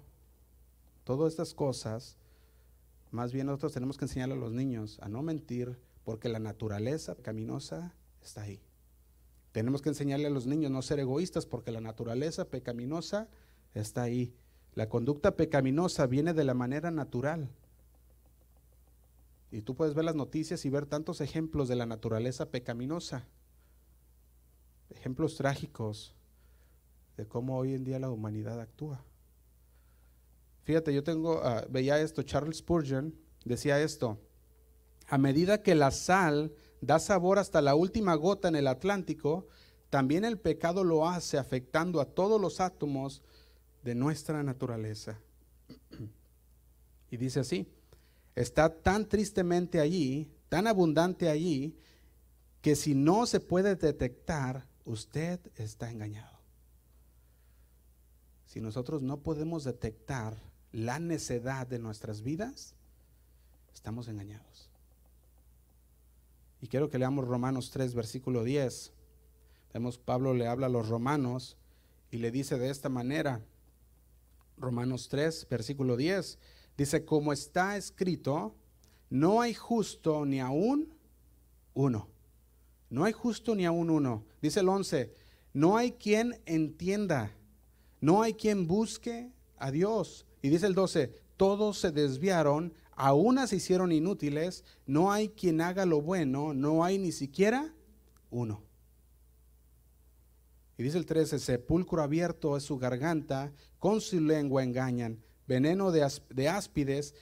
todas 1.04 1.34
estas 1.34 1.54
cosas, 1.54 2.18
más 3.12 3.32
bien 3.32 3.48
nosotros 3.48 3.74
tenemos 3.74 3.98
que 3.98 4.06
enseñarle 4.06 4.36
a 4.36 4.40
los 4.40 4.54
niños 4.54 5.00
a 5.02 5.10
no 5.10 5.22
mentir 5.22 5.78
porque 6.04 6.30
la 6.30 6.40
naturaleza 6.40 7.16
pecaminosa 7.16 7.94
está 8.22 8.42
ahí. 8.42 8.62
Tenemos 9.52 9.82
que 9.82 9.90
enseñarle 9.90 10.28
a 10.28 10.32
los 10.32 10.46
niños 10.46 10.72
no 10.72 10.82
ser 10.82 11.00
egoístas 11.00 11.46
porque 11.46 11.72
la 11.72 11.82
naturaleza 11.82 12.46
pecaminosa 12.46 13.28
está 13.74 14.04
ahí. 14.04 14.34
La 14.76 14.90
conducta 14.90 15.36
pecaminosa 15.36 16.06
viene 16.06 16.34
de 16.34 16.44
la 16.44 16.54
manera 16.54 16.92
natural. 16.92 17.50
Y 19.52 19.62
tú 19.62 19.76
puedes 19.76 19.96
ver 19.96 20.06
las 20.06 20.16
noticias 20.16 20.66
y 20.66 20.70
ver 20.70 20.86
tantos 20.86 21.22
ejemplos 21.22 21.68
de 21.68 21.76
la 21.76 21.86
naturaleza 21.86 22.52
pecaminosa. 22.52 23.26
Ejemplos 24.90 25.36
trágicos 25.38 26.14
de 27.16 27.26
cómo 27.26 27.58
hoy 27.58 27.74
en 27.74 27.84
día 27.84 28.00
la 28.00 28.12
humanidad 28.12 28.60
actúa. 28.62 29.04
Fíjate, 30.68 30.94
yo 30.94 31.02
tengo, 31.02 31.40
ah, 31.46 31.66
veía 31.70 31.98
esto, 32.02 32.24
Charles 32.24 32.58
Spurgeon 32.58 33.16
decía 33.46 33.80
esto, 33.82 34.20
a 35.08 35.18
medida 35.18 35.64
que 35.64 35.76
la 35.76 35.92
sal 35.92 36.52
da 36.82 37.00
sabor 37.00 37.40
hasta 37.40 37.62
la 37.62 37.74
última 37.74 38.16
gota 38.16 38.50
en 38.50 38.58
el 38.58 38.68
Atlántico, 38.68 39.48
también 39.90 40.26
el 40.26 40.38
pecado 40.38 40.84
lo 40.84 41.08
hace 41.08 41.38
afectando 41.38 42.02
a 42.02 42.06
todos 42.06 42.42
los 42.42 42.60
átomos 42.60 43.22
de 43.82 43.96
nuestra 43.96 44.44
naturaleza. 44.44 45.22
Y 47.10 47.16
dice 47.16 47.40
así, 47.40 47.72
está 48.36 48.68
tan 48.68 49.08
tristemente 49.08 49.80
allí, 49.80 50.30
tan 50.50 50.68
abundante 50.68 51.30
allí, 51.30 51.78
que 52.62 52.76
si 52.76 52.94
no 52.94 53.26
se 53.26 53.40
puede 53.40 53.78
detectar, 53.78 54.68
usted 54.84 55.40
está 55.56 55.90
engañado. 55.90 56.38
Si 58.48 58.60
nosotros 58.60 59.02
no 59.02 59.22
podemos 59.22 59.64
detectar 59.64 60.47
la 60.78 61.00
necedad 61.00 61.66
de 61.66 61.80
nuestras 61.80 62.22
vidas, 62.22 62.76
estamos 63.74 64.08
engañados. 64.08 64.70
Y 66.62 66.68
quiero 66.68 66.92
que 66.92 67.00
leamos 67.00 67.28
Romanos 67.28 67.72
3, 67.72 67.96
versículo 67.96 68.44
10. 68.44 68.94
Vemos, 69.74 69.98
Pablo 69.98 70.36
le 70.36 70.46
habla 70.46 70.68
a 70.68 70.70
los 70.70 70.88
romanos 70.88 71.58
y 72.12 72.18
le 72.18 72.30
dice 72.30 72.60
de 72.60 72.70
esta 72.70 72.90
manera, 72.90 73.42
Romanos 74.56 75.10
3, 75.10 75.48
versículo 75.50 75.98
10, 75.98 76.38
dice, 76.78 77.06
como 77.06 77.34
está 77.34 77.76
escrito, 77.76 78.54
no 79.10 79.42
hay 79.42 79.56
justo 79.56 80.28
ni 80.28 80.40
aún 80.40 80.94
uno. 81.74 82.08
No 82.92 83.04
hay 83.04 83.14
justo 83.14 83.56
ni 83.56 83.66
aún 83.66 83.90
uno. 83.90 84.26
Dice 84.44 84.60
el 84.60 84.70
11, 84.70 85.12
no 85.54 85.76
hay 85.76 85.94
quien 85.94 86.40
entienda, 86.46 87.32
no 88.00 88.22
hay 88.22 88.36
quien 88.36 88.68
busque 88.68 89.32
a 89.58 89.72
Dios. 89.72 90.27
Y 90.48 90.50
dice 90.50 90.66
el 90.66 90.76
12, 90.76 91.14
todos 91.36 91.78
se 91.78 91.92
desviaron, 91.92 92.74
a 92.96 93.14
unas 93.14 93.50
se 93.50 93.58
hicieron 93.58 93.92
inútiles, 93.92 94.64
no 94.86 95.12
hay 95.12 95.28
quien 95.28 95.60
haga 95.60 95.86
lo 95.86 96.02
bueno, 96.02 96.54
no 96.54 96.86
hay 96.86 96.98
ni 96.98 97.12
siquiera 97.12 97.76
uno. 98.30 98.64
Y 100.78 100.84
dice 100.84 101.00
el 101.00 101.06
13, 101.06 101.40
sepulcro 101.40 102.02
abierto 102.02 102.56
es 102.56 102.64
su 102.64 102.78
garganta, 102.78 103.52
con 103.78 104.00
su 104.00 104.22
lengua 104.22 104.64
engañan, 104.64 105.22
veneno 105.48 105.92
de, 105.92 106.10
de 106.30 106.48
áspides 106.48 107.14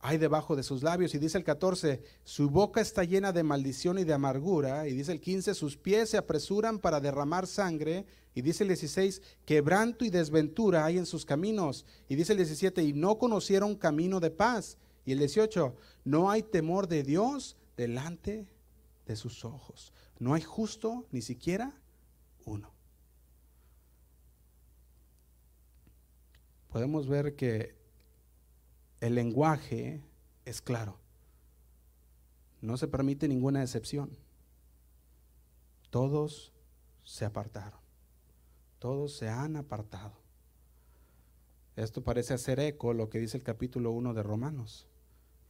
hay 0.00 0.18
debajo 0.18 0.54
de 0.54 0.62
sus 0.62 0.82
labios. 0.82 1.14
Y 1.14 1.18
dice 1.18 1.38
el 1.38 1.44
14, 1.44 2.02
su 2.24 2.50
boca 2.50 2.80
está 2.80 3.04
llena 3.04 3.32
de 3.32 3.42
maldición 3.42 3.98
y 3.98 4.04
de 4.04 4.12
amargura. 4.12 4.86
Y 4.86 4.94
dice 4.94 5.12
el 5.12 5.20
15, 5.20 5.54
sus 5.54 5.76
pies 5.76 6.10
se 6.10 6.16
apresuran 6.16 6.78
para 6.78 7.00
derramar 7.00 7.46
sangre. 7.46 8.06
Y 8.34 8.42
dice 8.42 8.64
el 8.64 8.68
16, 8.68 9.22
quebranto 9.44 10.04
y 10.04 10.10
desventura 10.10 10.84
hay 10.84 10.98
en 10.98 11.06
sus 11.06 11.24
caminos. 11.24 11.84
Y 12.08 12.14
dice 12.14 12.32
el 12.32 12.38
17, 12.38 12.82
y 12.82 12.92
no 12.92 13.18
conocieron 13.18 13.74
camino 13.74 14.20
de 14.20 14.30
paz. 14.30 14.78
Y 15.04 15.12
el 15.12 15.18
18, 15.18 15.74
no 16.04 16.30
hay 16.30 16.42
temor 16.42 16.86
de 16.86 17.02
Dios 17.02 17.56
delante 17.76 18.46
de 19.06 19.16
sus 19.16 19.44
ojos. 19.44 19.92
No 20.18 20.34
hay 20.34 20.42
justo 20.42 21.06
ni 21.10 21.22
siquiera 21.22 21.72
uno. 22.44 22.72
Podemos 26.68 27.08
ver 27.08 27.34
que 27.34 27.77
el 29.00 29.14
lenguaje 29.14 30.02
es 30.44 30.60
claro. 30.60 30.98
No 32.60 32.76
se 32.76 32.88
permite 32.88 33.28
ninguna 33.28 33.62
excepción. 33.62 34.18
Todos 35.90 36.52
se 37.04 37.24
apartaron. 37.24 37.80
Todos 38.78 39.16
se 39.16 39.28
han 39.28 39.56
apartado. 39.56 40.12
Esto 41.76 42.02
parece 42.02 42.34
hacer 42.34 42.58
eco 42.58 42.92
lo 42.92 43.08
que 43.08 43.20
dice 43.20 43.36
el 43.36 43.44
capítulo 43.44 43.92
1 43.92 44.14
de 44.14 44.22
Romanos. 44.22 44.88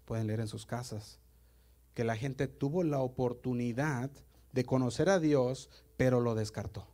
Pueden 0.05 0.27
leer 0.27 0.41
en 0.41 0.49
sus 0.49 0.67
casas. 0.67 1.19
Que 1.95 2.05
la 2.05 2.17
gente 2.17 2.49
tuvo 2.49 2.85
la 2.85 3.01
oportunidad 3.01 4.11
de 4.53 4.65
conocer 4.65 5.09
a 5.09 5.19
Dios, 5.19 5.71
pero 5.97 6.21
lo 6.21 6.35
descartó. 6.35 6.87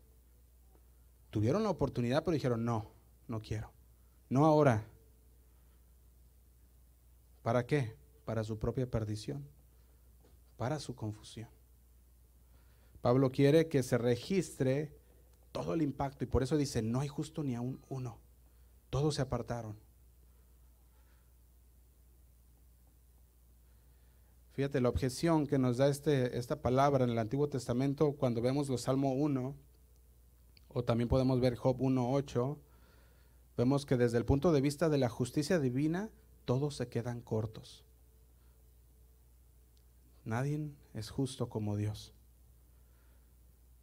Tuvieron 1.30 1.64
la 1.64 1.70
oportunidad, 1.70 2.22
pero 2.22 2.34
dijeron, 2.34 2.64
no, 2.64 2.92
no 3.26 3.40
quiero. 3.40 3.72
No 4.28 4.46
ahora, 4.46 4.86
¿Para 7.44 7.66
qué? 7.66 7.94
Para 8.24 8.42
su 8.42 8.58
propia 8.58 8.90
perdición, 8.90 9.46
para 10.56 10.80
su 10.80 10.94
confusión. 10.96 11.50
Pablo 13.02 13.30
quiere 13.30 13.68
que 13.68 13.82
se 13.82 13.98
registre 13.98 14.96
todo 15.52 15.74
el 15.74 15.82
impacto 15.82 16.24
y 16.24 16.26
por 16.26 16.42
eso 16.42 16.56
dice, 16.56 16.80
no 16.80 17.00
hay 17.00 17.08
justo 17.08 17.44
ni 17.44 17.54
aún 17.54 17.82
uno. 17.90 18.18
Todos 18.88 19.16
se 19.16 19.22
apartaron. 19.22 19.76
Fíjate 24.52 24.80
la 24.80 24.88
objeción 24.88 25.46
que 25.46 25.58
nos 25.58 25.76
da 25.76 25.88
este, 25.88 26.38
esta 26.38 26.62
palabra 26.62 27.04
en 27.04 27.10
el 27.10 27.18
Antiguo 27.18 27.50
Testamento 27.50 28.12
cuando 28.12 28.40
vemos 28.40 28.70
los 28.70 28.80
Salmo 28.80 29.12
1, 29.12 29.54
o 30.68 30.82
también 30.82 31.08
podemos 31.08 31.40
ver 31.40 31.56
Job 31.56 31.76
1.8, 31.76 32.56
vemos 33.58 33.84
que 33.84 33.98
desde 33.98 34.16
el 34.16 34.24
punto 34.24 34.50
de 34.50 34.62
vista 34.62 34.88
de 34.88 34.96
la 34.96 35.10
justicia 35.10 35.58
divina, 35.58 36.08
todos 36.44 36.76
se 36.76 36.88
quedan 36.88 37.20
cortos. 37.20 37.84
Nadie 40.24 40.70
es 40.94 41.10
justo 41.10 41.48
como 41.48 41.76
Dios. 41.76 42.12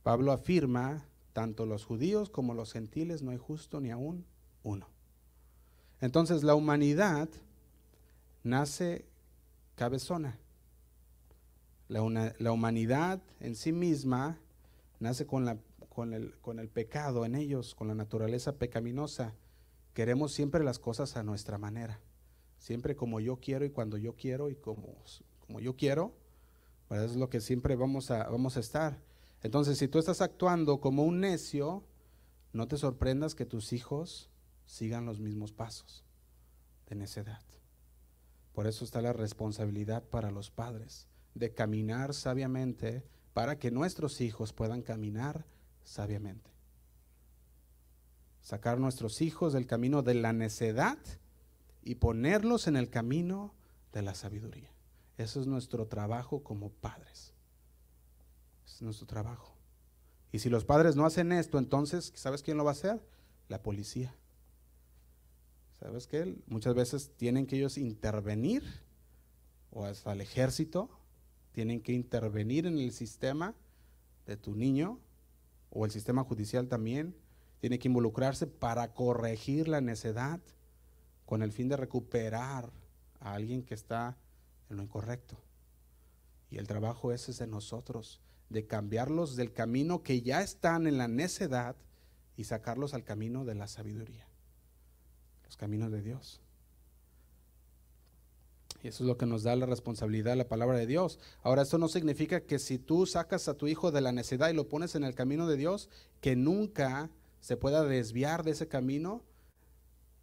Pablo 0.04 0.32
afirma, 0.32 1.06
tanto 1.34 1.66
los 1.66 1.86
judíos 1.86 2.30
como 2.30 2.54
los 2.54 2.74
gentiles 2.74 3.22
no 3.22 3.32
hay 3.32 3.38
justo 3.38 3.80
ni 3.80 3.92
aún 3.92 4.26
uno. 4.64 4.88
Entonces 6.00 6.44
la 6.44 6.56
humanidad 6.56 7.30
nace 8.44 9.06
cabezona. 9.76 10.38
La, 11.88 12.02
humanidad 12.52 13.22
en 13.42 13.56
sí 13.56 13.74
misma 13.74 14.38
nace 15.00 15.28
con 15.28 15.48
el 15.50 16.70
pecado 16.70 17.26
en 17.26 17.36
ellos, 17.36 17.76
con 17.76 17.88
la 17.88 17.96
naturaleza 17.96 18.54
pecaminosa. 18.54 19.36
Queremos 19.94 20.32
siempre 20.32 20.64
las 20.64 20.80
cosas 20.80 21.18
a 21.18 21.24
nuestra 21.24 21.58
manera 21.58 22.00
siempre 22.62 22.96
como 22.96 23.20
yo 23.20 23.38
quiero 23.38 23.66
y 23.66 23.72
cuando 23.72 23.98
yo 23.98 24.16
quiero 24.16 24.50
y 24.50 24.56
como, 24.56 24.96
como 25.40 25.60
yo 25.60 25.76
quiero, 25.76 26.14
Eso 26.92 27.06
es 27.06 27.16
lo 27.16 27.30
que 27.30 27.42
siempre 27.42 27.76
vamos 27.76 28.12
a, 28.12 28.30
vamos 28.30 28.56
a 28.56 28.60
estar. 28.60 29.02
Entonces, 29.42 29.78
si 29.78 29.88
tú 29.88 29.98
estás 29.98 30.22
actuando 30.22 30.80
como 30.80 31.04
un 31.04 31.22
necio, 31.22 31.84
no 32.54 32.68
te 32.68 32.78
sorprendas 32.78 33.34
que 33.34 33.46
tus 33.46 33.74
hijos 33.74 34.30
sigan 34.66 35.06
los 35.06 35.20
mismos 35.20 35.54
pasos 35.54 36.04
de 36.88 36.96
necedad. 36.96 37.42
Por 38.54 38.68
eso 38.68 38.86
está 38.86 39.02
la 39.02 39.14
responsabilidad 39.14 40.04
para 40.04 40.30
los 40.30 40.52
padres 40.52 41.08
de 41.34 41.54
caminar 41.54 42.14
sabiamente 42.14 43.04
para 43.34 43.58
que 43.58 43.72
nuestros 43.72 44.22
hijos 44.22 44.54
puedan 44.54 44.84
caminar 44.84 45.46
sabiamente. 45.84 46.52
Sacar 48.42 48.80
nuestros 48.80 49.22
hijos 49.22 49.54
del 49.54 49.66
camino 49.66 50.04
de 50.04 50.14
la 50.14 50.34
necedad 50.34 51.00
y 51.84 51.96
ponerlos 51.96 52.68
en 52.68 52.76
el 52.76 52.90
camino 52.90 53.54
de 53.92 54.02
la 54.02 54.14
sabiduría. 54.14 54.70
Eso 55.18 55.42
es 55.42 55.48
nuestro 55.48 55.88
trabajo 55.88 56.44
como 56.44 56.70
padres. 56.70 57.34
Es 58.66 58.82
nuestro 58.82 59.08
trabajo. 59.08 59.56
Y 60.32 60.40
si 60.40 60.50
los 60.50 60.66
padres 60.66 60.96
no 60.96 61.06
hacen 61.06 61.32
esto, 61.32 61.58
entonces, 61.58 62.12
¿sabes 62.16 62.42
quién 62.42 62.58
lo 62.58 62.64
va 62.64 62.72
a 62.72 62.74
hacer? 62.74 63.02
La 63.50 63.62
policía. 63.62 64.16
¿Sabes 65.80 66.08
qué? 66.08 66.38
Muchas 66.48 66.76
veces 66.76 67.12
tienen 67.18 67.48
que 67.48 67.58
ellos 67.58 67.78
intervenir, 67.78 68.64
o 69.72 69.86
hasta 69.86 70.14
el 70.14 70.22
ejército, 70.22 70.90
tienen 71.52 71.82
que 71.82 71.92
intervenir 71.92 72.66
en 72.66 72.78
el 72.78 72.92
sistema 72.92 73.56
de 74.26 74.38
tu 74.38 74.56
niño, 74.56 75.00
o 75.70 75.86
el 75.86 75.92
sistema 75.92 76.24
judicial 76.24 76.68
también, 76.68 77.16
tiene 77.60 77.80
que 77.80 77.88
involucrarse 77.88 78.48
para 78.48 78.94
corregir 78.94 79.68
la 79.68 79.82
necedad 79.82 80.40
con 81.32 81.44
el 81.44 81.54
fin 81.54 81.70
de 81.70 81.78
recuperar 81.78 82.70
a 83.22 83.36
alguien 83.36 83.64
que 83.64 83.74
está 83.74 84.18
en 84.70 84.76
lo 84.76 84.84
incorrecto. 84.84 85.38
Y 86.50 86.58
el 86.58 86.68
trabajo 86.68 87.14
ese 87.14 87.32
es 87.32 87.38
de 87.38 87.48
nosotros, 87.48 88.20
de 88.50 88.68
cambiarlos 88.68 89.38
del 89.38 89.54
camino 89.54 90.04
que 90.04 90.24
ya 90.24 90.42
están 90.42 90.88
en 90.88 90.98
la 90.98 91.08
necedad 91.08 91.78
y 92.36 92.44
sacarlos 92.44 92.94
al 92.94 93.06
camino 93.06 93.46
de 93.46 93.56
la 93.56 93.70
sabiduría, 93.70 94.28
los 95.46 95.56
caminos 95.56 95.90
de 95.94 96.02
Dios. 96.02 96.42
Y 98.84 98.90
eso 98.90 99.06
es 99.06 99.08
lo 99.08 99.18
que 99.18 99.26
nos 99.26 99.44
da 99.44 99.56
la 99.56 99.66
responsabilidad, 99.66 100.36
la 100.36 100.50
palabra 100.50 100.78
de 100.78 100.86
Dios. 100.86 101.18
Ahora, 101.44 101.62
esto 101.62 101.78
no 101.78 101.88
significa 101.88 102.42
que 102.42 102.60
si 102.60 102.78
tú 102.78 103.06
sacas 103.06 103.48
a 103.48 103.54
tu 103.54 103.68
hijo 103.70 103.94
de 103.94 104.02
la 104.02 104.12
necedad 104.12 104.50
y 104.50 104.54
lo 104.54 104.68
pones 104.68 104.96
en 104.96 105.06
el 105.06 105.16
camino 105.16 105.48
de 105.48 105.56
Dios, 105.56 105.88
que 106.20 106.36
nunca 106.36 107.10
se 107.40 107.56
pueda 107.56 107.86
desviar 107.86 108.44
de 108.44 108.52
ese 108.52 108.68
camino 108.68 109.24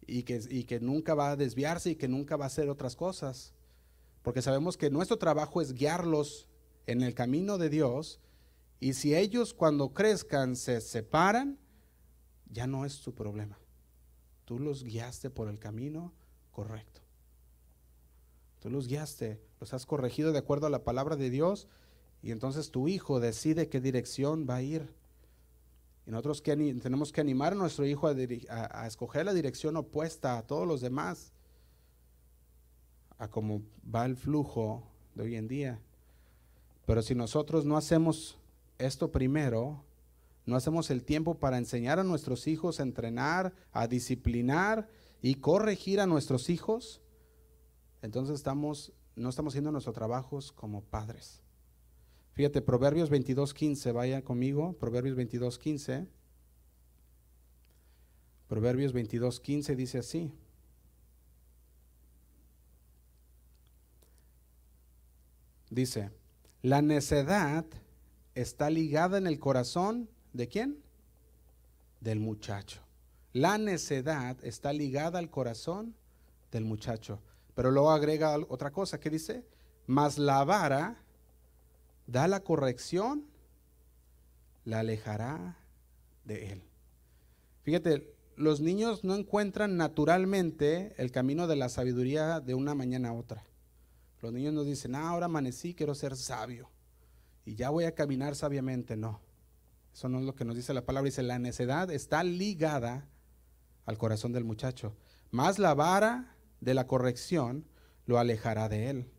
y 0.09 0.23
que, 0.23 0.41
y 0.49 0.63
que 0.63 0.79
nunca 0.79 1.13
va 1.13 1.31
a 1.31 1.35
desviarse 1.35 1.91
y 1.91 1.95
que 1.95 2.07
nunca 2.07 2.35
va 2.35 2.45
a 2.45 2.47
hacer 2.47 2.69
otras 2.69 2.95
cosas. 2.95 3.53
Porque 4.21 4.41
sabemos 4.41 4.77
que 4.77 4.89
nuestro 4.89 5.17
trabajo 5.17 5.61
es 5.61 5.73
guiarlos 5.73 6.47
en 6.87 7.03
el 7.03 7.13
camino 7.13 7.57
de 7.57 7.69
Dios 7.69 8.19
y 8.79 8.93
si 8.93 9.15
ellos 9.15 9.53
cuando 9.53 9.93
crezcan 9.93 10.55
se 10.55 10.81
separan, 10.81 11.59
ya 12.49 12.65
no 12.65 12.85
es 12.85 12.93
su 12.93 13.13
problema. 13.13 13.59
Tú 14.45 14.59
los 14.59 14.83
guiaste 14.83 15.29
por 15.29 15.47
el 15.47 15.59
camino 15.59 16.13
correcto. 16.51 17.01
Tú 18.59 18.69
los 18.69 18.87
guiaste, 18.87 19.41
los 19.59 19.73
has 19.73 19.85
corregido 19.85 20.31
de 20.31 20.39
acuerdo 20.39 20.67
a 20.67 20.71
la 20.71 20.83
palabra 20.83 21.15
de 21.15 21.29
Dios 21.29 21.67
y 22.21 22.31
entonces 22.31 22.71
tu 22.71 22.87
hijo 22.87 23.19
decide 23.19 23.69
qué 23.69 23.79
dirección 23.79 24.47
va 24.49 24.55
a 24.55 24.61
ir. 24.61 24.93
Y 26.05 26.11
nosotros 26.11 26.41
que 26.41 26.55
tenemos 26.81 27.11
que 27.11 27.21
animar 27.21 27.53
a 27.53 27.55
nuestro 27.55 27.85
hijo 27.85 28.07
a, 28.07 28.87
escoger 28.87 29.25
la 29.25 29.33
dirección 29.33 29.77
opuesta 29.77 30.37
a 30.37 30.47
todos 30.47 30.67
los 30.67 30.81
demás, 30.81 31.33
a 33.17 33.27
cómo 33.27 33.61
va 33.93 34.05
el 34.05 34.15
flujo 34.15 34.83
de 35.15 35.23
hoy 35.23 35.35
en 35.35 35.47
día. 35.47 35.79
Pero 36.85 37.01
si 37.01 37.13
nosotros 37.13 37.65
no 37.65 37.77
hacemos 37.77 38.37
esto 38.79 39.11
primero, 39.11 39.83
no 40.45 40.55
hacemos 40.55 40.89
el 40.89 41.03
tiempo 41.03 41.35
para 41.35 41.57
enseñar 41.57 41.99
a 41.99 42.03
nuestros 42.03 42.47
hijos 42.47 42.79
a 42.79 42.83
entrenar, 42.83 43.53
a 43.71 43.87
disciplinar 43.87 44.89
y 45.21 45.35
corregir 45.35 45.99
a 45.99 46.07
nuestros 46.07 46.49
hijos, 46.49 47.01
entonces 48.01 48.43
no 49.15 49.29
estamos 49.29 49.51
haciendo 49.51 49.71
nuestros 49.71 49.93
trabajos 49.93 50.51
como 50.51 50.81
padres. 50.81 51.43
Fíjate, 52.39 52.61
Proverbios 52.61 53.11
22.15, 53.11 53.91
vaya 53.91 54.23
conmigo, 54.23 54.71
Proverbios 54.79 55.17
22.15. 55.17 56.07
Proverbios 58.47 58.95
22.15 58.95 59.75
dice 59.75 59.97
así. 59.97 60.31
Dice, 65.69 66.11
la 66.61 66.81
necedad 66.81 67.65
está 68.35 68.69
ligada 68.69 69.17
en 69.17 69.27
el 69.27 69.37
corazón 69.37 70.09
de 70.31 70.47
quién? 70.47 70.81
Del 71.99 72.21
muchacho. 72.21 72.79
La 73.33 73.57
necedad 73.57 74.37
está 74.45 74.71
ligada 74.71 75.19
al 75.19 75.29
corazón 75.29 75.93
del 76.53 76.63
muchacho. 76.63 77.21
Pero 77.53 77.69
luego 77.69 77.91
agrega 77.91 78.37
otra 78.47 78.71
cosa 78.71 78.97
que 78.97 79.09
dice, 79.09 79.45
mas 79.87 80.17
la 80.17 80.45
vara 80.45 81.03
da 82.11 82.27
la 82.27 82.41
corrección, 82.41 83.25
la 84.65 84.79
alejará 84.79 85.57
de 86.25 86.51
él. 86.51 86.63
Fíjate, 87.61 88.15
los 88.35 88.61
niños 88.61 89.03
no 89.03 89.15
encuentran 89.15 89.77
naturalmente 89.77 90.93
el 90.97 91.11
camino 91.11 91.47
de 91.47 91.55
la 91.55 91.69
sabiduría 91.69 92.39
de 92.39 92.53
una 92.55 92.73
mañana 92.73 93.09
a 93.09 93.13
otra. 93.13 93.43
Los 94.21 94.33
niños 94.33 94.53
nos 94.53 94.65
dicen, 94.65 94.95
ah, 94.95 95.09
ahora 95.09 95.25
amanecí, 95.25 95.73
quiero 95.73 95.95
ser 95.95 96.15
sabio. 96.15 96.69
Y 97.45 97.55
ya 97.55 97.69
voy 97.69 97.85
a 97.85 97.95
caminar 97.95 98.35
sabiamente. 98.35 98.97
No, 98.97 99.21
eso 99.93 100.09
no 100.09 100.19
es 100.19 100.25
lo 100.25 100.35
que 100.35 100.45
nos 100.45 100.55
dice 100.55 100.73
la 100.73 100.85
palabra. 100.85 101.05
Dice, 101.05 101.23
la 101.23 101.39
necedad 101.39 101.89
está 101.91 102.23
ligada 102.23 103.07
al 103.85 103.97
corazón 103.97 104.31
del 104.31 104.43
muchacho. 104.43 104.95
Más 105.31 105.59
la 105.59 105.73
vara 105.73 106.35
de 106.59 106.73
la 106.73 106.87
corrección 106.87 107.65
lo 108.05 108.19
alejará 108.19 108.67
de 108.67 108.89
él. 108.89 109.11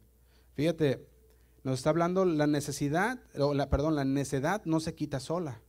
Fíjate, 0.54 1.09
nos 1.62 1.78
está 1.78 1.90
hablando 1.90 2.24
la 2.24 2.46
necesidad, 2.46 3.20
o 3.38 3.52
la, 3.54 3.68
perdón, 3.68 3.94
la 3.94 4.04
necedad 4.04 4.62
no 4.64 4.80
se 4.80 4.94
quita 4.94 5.20
sola. 5.20 5.60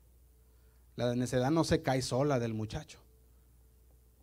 La 0.96 1.16
necedad 1.16 1.52
no 1.52 1.64
se 1.64 1.82
cae 1.82 2.02
sola 2.02 2.40
del 2.40 2.54
muchacho, 2.54 3.00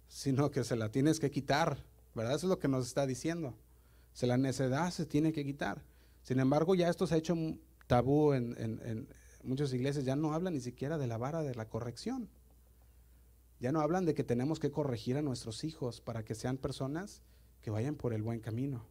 sino 0.09 0.51
que 0.51 0.65
se 0.65 0.77
la 0.77 0.91
tienes 0.91 1.21
que 1.21 1.31
quitar, 1.31 1.85
¿verdad? 2.15 2.35
Eso 2.37 2.47
es 2.47 2.51
lo 2.51 2.59
que 2.59 2.69
nos 2.69 2.87
está 2.87 3.07
diciendo. 3.07 3.55
Se 4.13 4.27
la 4.27 4.39
necedad 4.39 4.91
se 4.91 5.07
tiene 5.07 5.33
que 5.33 5.45
quitar. 5.45 5.83
Sin 6.23 6.41
embargo, 6.41 6.75
ya 6.75 6.89
esto 6.89 7.07
se 7.07 7.15
ha 7.15 7.19
hecho 7.19 7.37
tabú 7.87 8.33
en, 8.33 8.55
en 8.59 9.09
muchas 9.43 9.73
iglesias, 9.73 10.05
ya 10.05 10.17
no 10.17 10.35
hablan 10.35 10.55
ni 10.55 10.61
siquiera 10.61 10.99
de 10.99 11.07
la 11.07 11.19
vara 11.19 11.43
de 11.43 11.55
la 11.55 11.69
corrección. 11.69 12.29
Ya 13.61 13.73
no 13.73 13.81
hablan 13.81 14.05
de 14.05 14.15
que 14.15 14.25
tenemos 14.25 14.59
que 14.59 14.71
corregir 14.71 15.17
a 15.17 15.23
nuestros 15.23 15.65
hijos 15.65 16.01
para 16.01 16.25
que 16.25 16.35
sean 16.35 16.59
personas 16.59 17.23
que 17.61 17.71
vayan 17.71 17.97
por 17.97 18.13
el 18.15 18.23
buen 18.23 18.41
camino 18.41 18.87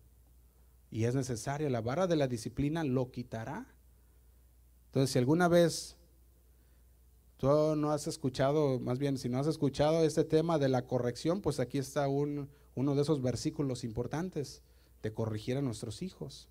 y 0.90 1.06
es 1.06 1.16
necesaria. 1.16 1.70
La 1.70 1.82
vara 1.82 2.08
de 2.08 2.16
la 2.16 2.28
disciplina 2.28 2.84
lo 2.84 3.12
quitará. 3.12 3.68
Entonces, 4.88 5.12
si 5.12 5.20
alguna 5.20 5.48
vez 5.48 5.98
tú 7.38 7.76
no 7.76 7.92
has 7.92 8.08
escuchado, 8.08 8.80
más 8.80 9.00
bien, 9.00 9.18
si 9.18 9.30
no 9.30 9.40
has 9.40 9.48
escuchado 9.48 10.04
este 10.04 10.24
tema 10.24 10.58
de 10.58 10.70
la 10.70 10.86
corrección, 10.86 11.42
pues 11.42 11.60
aquí 11.60 11.78
está 11.78 12.08
un, 12.08 12.50
uno 12.76 12.96
de 12.96 13.02
esos 13.02 13.22
versículos 13.22 13.84
importantes 13.84 14.62
de 15.04 15.14
corregir 15.14 15.58
a 15.58 15.62
nuestros 15.62 16.02
hijos. 16.02 16.50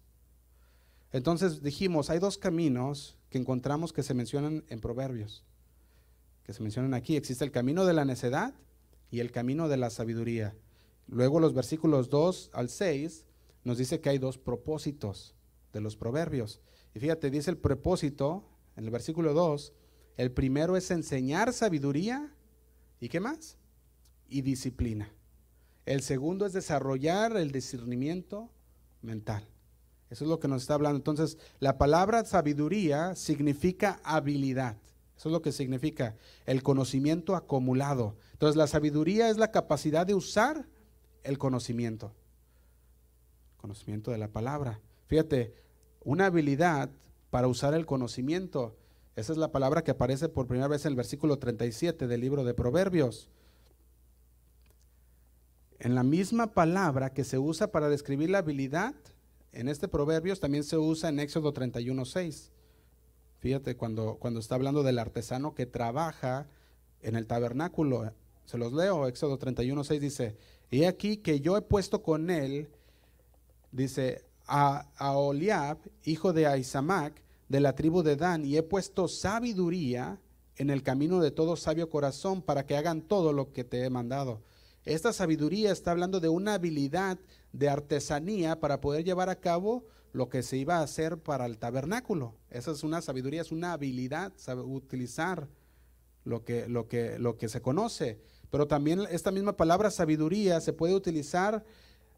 Entonces 1.13 1.63
dijimos, 1.63 2.11
hay 2.11 2.19
dos 2.19 2.39
caminos 2.39 3.17
que 3.31 3.39
encontramos 3.39 3.93
que 3.93 4.03
se 4.03 4.15
mencionan 4.15 4.65
en 4.69 4.81
Proverbios, 4.81 5.45
que 6.45 6.53
se 6.53 6.63
mencionan 6.63 6.95
aquí. 6.95 7.17
Existe 7.17 7.45
el 7.45 7.53
camino 7.53 7.85
de 7.85 7.95
la 7.95 8.05
necedad 8.05 8.55
y 9.11 9.21
el 9.21 9.33
camino 9.33 9.69
de 9.69 9.77
la 9.77 9.91
sabiduría. 9.91 10.55
Luego 11.07 11.41
los 11.41 11.55
versículos 11.55 12.11
2 12.11 12.51
al 12.53 12.69
6 12.69 13.26
nos 13.67 13.79
dice 13.79 14.01
que 14.01 14.11
hay 14.11 14.19
dos 14.19 14.39
propósitos 14.39 15.35
de 15.73 15.81
los 15.81 15.97
proverbios. 15.97 16.61
Y 16.95 17.01
fíjate, 17.01 17.31
dice 17.31 17.51
el 17.51 17.59
propósito 17.59 18.49
en 18.77 18.85
el 18.85 18.91
versículo 18.93 19.35
2, 19.35 19.73
el 20.17 20.31
primero 20.31 20.77
es 20.77 20.93
enseñar 20.93 21.53
sabiduría 21.53 22.33
y 23.01 23.09
qué 23.09 23.19
más? 23.19 23.59
Y 24.29 24.43
disciplina. 24.43 25.13
El 25.85 26.03
segundo 26.03 26.47
es 26.47 26.53
desarrollar 26.53 27.37
el 27.37 27.51
discernimiento 27.51 28.53
mental. 29.03 29.49
Eso 30.11 30.23
es 30.23 30.31
lo 30.31 30.39
que 30.39 30.47
nos 30.47 30.63
está 30.63 30.75
hablando. 30.75 30.99
Entonces, 30.99 31.37
la 31.59 31.77
palabra 31.77 32.25
sabiduría 32.25 33.17
significa 33.17 34.01
habilidad. 34.05 34.77
Eso 35.17 35.29
es 35.29 35.33
lo 35.33 35.43
que 35.43 35.51
significa 35.51 36.17
el 36.45 36.63
conocimiento 36.63 37.35
acumulado. 37.35 38.17
Entonces, 38.35 38.55
la 38.55 38.69
sabiduría 38.69 39.29
es 39.29 39.39
la 39.39 39.51
capacidad 39.51 40.07
de 40.07 40.15
usar 40.15 40.69
el 41.25 41.37
conocimiento 41.37 42.15
conocimiento 43.57 44.11
de 44.11 44.19
la 44.19 44.29
palabra. 44.29 44.81
Fíjate, 45.07 45.55
una 46.05 46.27
habilidad 46.27 46.91
para 47.31 47.49
usar 47.49 47.75
el 47.75 47.87
conocimiento. 47.87 48.77
Esa 49.17 49.33
es 49.33 49.39
la 49.39 49.53
palabra 49.53 49.83
que 49.83 49.91
aparece 49.91 50.29
por 50.29 50.47
primera 50.47 50.69
vez 50.69 50.85
en 50.85 50.93
el 50.93 50.97
versículo 50.97 51.39
37 51.39 52.07
del 52.07 52.21
libro 52.21 52.45
de 52.45 52.55
Proverbios. 52.55 53.29
En 55.79 55.95
la 55.95 56.03
misma 56.03 56.55
palabra 56.55 57.13
que 57.13 57.25
se 57.25 57.39
usa 57.39 57.71
para 57.71 57.89
describir 57.89 58.31
la 58.31 58.39
habilidad, 58.39 58.95
en 59.53 59.69
este 59.69 59.89
Proverbios 59.89 60.41
también 60.41 60.65
se 60.65 60.79
usa 60.79 61.09
en 61.09 61.19
Éxodo 61.19 61.53
31.6. 61.53 62.51
Fíjate, 63.39 63.77
cuando, 63.77 64.17
cuando 64.17 64.41
está 64.41 64.55
hablando 64.55 64.83
del 64.83 64.99
artesano 64.99 65.55
que 65.55 65.67
trabaja 65.67 66.47
en 67.03 67.17
el 67.17 67.27
tabernáculo, 67.27 68.13
se 68.45 68.59
los 68.59 68.73
leo, 68.73 69.07
Éxodo 69.07 69.39
31.6 69.39 69.99
dice, 69.99 70.37
y 70.71 70.85
aquí 70.85 71.19
que 71.19 71.41
yo 71.41 71.57
he 71.57 71.63
puesto 71.63 72.03
con 72.03 72.31
él, 72.31 72.69
dice, 73.77 74.25
a, 74.47 74.89
a 74.97 75.17
Oliab, 75.17 75.79
hijo 76.05 76.33
de 76.33 76.47
Aizamac, 76.47 77.23
de 77.49 77.61
la 77.61 77.75
tribu 77.75 78.03
de 78.03 78.17
Dan, 78.17 78.45
y 78.45 78.57
he 78.57 78.63
puesto 78.63 79.07
sabiduría 79.09 80.21
en 80.57 80.71
el 80.71 80.83
camino 80.83 81.21
de 81.21 81.31
todo 81.31 81.57
sabio 81.57 81.91
corazón 81.91 82.43
para 82.43 82.67
que 82.67 82.77
hagan 82.77 83.03
todo 83.03 83.33
lo 83.33 83.53
que 83.53 83.65
te 83.65 83.85
he 83.85 83.91
mandado. 83.91 84.43
Esta 84.85 85.13
sabiduría 85.13 85.73
está 85.73 85.91
hablando 85.91 86.21
de 86.21 86.29
una 86.29 86.55
habilidad 86.55 87.19
de 87.53 87.69
artesanía 87.69 88.61
para 88.61 88.81
poder 88.81 89.05
llevar 89.05 89.29
a 89.29 89.41
cabo 89.41 89.85
lo 90.13 90.29
que 90.29 90.43
se 90.43 90.57
iba 90.57 90.77
a 90.77 90.83
hacer 90.83 91.19
para 91.19 91.45
el 91.47 91.59
tabernáculo. 91.59 92.35
Esa 92.51 92.71
es 92.71 92.83
una 92.83 93.03
sabiduría, 93.03 93.43
es 93.43 93.53
una 93.53 93.73
habilidad, 93.73 94.33
saber 94.37 94.65
utilizar 94.65 95.49
lo 96.25 96.45
que, 96.45 96.69
lo, 96.69 96.89
que, 96.89 97.19
lo 97.19 97.37
que 97.37 97.49
se 97.49 97.61
conoce. 97.61 98.21
Pero 98.51 98.67
también 98.67 99.01
esta 99.11 99.31
misma 99.31 99.57
palabra 99.57 99.91
sabiduría 99.91 100.61
se 100.61 100.73
puede 100.73 100.95
utilizar 100.95 101.65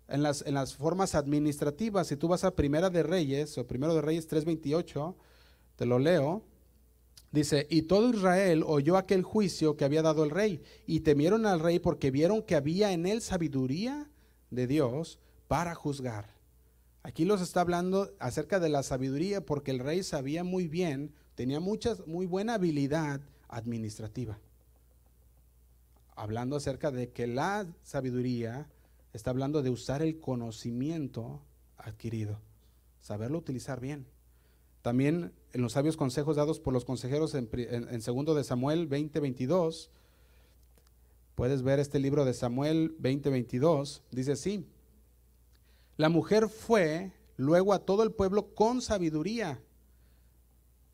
en 0.08 0.22
las, 0.22 0.42
en 0.46 0.54
las 0.54 0.74
formas 0.74 1.14
administrativas. 1.14 2.08
Si 2.08 2.16
tú 2.16 2.28
vas 2.28 2.44
a 2.44 2.56
Primera 2.56 2.90
de 2.90 3.02
Reyes, 3.02 3.56
o 3.58 3.66
Primero 3.66 3.94
de 3.94 4.02
Reyes 4.02 4.28
3.28, 4.28 5.14
te 5.76 5.86
lo 5.86 5.98
leo. 5.98 6.42
Dice, 7.30 7.66
y 7.68 7.82
todo 7.82 8.08
Israel 8.08 8.64
oyó 8.66 8.96
aquel 8.96 9.22
juicio 9.22 9.76
que 9.76 9.84
había 9.84 10.00
dado 10.00 10.24
el 10.24 10.30
rey, 10.30 10.62
y 10.86 11.00
temieron 11.00 11.44
al 11.44 11.60
rey 11.60 11.78
porque 11.78 12.10
vieron 12.10 12.42
que 12.42 12.56
había 12.56 12.92
en 12.92 13.06
él 13.06 13.20
sabiduría 13.20 14.08
de 14.50 14.66
Dios 14.66 15.18
para 15.46 15.74
juzgar. 15.74 16.38
Aquí 17.02 17.24
los 17.24 17.40
está 17.40 17.60
hablando 17.60 18.14
acerca 18.18 18.60
de 18.60 18.70
la 18.70 18.82
sabiduría 18.82 19.44
porque 19.44 19.70
el 19.70 19.78
rey 19.78 20.02
sabía 20.02 20.42
muy 20.42 20.68
bien, 20.68 21.14
tenía 21.34 21.60
muchas, 21.60 22.06
muy 22.06 22.26
buena 22.26 22.54
habilidad 22.54 23.20
administrativa. 23.48 24.38
Hablando 26.16 26.56
acerca 26.56 26.90
de 26.90 27.10
que 27.10 27.26
la 27.26 27.66
sabiduría 27.82 28.68
está 29.18 29.30
hablando 29.30 29.62
de 29.62 29.70
usar 29.70 30.00
el 30.00 30.20
conocimiento 30.20 31.42
adquirido, 31.76 32.40
saberlo 33.00 33.38
utilizar 33.38 33.80
bien. 33.80 34.06
También 34.80 35.32
en 35.52 35.60
los 35.60 35.72
sabios 35.72 35.96
consejos 35.96 36.36
dados 36.36 36.60
por 36.60 36.72
los 36.72 36.84
consejeros 36.84 37.34
en, 37.34 37.48
en, 37.52 38.00
segundo 38.00 38.36
de 38.36 38.44
Samuel 38.44 38.88
20:22, 38.88 39.90
puedes 41.34 41.62
ver 41.62 41.80
este 41.80 41.98
libro 41.98 42.24
de 42.24 42.32
Samuel 42.32 42.96
20:22, 43.00 44.02
dice 44.12 44.32
así, 44.32 44.64
la 45.96 46.08
mujer 46.08 46.48
fue 46.48 47.10
luego 47.36 47.72
a 47.72 47.80
todo 47.80 48.04
el 48.04 48.12
pueblo 48.12 48.54
con 48.54 48.80
sabiduría, 48.80 49.60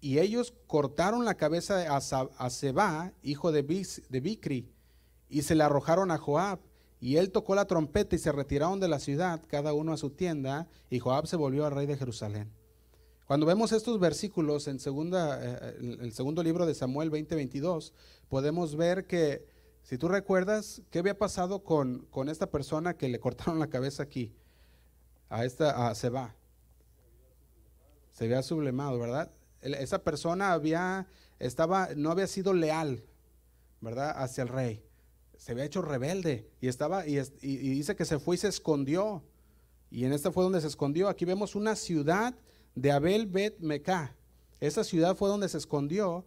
y 0.01 0.19
ellos 0.19 0.55
cortaron 0.67 1.27
la 1.27 1.35
cabeza 1.35 1.77
de 1.77 2.51
Seba, 2.51 3.13
hijo 3.23 3.53
de, 3.53 3.63
de 3.63 4.21
Bicri, 4.21 4.71
y 5.29 5.43
se 5.43 5.55
la 5.55 5.67
arrojaron 5.67 6.11
a 6.11 6.17
Joab, 6.17 6.61
y 7.05 7.19
él 7.19 7.31
tocó 7.31 7.55
la 7.55 7.67
trompeta 7.67 8.17
y 8.17 8.19
se 8.19 8.33
retiraron 8.33 8.81
de 8.81 8.89
la 8.89 8.99
ciudad, 8.99 9.43
cada 9.49 9.75
uno 9.75 9.93
a 9.93 9.99
su 9.99 10.09
tienda, 10.09 10.69
y 10.89 11.01
Joab 11.01 11.27
se 11.27 11.37
volvió 11.37 11.67
al 11.67 11.75
rey 11.75 11.85
de 11.85 11.99
Jerusalén. 11.99 12.51
Cuando 13.27 13.45
vemos 13.45 13.73
estos 13.73 14.01
versículos 14.01 14.69
en, 14.69 14.79
eh, 14.79 15.99
el 16.01 16.13
segundo 16.15 16.43
libro 16.43 16.65
de 16.65 16.75
Samuel 16.75 17.11
20:22, 17.11 17.93
podemos 18.31 18.75
ver 18.77 19.07
que, 19.07 19.45
si 19.83 19.99
tú 19.99 20.09
recuerdas, 20.09 20.81
¿qué 20.91 21.01
había 21.01 21.19
pasado 21.19 21.63
con, 21.63 22.07
con, 22.11 22.31
esta 22.31 22.51
persona 22.51 22.97
que 22.97 23.11
le 23.11 23.21
cortaron 23.21 23.59
la 23.59 23.69
cabeza 23.69 24.03
aquí? 24.03 24.33
A 25.29 25.45
esta, 25.45 25.89
a 25.89 25.95
Seba. 25.95 26.35
Se 28.13 28.25
había 28.25 28.43
sublemado, 28.43 28.99
¿verdad? 28.99 29.31
Esa 29.61 29.99
persona 30.03 30.55
había, 30.55 31.07
estaba, 31.39 31.91
no 31.97 32.11
había 32.11 32.29
sido 32.29 32.55
leal, 32.55 33.05
¿verdad? 33.83 34.15
Hacia 34.17 34.41
el 34.41 34.49
rey. 34.49 34.83
Se 35.37 35.53
había 35.53 35.65
hecho 35.65 35.83
rebelde 35.83 36.49
y 36.61 36.69
estaba, 36.69 37.07
y, 37.07 37.19
dice 37.41 37.97
que 37.97 38.05
se 38.05 38.19
fue 38.19 38.37
y 38.37 38.39
se 38.39 38.49
escondió. 38.49 39.23
Y 39.91 40.05
en 40.05 40.13
esta 40.13 40.33
fue 40.33 40.45
donde 40.45 40.61
se 40.61 40.67
escondió. 40.67 41.09
Aquí 41.09 41.25
vemos 41.25 41.55
una 41.55 41.77
ciudad 41.77 42.35
de 42.75 42.93
Abel 42.93 43.27
Bet 43.27 43.59
Mecá. 43.61 44.17
Esa 44.61 44.85
ciudad 44.85 45.17
fue 45.17 45.29
donde 45.29 45.49
se 45.49 45.59
escondió. 45.59 46.25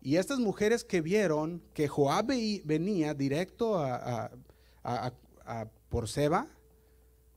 Y 0.00 0.16
estas 0.16 0.38
mujeres 0.38 0.84
que 0.84 1.00
vieron 1.00 1.62
que 1.74 1.88
Joab 1.88 2.26
venía 2.64 3.14
directo 3.14 3.78
a, 3.78 4.30
por 5.88 6.08
Seba, 6.08 6.48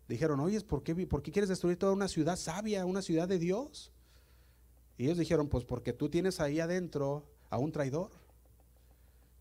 dijeron, 0.07 0.39
oye, 0.39 0.61
¿por 0.61 0.83
qué, 0.83 0.95
¿por 1.07 1.21
qué 1.21 1.31
quieres 1.31 1.49
destruir 1.49 1.77
toda 1.77 1.93
una 1.93 2.07
ciudad 2.07 2.35
sabia, 2.35 2.85
una 2.85 3.01
ciudad 3.01 3.27
de 3.27 3.39
Dios? 3.39 3.91
Y 4.97 5.05
ellos 5.05 5.17
dijeron, 5.17 5.47
pues 5.47 5.63
porque 5.63 5.93
tú 5.93 6.09
tienes 6.09 6.39
ahí 6.39 6.59
adentro 6.59 7.25
a 7.49 7.57
un 7.57 7.71
traidor. 7.71 8.11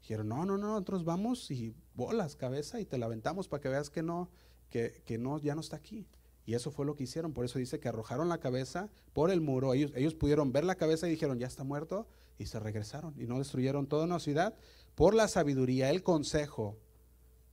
Dijeron, 0.09 0.29
no, 0.29 0.47
no, 0.47 0.57
no, 0.57 0.69
nosotros 0.69 1.05
vamos 1.05 1.51
y 1.51 1.75
bolas 1.95 2.35
cabeza 2.35 2.81
y 2.81 2.87
te 2.87 2.97
la 2.97 3.05
aventamos 3.05 3.47
para 3.47 3.61
que 3.61 3.69
veas 3.69 3.91
que 3.91 4.03
no, 4.03 4.31
que, 4.71 5.03
que 5.05 5.19
no, 5.19 5.39
ya 5.39 5.55
no 5.55 5.61
está 5.61 5.77
aquí. 5.77 6.09
Y 6.47 6.55
eso 6.55 6.71
fue 6.71 6.87
lo 6.87 6.95
que 6.95 7.05
hicieron. 7.05 7.35
Por 7.35 7.45
eso 7.45 7.59
dice 7.59 7.79
que 7.79 7.91
arrojaron 7.91 8.31
la 8.31 8.39
cabeza 8.39 8.89
por 9.13 9.31
el 9.31 9.43
muro. 9.43 9.75
Ellos, 9.75 9.93
ellos 9.95 10.15
pudieron 10.15 10.51
ver 10.51 10.65
la 10.65 10.77
cabeza 10.77 11.07
y 11.07 11.11
dijeron, 11.11 11.39
ya 11.39 11.47
está 11.47 11.63
muerto. 11.63 12.07
Y 12.39 12.47
se 12.47 12.59
regresaron. 12.59 13.13
Y 13.19 13.27
no 13.27 13.37
destruyeron 13.37 13.87
toda 13.87 14.07
una 14.07 14.19
ciudad 14.19 14.57
por 14.95 15.13
la 15.13 15.29
sabiduría, 15.29 15.91
el 15.91 16.03
consejo 16.03 16.79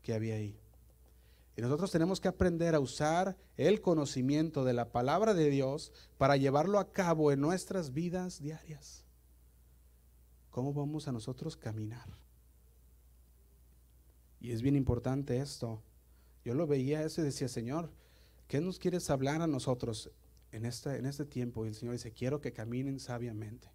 que 0.01 0.13
había 0.13 0.35
ahí. 0.35 0.57
Y 1.57 1.61
nosotros 1.61 1.91
tenemos 1.91 2.21
que 2.21 2.29
aprender 2.29 2.73
a 2.73 2.79
usar 2.79 3.35
el 3.57 3.81
conocimiento 3.81 4.63
de 4.63 4.71
la 4.71 4.93
palabra 4.93 5.33
de 5.33 5.49
Dios 5.49 5.91
para 6.17 6.37
llevarlo 6.37 6.79
a 6.79 6.93
cabo 6.93 7.33
en 7.33 7.41
nuestras 7.41 7.91
vidas 7.91 8.41
diarias. 8.41 9.03
¿Cómo 10.51 10.71
vamos 10.71 11.09
a 11.09 11.11
nosotros 11.11 11.57
caminar? 11.57 12.24
Y 14.45 14.51
es 14.51 14.61
bien 14.61 14.75
importante 14.75 15.37
esto. 15.37 15.81
Yo 16.43 16.53
lo 16.53 16.67
veía 16.67 17.03
eso 17.03 17.21
y 17.21 17.25
decía, 17.25 17.47
Señor, 17.47 17.89
¿Qué 18.47 18.61
nos 18.61 18.77
quieres 18.77 19.09
hablar 19.09 19.41
a 19.41 19.47
nosotros 19.47 20.11
en 20.51 20.65
este, 20.65 20.97
en 20.97 21.05
este 21.05 21.25
tiempo? 21.25 21.65
Y 21.65 21.69
el 21.69 21.75
Señor 21.75 21.93
dice, 21.93 22.11
quiero 22.11 22.41
que 22.41 22.53
caminen 22.53 22.99
sabiamente. 22.99 23.69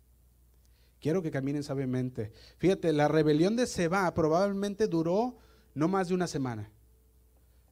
Quiero 1.01 1.23
que 1.23 1.31
caminen 1.31 1.65
sabiamente. 1.65 2.33
Fíjate, 2.59 2.93
la 2.93 3.09
rebelión 3.09 3.57
de 3.57 3.67
Seba 3.67 4.13
probablemente 4.15 4.87
duró 4.87 5.39
no 5.75 5.89
más 5.89 6.09
de 6.09 6.15
una 6.15 6.27
semana. 6.27 6.71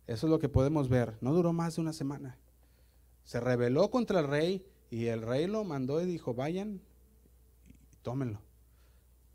Eso 0.07 0.27
es 0.27 0.31
lo 0.31 0.39
que 0.39 0.49
podemos 0.49 0.89
ver. 0.89 1.17
No 1.21 1.33
duró 1.33 1.53
más 1.53 1.77
de 1.77 1.83
una 1.83 1.93
semana. 1.93 2.39
Se 3.25 3.39
rebeló 3.39 3.91
contra 3.91 4.21
el 4.21 4.27
rey 4.27 4.67
y 4.91 5.07
el 5.07 5.23
rey 5.23 5.47
lo 5.47 5.63
mandó 5.65 6.01
y 6.01 6.07
dijo, 6.07 6.35
vayan 6.35 6.81
y 7.93 7.97
tómenlo. 8.03 8.41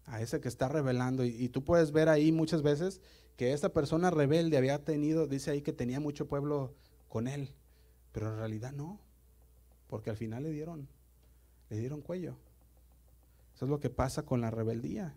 A 0.05 0.21
ese 0.21 0.41
que 0.41 0.49
está 0.49 0.67
rebelando. 0.67 1.23
Y, 1.23 1.29
y 1.29 1.49
tú 1.49 1.63
puedes 1.63 1.91
ver 1.91 2.09
ahí 2.09 2.31
muchas 2.31 2.61
veces 2.61 2.99
que 3.37 3.53
esta 3.53 3.69
persona 3.69 4.11
rebelde 4.11 4.57
había 4.57 4.83
tenido, 4.83 5.27
dice 5.27 5.51
ahí 5.51 5.61
que 5.61 5.73
tenía 5.73 5.99
mucho 5.99 6.27
pueblo 6.27 6.73
con 7.09 7.27
él, 7.27 7.49
pero 8.11 8.29
en 8.29 8.37
realidad 8.37 8.73
no, 8.73 8.99
porque 9.87 10.09
al 10.09 10.17
final 10.17 10.43
le 10.43 10.51
dieron, 10.51 10.87
le 11.69 11.77
dieron 11.77 12.01
cuello. 12.01 12.35
Eso 13.55 13.65
es 13.65 13.69
lo 13.69 13.79
que 13.79 13.89
pasa 13.89 14.23
con 14.23 14.41
la 14.41 14.51
rebeldía. 14.51 15.15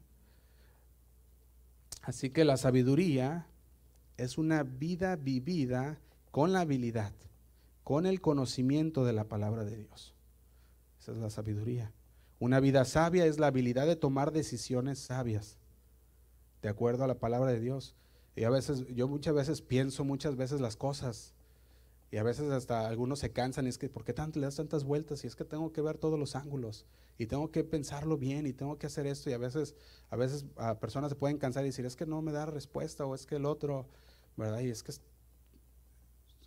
Así 2.03 2.31
que 2.31 2.45
la 2.45 2.57
sabiduría 2.57 3.47
es 4.17 4.39
una 4.39 4.63
vida 4.63 5.17
vivida 5.17 5.99
con 6.31 6.53
la 6.53 6.61
habilidad, 6.61 7.13
con 7.83 8.07
el 8.07 8.21
conocimiento 8.21 9.05
de 9.05 9.13
la 9.13 9.25
palabra 9.25 9.65
de 9.65 9.77
Dios. 9.77 10.15
Esa 11.01 11.13
es 11.13 11.19
la 11.19 11.31
sabiduría. 11.31 11.93
Una 12.39 12.61
vida 12.61 12.85
sabia 12.85 13.27
es 13.27 13.39
la 13.39 13.49
habilidad 13.49 13.87
de 13.87 13.97
tomar 13.97 14.33
decisiones 14.33 14.99
sabias, 14.99 15.59
de 16.63 16.69
acuerdo 16.69 17.05
a 17.05 17.07
la 17.07 17.19
palabra 17.19 17.51
de 17.51 17.61
Dios. 17.61 17.95
Y 18.37 18.45
a 18.45 18.51
veces, 18.51 18.87
yo 18.95 19.09
muchas 19.09 19.35
veces 19.35 19.63
pienso 19.63 20.05
muchas 20.05 20.37
veces 20.37 20.61
las 20.61 20.77
cosas 20.77 21.33
y 22.11 22.19
a 22.19 22.23
veces 22.23 22.51
hasta 22.51 22.87
algunos 22.87 23.19
se 23.19 23.33
cansan 23.33 23.67
y 23.67 23.71
es 23.71 23.79
que, 23.79 23.89
¿por 23.89 24.05
qué 24.05 24.13
tanto 24.13 24.39
le 24.39 24.47
das 24.47 24.57
tantas 24.57 24.85
vueltas? 24.85 25.25
Y 25.25 25.27
es 25.27 25.35
que 25.35 25.45
tengo 25.45 25.73
que 25.73 25.81
ver 25.81 25.97
todos 25.97 26.19
los 26.19 26.37
ángulos 26.37 26.85
y 27.19 27.27
tengo 27.27 27.51
que 27.51 27.65
pensarlo 27.65 28.19
bien 28.19 28.47
y 28.47 28.53
tengo 28.53 28.79
que 28.79 28.87
hacer 28.87 29.07
esto. 29.07 29.31
Y 29.31 29.33
a 29.33 29.39
veces, 29.39 29.75
a 30.11 30.17
veces 30.17 30.45
a 30.57 30.79
personas 30.79 31.11
se 31.11 31.17
pueden 31.17 31.39
cansar 31.39 31.65
y 31.65 31.69
decir, 31.69 31.87
es 31.87 31.97
que 31.97 32.05
no 32.05 32.21
me 32.21 32.31
da 32.31 32.45
respuesta 32.45 33.07
o 33.07 33.15
es 33.15 33.25
que 33.25 33.37
el 33.37 33.47
otro, 33.47 33.89
¿verdad? 34.37 34.61
Y 34.61 34.69
es 34.69 34.83
que 34.83 34.93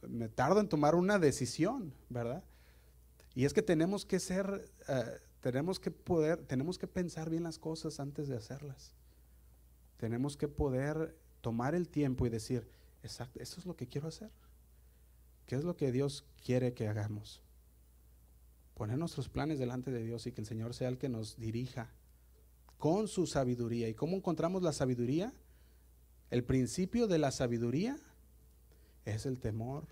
me 0.08 0.30
tardo 0.30 0.60
en 0.60 0.70
tomar 0.70 0.94
una 0.94 1.18
decisión, 1.18 1.94
¿verdad? 2.10 2.44
Y 3.34 3.46
es 3.46 3.54
que 3.54 3.64
tenemos 3.64 4.06
que 4.06 4.20
ser, 4.20 4.72
eh, 4.88 5.20
tenemos 5.42 5.80
que 5.80 5.90
poder, 5.90 6.46
tenemos 6.46 6.78
que 6.78 6.88
pensar 6.88 7.32
bien 7.32 7.44
las 7.44 7.58
cosas 7.58 8.00
antes 8.00 8.28
de 8.28 8.38
hacerlas. 8.38 8.94
Tenemos 9.98 10.38
que 10.38 10.48
poder 10.48 11.18
tomar 11.42 11.76
el 11.76 11.90
tiempo 11.90 12.26
y 12.26 12.30
decir, 12.30 12.70
exacto, 13.04 13.40
esto 13.40 13.60
es 13.60 13.66
lo 13.66 13.76
que 13.76 13.88
quiero 13.88 14.08
hacer. 14.08 14.32
¿Qué 15.46 15.56
es 15.56 15.64
lo 15.64 15.76
que 15.76 15.92
Dios 15.92 16.26
quiere 16.44 16.74
que 16.74 16.88
hagamos? 16.88 17.42
Poner 18.76 18.98
nuestros 18.98 19.30
planes 19.30 19.60
delante 19.60 19.92
de 19.92 20.04
Dios 20.04 20.28
y 20.28 20.32
que 20.32 20.42
el 20.42 20.48
Señor 20.48 20.74
sea 20.74 20.90
el 20.90 20.98
que 20.98 21.10
nos 21.10 21.38
dirija 21.38 21.92
con 22.78 23.08
su 23.08 23.26
sabiduría. 23.26 23.90
¿Y 23.90 23.94
cómo 23.94 24.16
encontramos 24.16 24.62
la 24.62 24.74
sabiduría? 24.74 25.34
El 26.30 26.44
principio 26.44 27.08
de 27.08 27.18
la 27.18 27.32
sabiduría 27.32 27.98
es 29.06 29.26
el 29.26 29.40
temor 29.40 29.88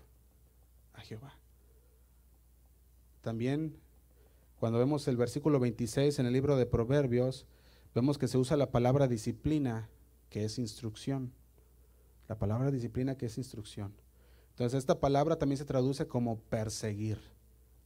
a 0.94 1.00
Jehová. 1.00 1.38
también 3.20 3.76
cuando 4.58 4.78
vemos 4.78 5.06
el 5.06 5.16
versículo 5.16 5.60
26 5.60 6.18
en 6.18 6.26
el 6.26 6.32
libro 6.32 6.56
de 6.56 6.66
Proverbios, 6.66 7.46
vemos 7.94 8.18
que 8.18 8.26
se 8.26 8.38
usa 8.38 8.56
la 8.56 8.72
palabra 8.72 9.06
disciplina, 9.06 9.88
que 10.30 10.44
es 10.44 10.58
instrucción. 10.58 11.32
La 12.28 12.38
palabra 12.38 12.70
disciplina 12.70 13.16
que 13.16 13.26
es 13.26 13.38
instrucción. 13.38 13.94
Entonces 14.50 14.78
esta 14.78 15.00
palabra 15.00 15.36
también 15.36 15.58
se 15.58 15.64
traduce 15.64 16.06
como 16.06 16.40
perseguir, 16.40 17.20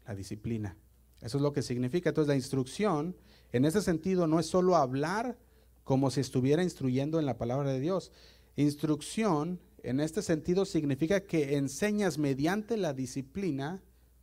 la 0.07 0.15
disciplina. 0.15 0.77
Eso 1.21 1.39
es 1.39 1.43
lo 1.43 1.53
que 1.53 1.63
significa. 1.63 2.09
Entonces 2.09 2.29
la 2.29 2.35
instrucción, 2.35 3.17
en 3.53 3.65
ese 3.65 3.83
sentido, 3.83 4.27
no 4.27 4.41
es 4.41 4.47
solo 4.47 4.77
hablar 4.77 5.39
como 5.85 6.11
si 6.11 6.21
estuviera 6.21 6.63
instruyendo 6.63 7.19
en 7.19 7.27
la 7.27 7.39
palabra 7.39 7.71
de 7.71 7.81
Dios. 7.81 8.11
Instrucción, 8.57 9.61
en 9.83 10.01
este 10.01 10.23
sentido, 10.23 10.65
significa 10.65 11.21
que 11.21 11.57
enseñas 11.57 12.19
mediante 12.19 12.77
la 12.77 12.93
disciplina 12.93 13.83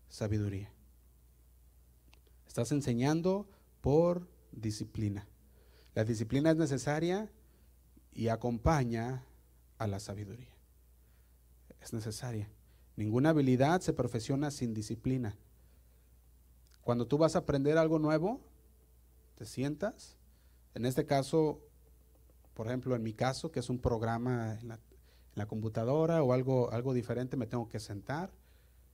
sabiduría. 0.10 0.72
Estás 2.48 2.72
enseñando 2.72 3.48
por 3.82 4.28
disciplina. 4.52 5.28
La 5.96 6.04
disciplina 6.04 6.52
es 6.52 6.58
necesaria 6.58 7.32
y 8.12 8.28
acompaña 8.28 9.24
a 9.78 9.88
la 9.88 10.00
sabiduría. 10.00 10.56
Es 11.80 11.94
necesaria. 11.94 12.50
Ninguna 12.96 13.30
habilidad 13.30 13.82
se 13.82 13.94
profesiona 13.94 14.52
sin 14.52 14.74
disciplina. 14.74 15.38
Cuando 16.82 17.08
tú 17.08 17.18
vas 17.18 17.36
a 17.36 17.40
aprender 17.40 17.78
algo 17.78 18.00
nuevo, 18.00 18.42
te 19.36 19.46
sientas. 19.46 20.18
En 20.74 20.86
este 20.86 21.06
caso, 21.06 21.62
por 22.54 22.68
ejemplo, 22.68 22.96
en 22.96 23.04
mi 23.04 23.14
caso, 23.14 23.52
que 23.52 23.60
es 23.62 23.70
un 23.70 23.80
programa 23.80 24.60
en 24.60 24.68
la, 25.36 25.46
computadora 25.48 26.22
o 26.22 26.34
algo, 26.34 26.72
algo 26.72 26.94
diferente, 26.94 27.38
me 27.38 27.48
tengo 27.48 27.70
que 27.70 27.80
sentar 27.80 28.34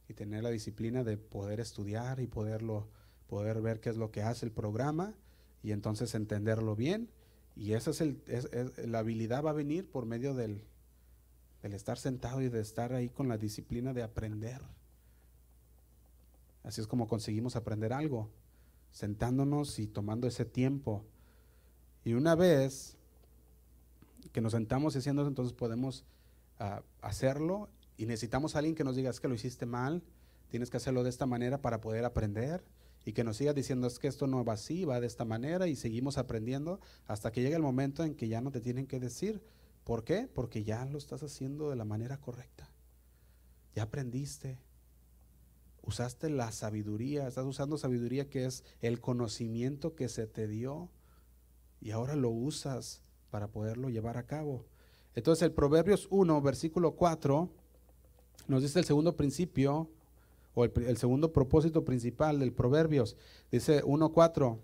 y 0.07 0.13
tener 0.13 0.43
la 0.43 0.51
disciplina 0.51 1.03
de 1.03 1.17
poder 1.17 1.59
estudiar 1.59 2.19
y 2.19 2.27
poderlo 2.27 2.87
poder 3.27 3.61
ver 3.61 3.79
qué 3.79 3.89
es 3.89 3.97
lo 3.97 4.11
que 4.11 4.21
hace 4.21 4.45
el 4.45 4.51
programa 4.51 5.15
y 5.63 5.71
entonces 5.71 6.13
entenderlo 6.13 6.75
bien. 6.75 7.09
Y 7.55 7.73
esa 7.73 7.91
es, 7.91 8.01
el, 8.01 8.21
la 8.87 8.99
habilidad 8.99 9.43
va 9.43 9.51
a 9.51 9.53
venir 9.53 9.89
por 9.89 10.05
medio 10.05 10.33
del, 10.33 10.61
del 11.61 11.73
estar 11.73 11.97
sentado 11.97 12.41
y 12.41 12.49
de 12.49 12.59
estar 12.59 12.93
ahí 12.93 13.09
con 13.09 13.27
la 13.27 13.37
disciplina 13.37 13.93
de 13.93 14.03
aprender. 14.03 14.61
Así 16.63 16.81
es 16.81 16.87
como 16.87 17.07
conseguimos 17.07 17.55
aprender 17.55 17.93
algo, 17.93 18.29
sentándonos 18.91 19.79
y 19.79 19.87
tomando 19.87 20.27
ese 20.27 20.45
tiempo. 20.45 21.05
Y 22.03 22.13
una 22.13 22.35
vez 22.35 22.97
que 24.31 24.41
nos 24.41 24.51
sentamos 24.51 24.95
y 24.95 24.97
haciendo 24.97 25.25
entonces 25.27 25.53
podemos 25.53 26.03
ah, 26.59 26.81
hacerlo 27.01 27.69
y 27.97 28.05
necesitamos 28.05 28.55
alguien 28.55 28.75
que 28.75 28.83
nos 28.83 28.95
diga, 28.95 29.09
es 29.09 29.19
que 29.19 29.27
lo 29.27 29.35
hiciste 29.35 29.65
mal, 29.65 30.03
tienes 30.49 30.69
que 30.69 30.77
hacerlo 30.77 31.03
de 31.03 31.09
esta 31.09 31.25
manera 31.25 31.61
para 31.61 31.79
poder 31.79 32.03
aprender 32.03 32.63
y 33.05 33.13
que 33.13 33.23
nos 33.23 33.37
siga 33.37 33.53
diciendo 33.53 33.85
es 33.85 33.99
que 33.99 34.07
esto 34.07 34.25
no 34.25 34.43
va 34.43 34.53
así, 34.53 34.83
va 34.83 34.99
de 34.99 35.07
esta 35.07 35.25
manera 35.25 35.67
y 35.67 35.75
seguimos 35.75 36.17
aprendiendo 36.17 36.79
hasta 37.05 37.31
que 37.31 37.43
llegue 37.43 37.55
el 37.55 37.61
momento 37.61 38.03
en 38.03 38.15
que 38.15 38.27
ya 38.27 38.41
no 38.41 38.51
te 38.51 38.61
tienen 38.61 38.87
que 38.87 38.99
decir. 38.99 39.43
¿Por 39.83 40.03
qué? 40.03 40.27
Porque 40.27 40.63
ya 40.63 40.83
lo 40.85 40.97
estás 40.97 41.21
haciendo 41.21 41.69
de 41.69 41.75
la 41.75 41.85
manera 41.85 42.19
correcta. 42.19 42.71
Ya 43.75 43.83
aprendiste. 43.83 44.57
Usaste 45.83 46.31
la 46.31 46.51
sabiduría, 46.51 47.27
estás 47.27 47.45
usando 47.45 47.77
sabiduría 47.77 48.27
que 48.27 48.45
es 48.45 48.63
el 48.81 48.99
conocimiento 48.99 49.95
que 49.95 50.09
se 50.09 50.25
te 50.25 50.47
dio 50.47 50.89
y 51.79 51.91
ahora 51.91 52.15
lo 52.15 52.31
usas 52.31 53.03
para 53.29 53.49
poderlo 53.49 53.89
llevar 53.89 54.17
a 54.17 54.25
cabo. 54.25 54.65
Entonces 55.13 55.43
el 55.43 55.51
Proverbios 55.51 56.07
1, 56.09 56.41
versículo 56.41 56.95
4, 56.95 57.51
nos 58.47 58.61
dice 58.63 58.79
el 58.79 58.85
segundo 58.85 59.15
principio 59.15 59.91
o 60.55 60.63
el, 60.63 60.97
segundo 60.97 61.31
propósito 61.31 61.85
principal 61.85 62.39
del 62.39 62.53
Proverbios. 62.53 63.15
Dice 63.51 63.83
1.4, 63.83 64.57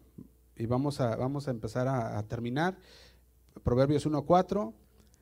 y 0.56 0.66
vamos 0.66 1.00
a, 1.00 1.16
vamos 1.18 1.48
a 1.48 1.52
empezar 1.52 1.88
a, 1.88 2.24
terminar. 2.24 2.78
Proverbios 3.64 4.08
1.4, 4.08 4.74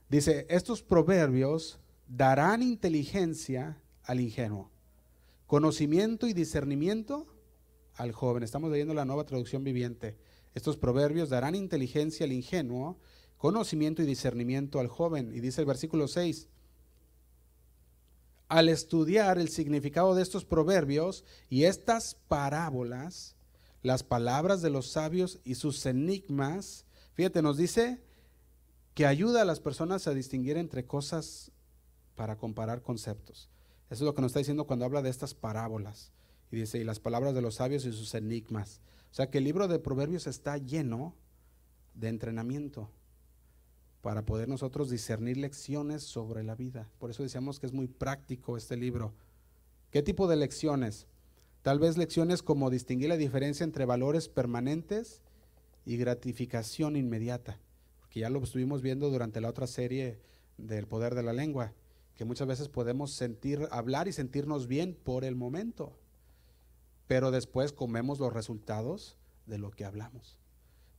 dice, 0.10 0.46
estos 0.50 0.84
proverbios 0.84 1.80
darán 2.08 2.62
inteligencia 2.62 3.82
al 4.04 4.20
ingenuo, 4.20 4.70
conocimiento 5.48 6.28
y 6.28 6.34
discernimiento 6.34 7.28
al 7.96 8.12
joven. 8.12 8.44
Estamos 8.44 8.72
leyendo 8.72 8.94
la 8.94 9.06
nueva 9.06 9.26
traducción 9.26 9.64
viviente. 9.64 10.18
Estos 10.54 10.78
proverbios 10.78 11.30
darán 11.30 11.56
inteligencia 11.56 12.26
al 12.26 12.32
ingenuo, 12.32 12.98
conocimiento 13.38 14.04
y 14.04 14.06
discernimiento 14.06 14.80
al 14.80 14.88
joven. 14.88 15.32
Y 15.34 15.40
dice 15.40 15.62
el 15.62 15.68
versículo 15.68 16.08
6, 16.08 16.48
al 18.50 18.68
estudiar 18.68 19.38
el 19.38 19.50
significado 19.50 20.16
de 20.16 20.24
estos 20.24 20.44
proverbios 20.44 21.24
y 21.50 21.64
estas 21.64 22.16
parábolas, 22.28 23.36
las 23.84 24.04
palabras 24.04 24.62
de 24.62 24.72
los 24.72 24.92
sabios 24.92 25.40
y 25.44 25.56
sus 25.56 25.86
enigmas, 25.86 26.86
fíjate, 27.14 27.42
nos 27.44 27.58
dice 27.58 28.02
que 28.96 29.06
ayuda 29.06 29.44
a 29.44 29.46
las 29.46 29.60
personas 29.60 30.08
a 30.08 30.14
distinguir 30.14 30.58
entre 30.58 30.86
cosas 30.86 31.52
para 32.16 32.38
comparar 32.38 32.82
conceptos. 32.82 33.50
Eso 33.90 34.04
es 34.04 34.08
lo 34.08 34.16
que 34.16 34.22
nos 34.22 34.32
está 34.32 34.40
diciendo 34.40 34.66
cuando 34.66 34.86
habla 34.86 35.04
de 35.04 35.10
estas 35.10 35.34
parábolas. 35.34 36.12
Y 36.52 36.58
dice, 36.58 36.80
y 36.80 36.84
las 36.84 37.00
palabras 37.00 37.36
de 37.36 37.42
los 37.42 37.56
sabios 37.56 37.86
y 37.86 37.92
sus 37.92 38.16
enigmas. 38.16 38.82
O 39.12 39.14
sea 39.14 39.30
que 39.30 39.38
el 39.38 39.44
libro 39.44 39.68
de 39.68 39.80
Proverbios 39.80 40.26
está 40.26 40.58
lleno 40.58 41.16
de 41.94 42.10
entrenamiento 42.10 42.90
para 44.02 44.26
poder 44.26 44.48
nosotros 44.48 44.90
discernir 44.90 45.38
lecciones 45.38 46.04
sobre 46.04 46.44
la 46.44 46.56
vida. 46.56 46.90
Por 47.00 47.10
eso 47.10 47.24
decíamos 47.24 47.60
que 47.60 47.66
es 47.66 47.74
muy 47.74 47.88
práctico 47.88 48.56
este 48.56 48.78
libro. 48.78 49.14
¿Qué 49.92 50.02
tipo 50.02 50.28
de 50.28 50.38
lecciones? 50.38 51.08
Tal 51.62 51.80
vez 51.80 51.98
lecciones 51.98 52.42
como 52.42 52.70
distinguir 52.70 53.10
la 53.10 53.18
diferencia 53.18 53.64
entre 53.64 53.86
valores 53.86 54.30
permanentes 54.30 55.22
y 55.86 55.98
gratificación 55.98 56.96
inmediata, 56.96 57.60
porque 58.00 58.22
ya 58.22 58.30
lo 58.30 58.42
estuvimos 58.42 58.82
viendo 58.82 59.10
durante 59.10 59.42
la 59.42 59.50
otra 59.50 59.68
serie 59.68 60.20
del 60.58 60.88
poder 60.88 61.16
de 61.16 61.24
la 61.24 61.34
lengua, 61.34 61.74
que 62.16 62.26
muchas 62.26 62.48
veces 62.48 62.70
podemos 62.70 63.12
sentir, 63.12 63.68
hablar 63.72 64.08
y 64.08 64.14
sentirnos 64.14 64.68
bien 64.68 64.94
por 64.94 65.26
el 65.26 65.36
momento, 65.36 65.98
pero 67.08 67.32
después 67.32 67.74
comemos 67.74 68.20
los 68.20 68.32
resultados 68.32 69.18
de 69.46 69.58
lo 69.58 69.72
que 69.72 69.84
hablamos. 69.84 70.38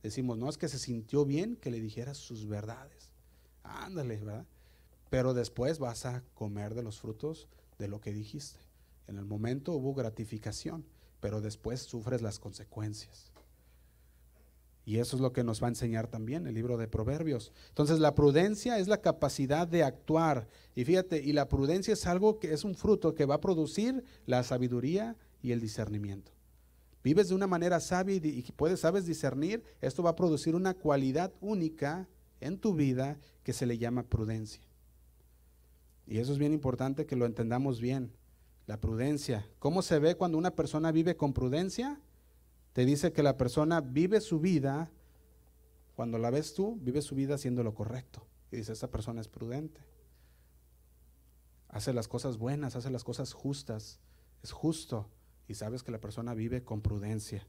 Decimos, 0.03 0.37
no 0.37 0.49
es 0.49 0.57
que 0.57 0.67
se 0.67 0.79
sintió 0.79 1.25
bien 1.25 1.55
que 1.55 1.71
le 1.71 1.79
dijeras 1.79 2.17
sus 2.17 2.47
verdades. 2.47 3.11
Ándale, 3.63 4.17
¿verdad? 4.17 4.45
Pero 5.09 5.33
después 5.33 5.77
vas 5.79 6.05
a 6.05 6.23
comer 6.33 6.73
de 6.73 6.83
los 6.83 6.99
frutos 6.99 7.47
de 7.77 7.87
lo 7.87 8.01
que 8.01 8.13
dijiste. 8.13 8.59
En 9.07 9.17
el 9.17 9.25
momento 9.25 9.73
hubo 9.73 9.93
gratificación, 9.93 10.85
pero 11.19 11.41
después 11.41 11.81
sufres 11.81 12.21
las 12.21 12.39
consecuencias. 12.39 13.31
Y 14.83 14.97
eso 14.97 15.15
es 15.15 15.21
lo 15.21 15.31
que 15.31 15.43
nos 15.43 15.61
va 15.61 15.67
a 15.67 15.69
enseñar 15.69 16.07
también 16.07 16.47
el 16.47 16.55
libro 16.55 16.77
de 16.77 16.87
Proverbios. 16.87 17.51
Entonces 17.69 17.99
la 17.99 18.15
prudencia 18.15 18.79
es 18.79 18.87
la 18.87 19.01
capacidad 19.01 19.67
de 19.67 19.83
actuar. 19.83 20.47
Y 20.75 20.85
fíjate, 20.85 21.21
y 21.21 21.33
la 21.33 21.47
prudencia 21.47 21.93
es 21.93 22.07
algo 22.07 22.39
que 22.39 22.53
es 22.53 22.63
un 22.63 22.73
fruto 22.73 23.13
que 23.13 23.25
va 23.25 23.35
a 23.35 23.41
producir 23.41 24.03
la 24.25 24.41
sabiduría 24.41 25.15
y 25.43 25.51
el 25.51 25.59
discernimiento 25.59 26.31
vives 27.03 27.29
de 27.29 27.35
una 27.35 27.47
manera 27.47 27.79
sabia 27.79 28.15
y, 28.15 28.43
puedes, 28.55 28.81
sabes 28.81 29.05
discernir, 29.05 29.63
esto 29.81 30.03
va 30.03 30.11
a 30.11 30.15
producir 30.15 30.55
una 30.55 30.73
cualidad 30.73 31.33
única 31.41 32.07
en 32.39 32.57
tu 32.57 32.73
vida 32.73 33.19
que 33.43 33.53
se 33.53 33.65
le 33.65 33.77
llama 33.77 34.03
prudencia. 34.03 34.61
Y 36.07 36.19
eso 36.19 36.33
es 36.33 36.39
bien 36.39 36.53
importante 36.53 37.05
que 37.05 37.15
lo 37.15 37.25
entendamos 37.25 37.79
bien. 37.79 38.11
La 38.67 38.79
prudencia. 38.79 39.47
¿Cómo 39.59 39.81
se 39.81 39.99
ve 39.99 40.15
cuando 40.15 40.37
una 40.37 40.51
persona 40.51 40.91
vive 40.91 41.15
con 41.15 41.33
prudencia? 41.33 41.99
Te 42.73 42.85
dice 42.85 43.11
que 43.11 43.23
la 43.23 43.37
persona 43.37 43.81
vive 43.81 44.21
su 44.21 44.39
vida, 44.39 44.91
cuando 45.95 46.17
la 46.17 46.29
ves 46.29 46.53
tú, 46.53 46.77
vive 46.81 47.01
su 47.01 47.15
vida 47.15 47.35
haciendo 47.35 47.63
lo 47.63 47.73
correcto. 47.73 48.25
Y 48.51 48.57
dice, 48.57 48.73
esa 48.73 48.89
persona 48.89 49.21
es 49.21 49.27
prudente. 49.27 49.81
Hace 51.69 51.93
las 51.93 52.07
cosas 52.07 52.37
buenas, 52.37 52.75
hace 52.75 52.89
las 52.89 53.03
cosas 53.03 53.33
justas, 53.33 53.99
es 54.43 54.51
justo 54.51 55.09
y 55.47 55.55
sabes 55.55 55.83
que 55.83 55.91
la 55.91 55.99
persona 55.99 56.33
vive 56.33 56.63
con 56.63 56.81
prudencia. 56.81 57.45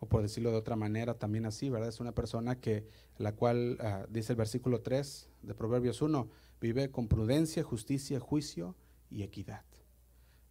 O 0.00 0.06
por 0.06 0.22
decirlo 0.22 0.50
de 0.50 0.56
otra 0.56 0.76
manera, 0.76 1.18
también 1.18 1.44
así, 1.44 1.68
¿verdad? 1.68 1.88
Es 1.88 2.00
una 2.00 2.12
persona 2.12 2.58
que, 2.58 2.86
la 3.18 3.34
cual, 3.34 3.76
ah, 3.80 4.06
dice 4.08 4.32
el 4.32 4.36
versículo 4.36 4.80
3 4.80 5.28
de 5.42 5.54
Proverbios 5.54 6.00
1, 6.00 6.28
vive 6.60 6.90
con 6.90 7.06
prudencia, 7.06 7.62
justicia, 7.62 8.18
juicio 8.18 8.74
y 9.10 9.22
equidad. 9.22 9.64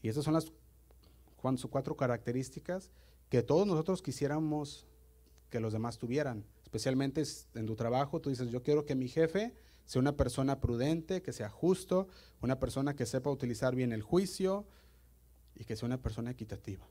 Y 0.02 0.10
esas 0.10 0.24
son 0.24 0.34
las 0.34 0.52
cuatro 1.70 1.96
características 1.96 2.92
que 3.30 3.42
todos 3.42 3.66
nosotros 3.66 4.02
quisiéramos 4.02 4.86
que 5.50 5.60
los 5.60 5.74
demás 5.74 5.98
tuvieran. 5.98 6.46
Especialmente 6.64 7.24
en 7.56 7.66
tu 7.66 7.76
trabajo, 7.76 8.20
tú 8.22 8.30
dices, 8.30 8.50
yo 8.52 8.62
quiero 8.62 8.86
que 8.86 8.96
mi 8.96 9.08
jefe 9.08 9.54
sea 9.90 10.00
una 10.00 10.16
persona 10.16 10.60
prudente, 10.62 11.24
que 11.24 11.34
sea 11.34 11.50
justo, 11.50 12.08
una 12.44 12.60
persona 12.60 12.96
que 12.96 13.08
sepa 13.08 13.32
utilizar 13.32 13.76
bien 13.76 13.92
el 13.92 14.04
juicio 14.04 14.68
y 15.56 15.64
que 15.64 15.76
sea 15.76 15.88
una 15.88 16.00
persona 16.00 16.30
equitativa. 16.30 16.88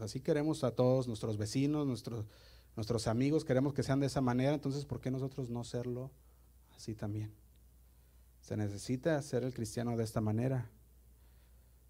así 0.00 0.20
queremos 0.20 0.64
a 0.64 0.70
todos 0.70 1.06
nuestros 1.06 1.36
vecinos, 1.36 1.86
nuestros, 1.86 2.24
nuestros 2.76 3.08
amigos, 3.08 3.44
queremos 3.44 3.74
que 3.74 3.82
sean 3.82 4.00
de 4.00 4.06
esa 4.06 4.22
manera, 4.22 4.54
entonces 4.54 4.86
¿por 4.86 5.02
qué 5.02 5.10
nosotros 5.10 5.50
no 5.50 5.64
serlo 5.64 6.10
así 6.74 6.94
también? 6.94 7.30
Se 8.40 8.56
necesita 8.56 9.20
ser 9.20 9.44
el 9.44 9.52
cristiano 9.52 9.94
de 9.98 10.04
esta 10.04 10.22
manera. 10.22 10.70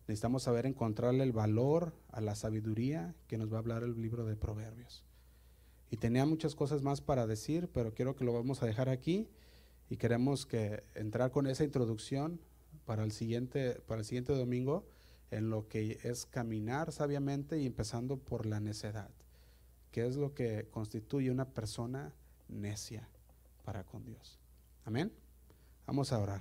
necesitamos 0.08 0.42
saber 0.42 0.66
encontrarle 0.66 1.22
el 1.22 1.30
valor 1.30 1.94
a 2.08 2.20
la 2.20 2.34
sabiduría 2.34 3.14
que 3.28 3.38
nos 3.38 3.52
va 3.52 3.58
a 3.58 3.60
hablar 3.60 3.84
el 3.84 4.02
libro 4.02 4.24
de 4.24 4.34
Proverbios. 4.34 5.04
Y 5.92 5.98
tenía 5.98 6.26
muchas 6.26 6.56
cosas 6.56 6.82
más 6.82 7.00
para 7.00 7.28
decir, 7.28 7.70
pero 7.72 7.94
quiero 7.94 8.16
que 8.16 8.24
lo 8.24 8.32
vamos 8.32 8.64
a 8.64 8.66
dejar 8.66 8.88
aquí 8.88 9.30
y 9.90 9.96
queremos 9.96 10.46
que 10.46 10.84
entrar 10.94 11.30
con 11.30 11.46
esa 11.46 11.64
introducción 11.64 12.40
para 12.84 13.04
el 13.04 13.12
siguiente, 13.12 13.80
para 13.86 14.00
el 14.00 14.04
siguiente 14.04 14.32
domingo 14.34 14.86
en 15.30 15.50
lo 15.50 15.68
que 15.68 15.98
es 16.02 16.26
caminar 16.26 16.92
sabiamente 16.92 17.58
y 17.58 17.66
empezando 17.66 18.16
por 18.16 18.46
la 18.46 18.60
necedad, 18.60 19.10
que 19.90 20.06
es 20.06 20.16
lo 20.16 20.34
que 20.34 20.68
constituye 20.70 21.30
una 21.30 21.46
persona 21.46 22.12
necia 22.48 23.08
para 23.64 23.84
con 23.84 24.04
Dios. 24.04 24.38
Amén. 24.84 25.12
Vamos 25.86 26.12
a 26.12 26.18
orar. 26.18 26.40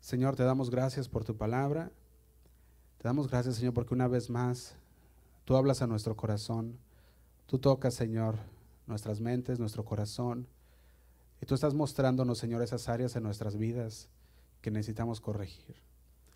Señor, 0.00 0.36
te 0.36 0.42
damos 0.42 0.70
gracias 0.70 1.08
por 1.08 1.24
tu 1.24 1.36
palabra. 1.36 1.90
Te 2.96 3.04
damos 3.04 3.28
gracias, 3.28 3.56
Señor, 3.56 3.74
porque 3.74 3.92
una 3.92 4.08
vez 4.08 4.30
más 4.30 4.74
tú 5.44 5.56
hablas 5.56 5.82
a 5.82 5.86
nuestro 5.86 6.16
corazón. 6.16 6.78
Tú 7.46 7.58
tocas, 7.58 7.92
Señor, 7.94 8.38
nuestras 8.88 9.20
mentes, 9.20 9.58
nuestro 9.58 9.84
corazón. 9.84 10.48
Y 11.40 11.46
tú 11.46 11.54
estás 11.54 11.74
mostrándonos, 11.74 12.38
Señor, 12.38 12.62
esas 12.62 12.88
áreas 12.88 13.14
en 13.16 13.22
nuestras 13.22 13.56
vidas 13.56 14.08
que 14.60 14.70
necesitamos 14.70 15.20
corregir. 15.20 15.76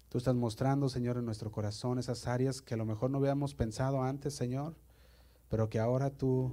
Tú 0.09 0.19
estás 0.19 0.35
mostrando, 0.35 0.89
Señor, 0.89 1.17
en 1.17 1.25
nuestro 1.25 1.51
corazón 1.51 1.99
esas 1.99 2.27
áreas 2.27 2.61
que 2.61 2.75
a 2.75 2.77
lo 2.77 2.85
mejor 2.85 3.11
no 3.11 3.19
habíamos 3.19 3.55
pensado 3.55 4.03
antes, 4.03 4.35
Señor, 4.35 4.77
pero 5.49 5.69
que 5.69 5.81
ahora 5.81 6.11
tú 6.11 6.53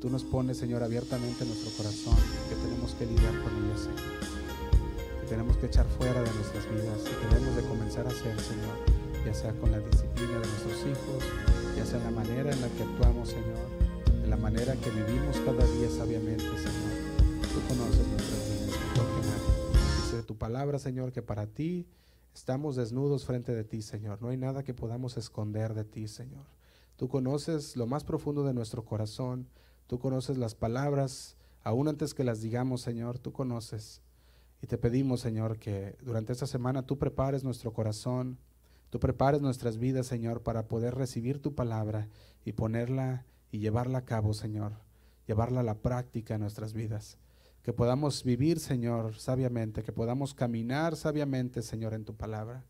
Tú 0.00 0.10
nos 0.10 0.22
pones, 0.22 0.56
Señor, 0.56 0.84
abiertamente 0.84 1.42
en 1.42 1.50
nuestro 1.50 1.72
corazón 1.76 2.14
que 2.48 2.54
tenemos 2.54 2.94
que 2.94 3.04
lidiar 3.04 3.34
con 3.42 3.50
ellas, 3.64 3.80
Señor. 3.80 5.20
Que 5.20 5.26
tenemos 5.26 5.56
que 5.56 5.66
echar 5.66 5.86
fuera 5.86 6.22
de 6.22 6.32
nuestras 6.34 6.70
vidas 6.70 7.02
y 7.02 7.20
que 7.20 7.34
debemos 7.34 7.56
de 7.56 7.62
comenzar 7.62 8.06
a 8.06 8.10
hacer, 8.10 8.38
Señor, 8.38 8.78
ya 9.26 9.34
sea 9.34 9.52
con 9.54 9.72
la 9.72 9.80
disciplina 9.80 10.38
de 10.38 10.46
nuestros 10.46 10.86
hijos, 10.86 11.24
ya 11.76 11.84
sea 11.84 11.98
la 11.98 12.12
manera 12.12 12.52
en 12.52 12.60
la 12.60 12.68
que 12.68 12.84
actuamos, 12.84 13.30
Señor, 13.30 13.77
la 14.28 14.36
manera 14.36 14.74
que 14.76 14.90
vivimos 14.90 15.38
cada 15.40 15.64
día 15.72 15.90
sabiamente, 15.90 16.44
Señor. 16.44 16.92
Tú 17.40 17.60
conoces 17.68 18.06
nuestras 18.06 18.50
vidas 18.50 18.78
mejor 18.80 19.06
que 19.06 19.26
nadie. 19.26 20.02
Dice 20.02 20.22
tu 20.22 20.36
palabra, 20.36 20.78
Señor, 20.78 21.12
que 21.12 21.22
para 21.22 21.46
ti 21.46 21.86
estamos 22.34 22.76
desnudos 22.76 23.24
frente 23.24 23.54
de 23.54 23.64
ti, 23.64 23.82
Señor. 23.82 24.22
No 24.22 24.28
hay 24.28 24.36
nada 24.36 24.62
que 24.62 24.74
podamos 24.74 25.16
esconder 25.16 25.74
de 25.74 25.84
ti, 25.84 26.08
Señor. 26.08 26.46
Tú 26.96 27.08
conoces 27.08 27.76
lo 27.76 27.86
más 27.86 28.04
profundo 28.04 28.44
de 28.44 28.54
nuestro 28.54 28.84
corazón 28.84 29.48
Tú 29.88 29.98
conoces 29.98 30.36
las 30.36 30.54
palabras, 30.54 31.38
aún 31.64 31.88
antes 31.88 32.12
que 32.12 32.22
las 32.22 32.42
digamos, 32.42 32.82
Señor, 32.82 33.18
tú 33.18 33.32
conoces. 33.32 34.02
Y 34.60 34.66
te 34.66 34.76
pedimos, 34.76 35.20
Señor, 35.20 35.58
que 35.58 35.96
durante 36.02 36.34
esta 36.34 36.46
semana 36.46 36.84
tú 36.84 36.98
prepares 36.98 37.42
nuestro 37.42 37.72
corazón, 37.72 38.38
tú 38.90 39.00
prepares 39.00 39.40
nuestras 39.40 39.78
vidas, 39.78 40.06
Señor, 40.06 40.42
para 40.42 40.68
poder 40.68 40.94
recibir 40.94 41.40
tu 41.40 41.54
palabra 41.54 42.06
y 42.44 42.52
ponerla 42.52 43.24
y 43.50 43.58
llevarla 43.58 43.98
a 43.98 44.04
cabo, 44.04 44.34
Señor, 44.34 44.72
llevarla 45.26 45.60
a 45.60 45.64
la 45.64 45.80
práctica 45.80 46.34
en 46.34 46.40
nuestras 46.40 46.72
vidas. 46.72 47.18
Que 47.62 47.72
podamos 47.72 48.24
vivir, 48.24 48.60
Señor, 48.60 49.14
sabiamente, 49.16 49.82
que 49.82 49.92
podamos 49.92 50.34
caminar 50.34 50.96
sabiamente, 50.96 51.62
Señor, 51.62 51.94
en 51.94 52.04
tu 52.04 52.16
palabra. 52.16 52.64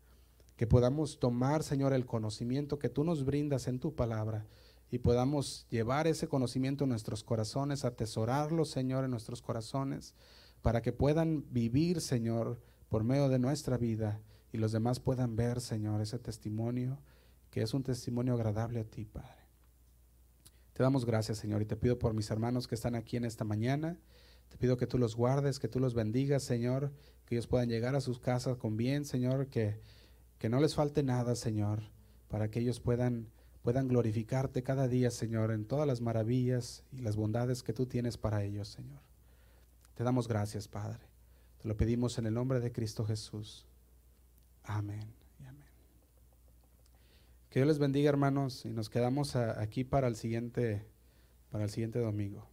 Que 0.55 0.67
podamos 0.67 1.19
tomar, 1.19 1.63
Señor, 1.63 1.93
el 1.93 2.05
conocimiento 2.05 2.79
que 2.79 2.89
tú 2.89 3.03
nos 3.03 3.23
brindas 3.23 3.67
en 3.67 3.79
tu 3.79 3.95
palabra 3.95 4.45
y 4.91 4.99
podamos 4.99 5.67
llevar 5.69 6.07
ese 6.07 6.27
conocimiento 6.27 6.83
en 6.83 6.89
nuestros 6.89 7.23
corazones, 7.23 7.85
atesorarlo, 7.85 8.65
Señor, 8.65 9.05
en 9.05 9.11
nuestros 9.11 9.41
corazones, 9.41 10.15
para 10.61 10.81
que 10.81 10.91
puedan 10.91 11.45
vivir, 11.51 12.01
Señor, 12.01 12.59
por 12.89 13.03
medio 13.03 13.29
de 13.29 13.39
nuestra 13.39 13.77
vida 13.77 14.21
y 14.51 14.57
los 14.57 14.71
demás 14.71 14.99
puedan 14.99 15.35
ver, 15.35 15.61
Señor, 15.61 16.01
ese 16.01 16.19
testimonio, 16.19 16.99
que 17.51 17.61
es 17.61 17.73
un 17.73 17.83
testimonio 17.83 18.33
agradable 18.33 18.79
a 18.81 18.83
ti, 18.83 19.05
Padre. 19.05 19.38
Te 20.79 20.83
damos 20.83 21.03
gracias, 21.03 21.39
Señor, 21.39 21.61
y 21.61 21.65
te 21.65 21.75
pido 21.75 21.99
por 21.99 22.13
mis 22.13 22.31
hermanos 22.31 22.65
que 22.65 22.75
están 22.75 22.95
aquí 22.95 23.17
en 23.17 23.25
esta 23.25 23.43
mañana. 23.43 23.99
Te 24.47 24.55
pido 24.55 24.77
que 24.77 24.87
tú 24.87 24.97
los 24.97 25.13
guardes, 25.13 25.59
que 25.59 25.67
tú 25.67 25.81
los 25.81 25.93
bendigas, 25.93 26.43
Señor, 26.43 26.93
que 27.25 27.35
ellos 27.35 27.47
puedan 27.47 27.67
llegar 27.67 27.97
a 27.97 27.99
sus 27.99 28.17
casas 28.17 28.55
con 28.55 28.77
bien, 28.77 29.03
Señor, 29.03 29.47
que, 29.47 29.81
que 30.37 30.47
no 30.47 30.61
les 30.61 30.75
falte 30.75 31.03
nada, 31.03 31.35
Señor, 31.35 31.81
para 32.29 32.49
que 32.49 32.61
ellos 32.61 32.79
puedan 32.79 33.27
puedan 33.61 33.89
glorificarte 33.89 34.63
cada 34.63 34.87
día, 34.87 35.11
Señor, 35.11 35.51
en 35.51 35.65
todas 35.65 35.85
las 35.85 35.99
maravillas 35.99 36.85
y 36.93 37.01
las 37.01 37.17
bondades 37.17 37.61
que 37.61 37.73
tú 37.73 37.85
tienes 37.85 38.15
para 38.15 38.45
ellos, 38.45 38.69
Señor. 38.69 39.01
Te 39.95 40.05
damos 40.05 40.29
gracias, 40.29 40.69
Padre. 40.69 41.01
Te 41.61 41.67
lo 41.67 41.75
pedimos 41.75 42.17
en 42.19 42.25
el 42.25 42.33
nombre 42.33 42.61
de 42.61 42.71
Cristo 42.71 43.03
Jesús. 43.03 43.67
Amén. 44.63 45.18
Que 47.49 47.59
Dios 47.59 47.67
les 47.67 47.79
bendiga, 47.79 48.09
hermanos, 48.09 48.63
y 48.65 48.69
nos 48.69 48.91
quedamos 48.91 49.35
aquí 49.35 49.83
para 49.83 50.07
el 50.07 50.15
siguiente 50.15 50.85
para 51.49 51.63
el 51.63 51.71
siguiente 51.71 51.97
domingo. 51.97 52.47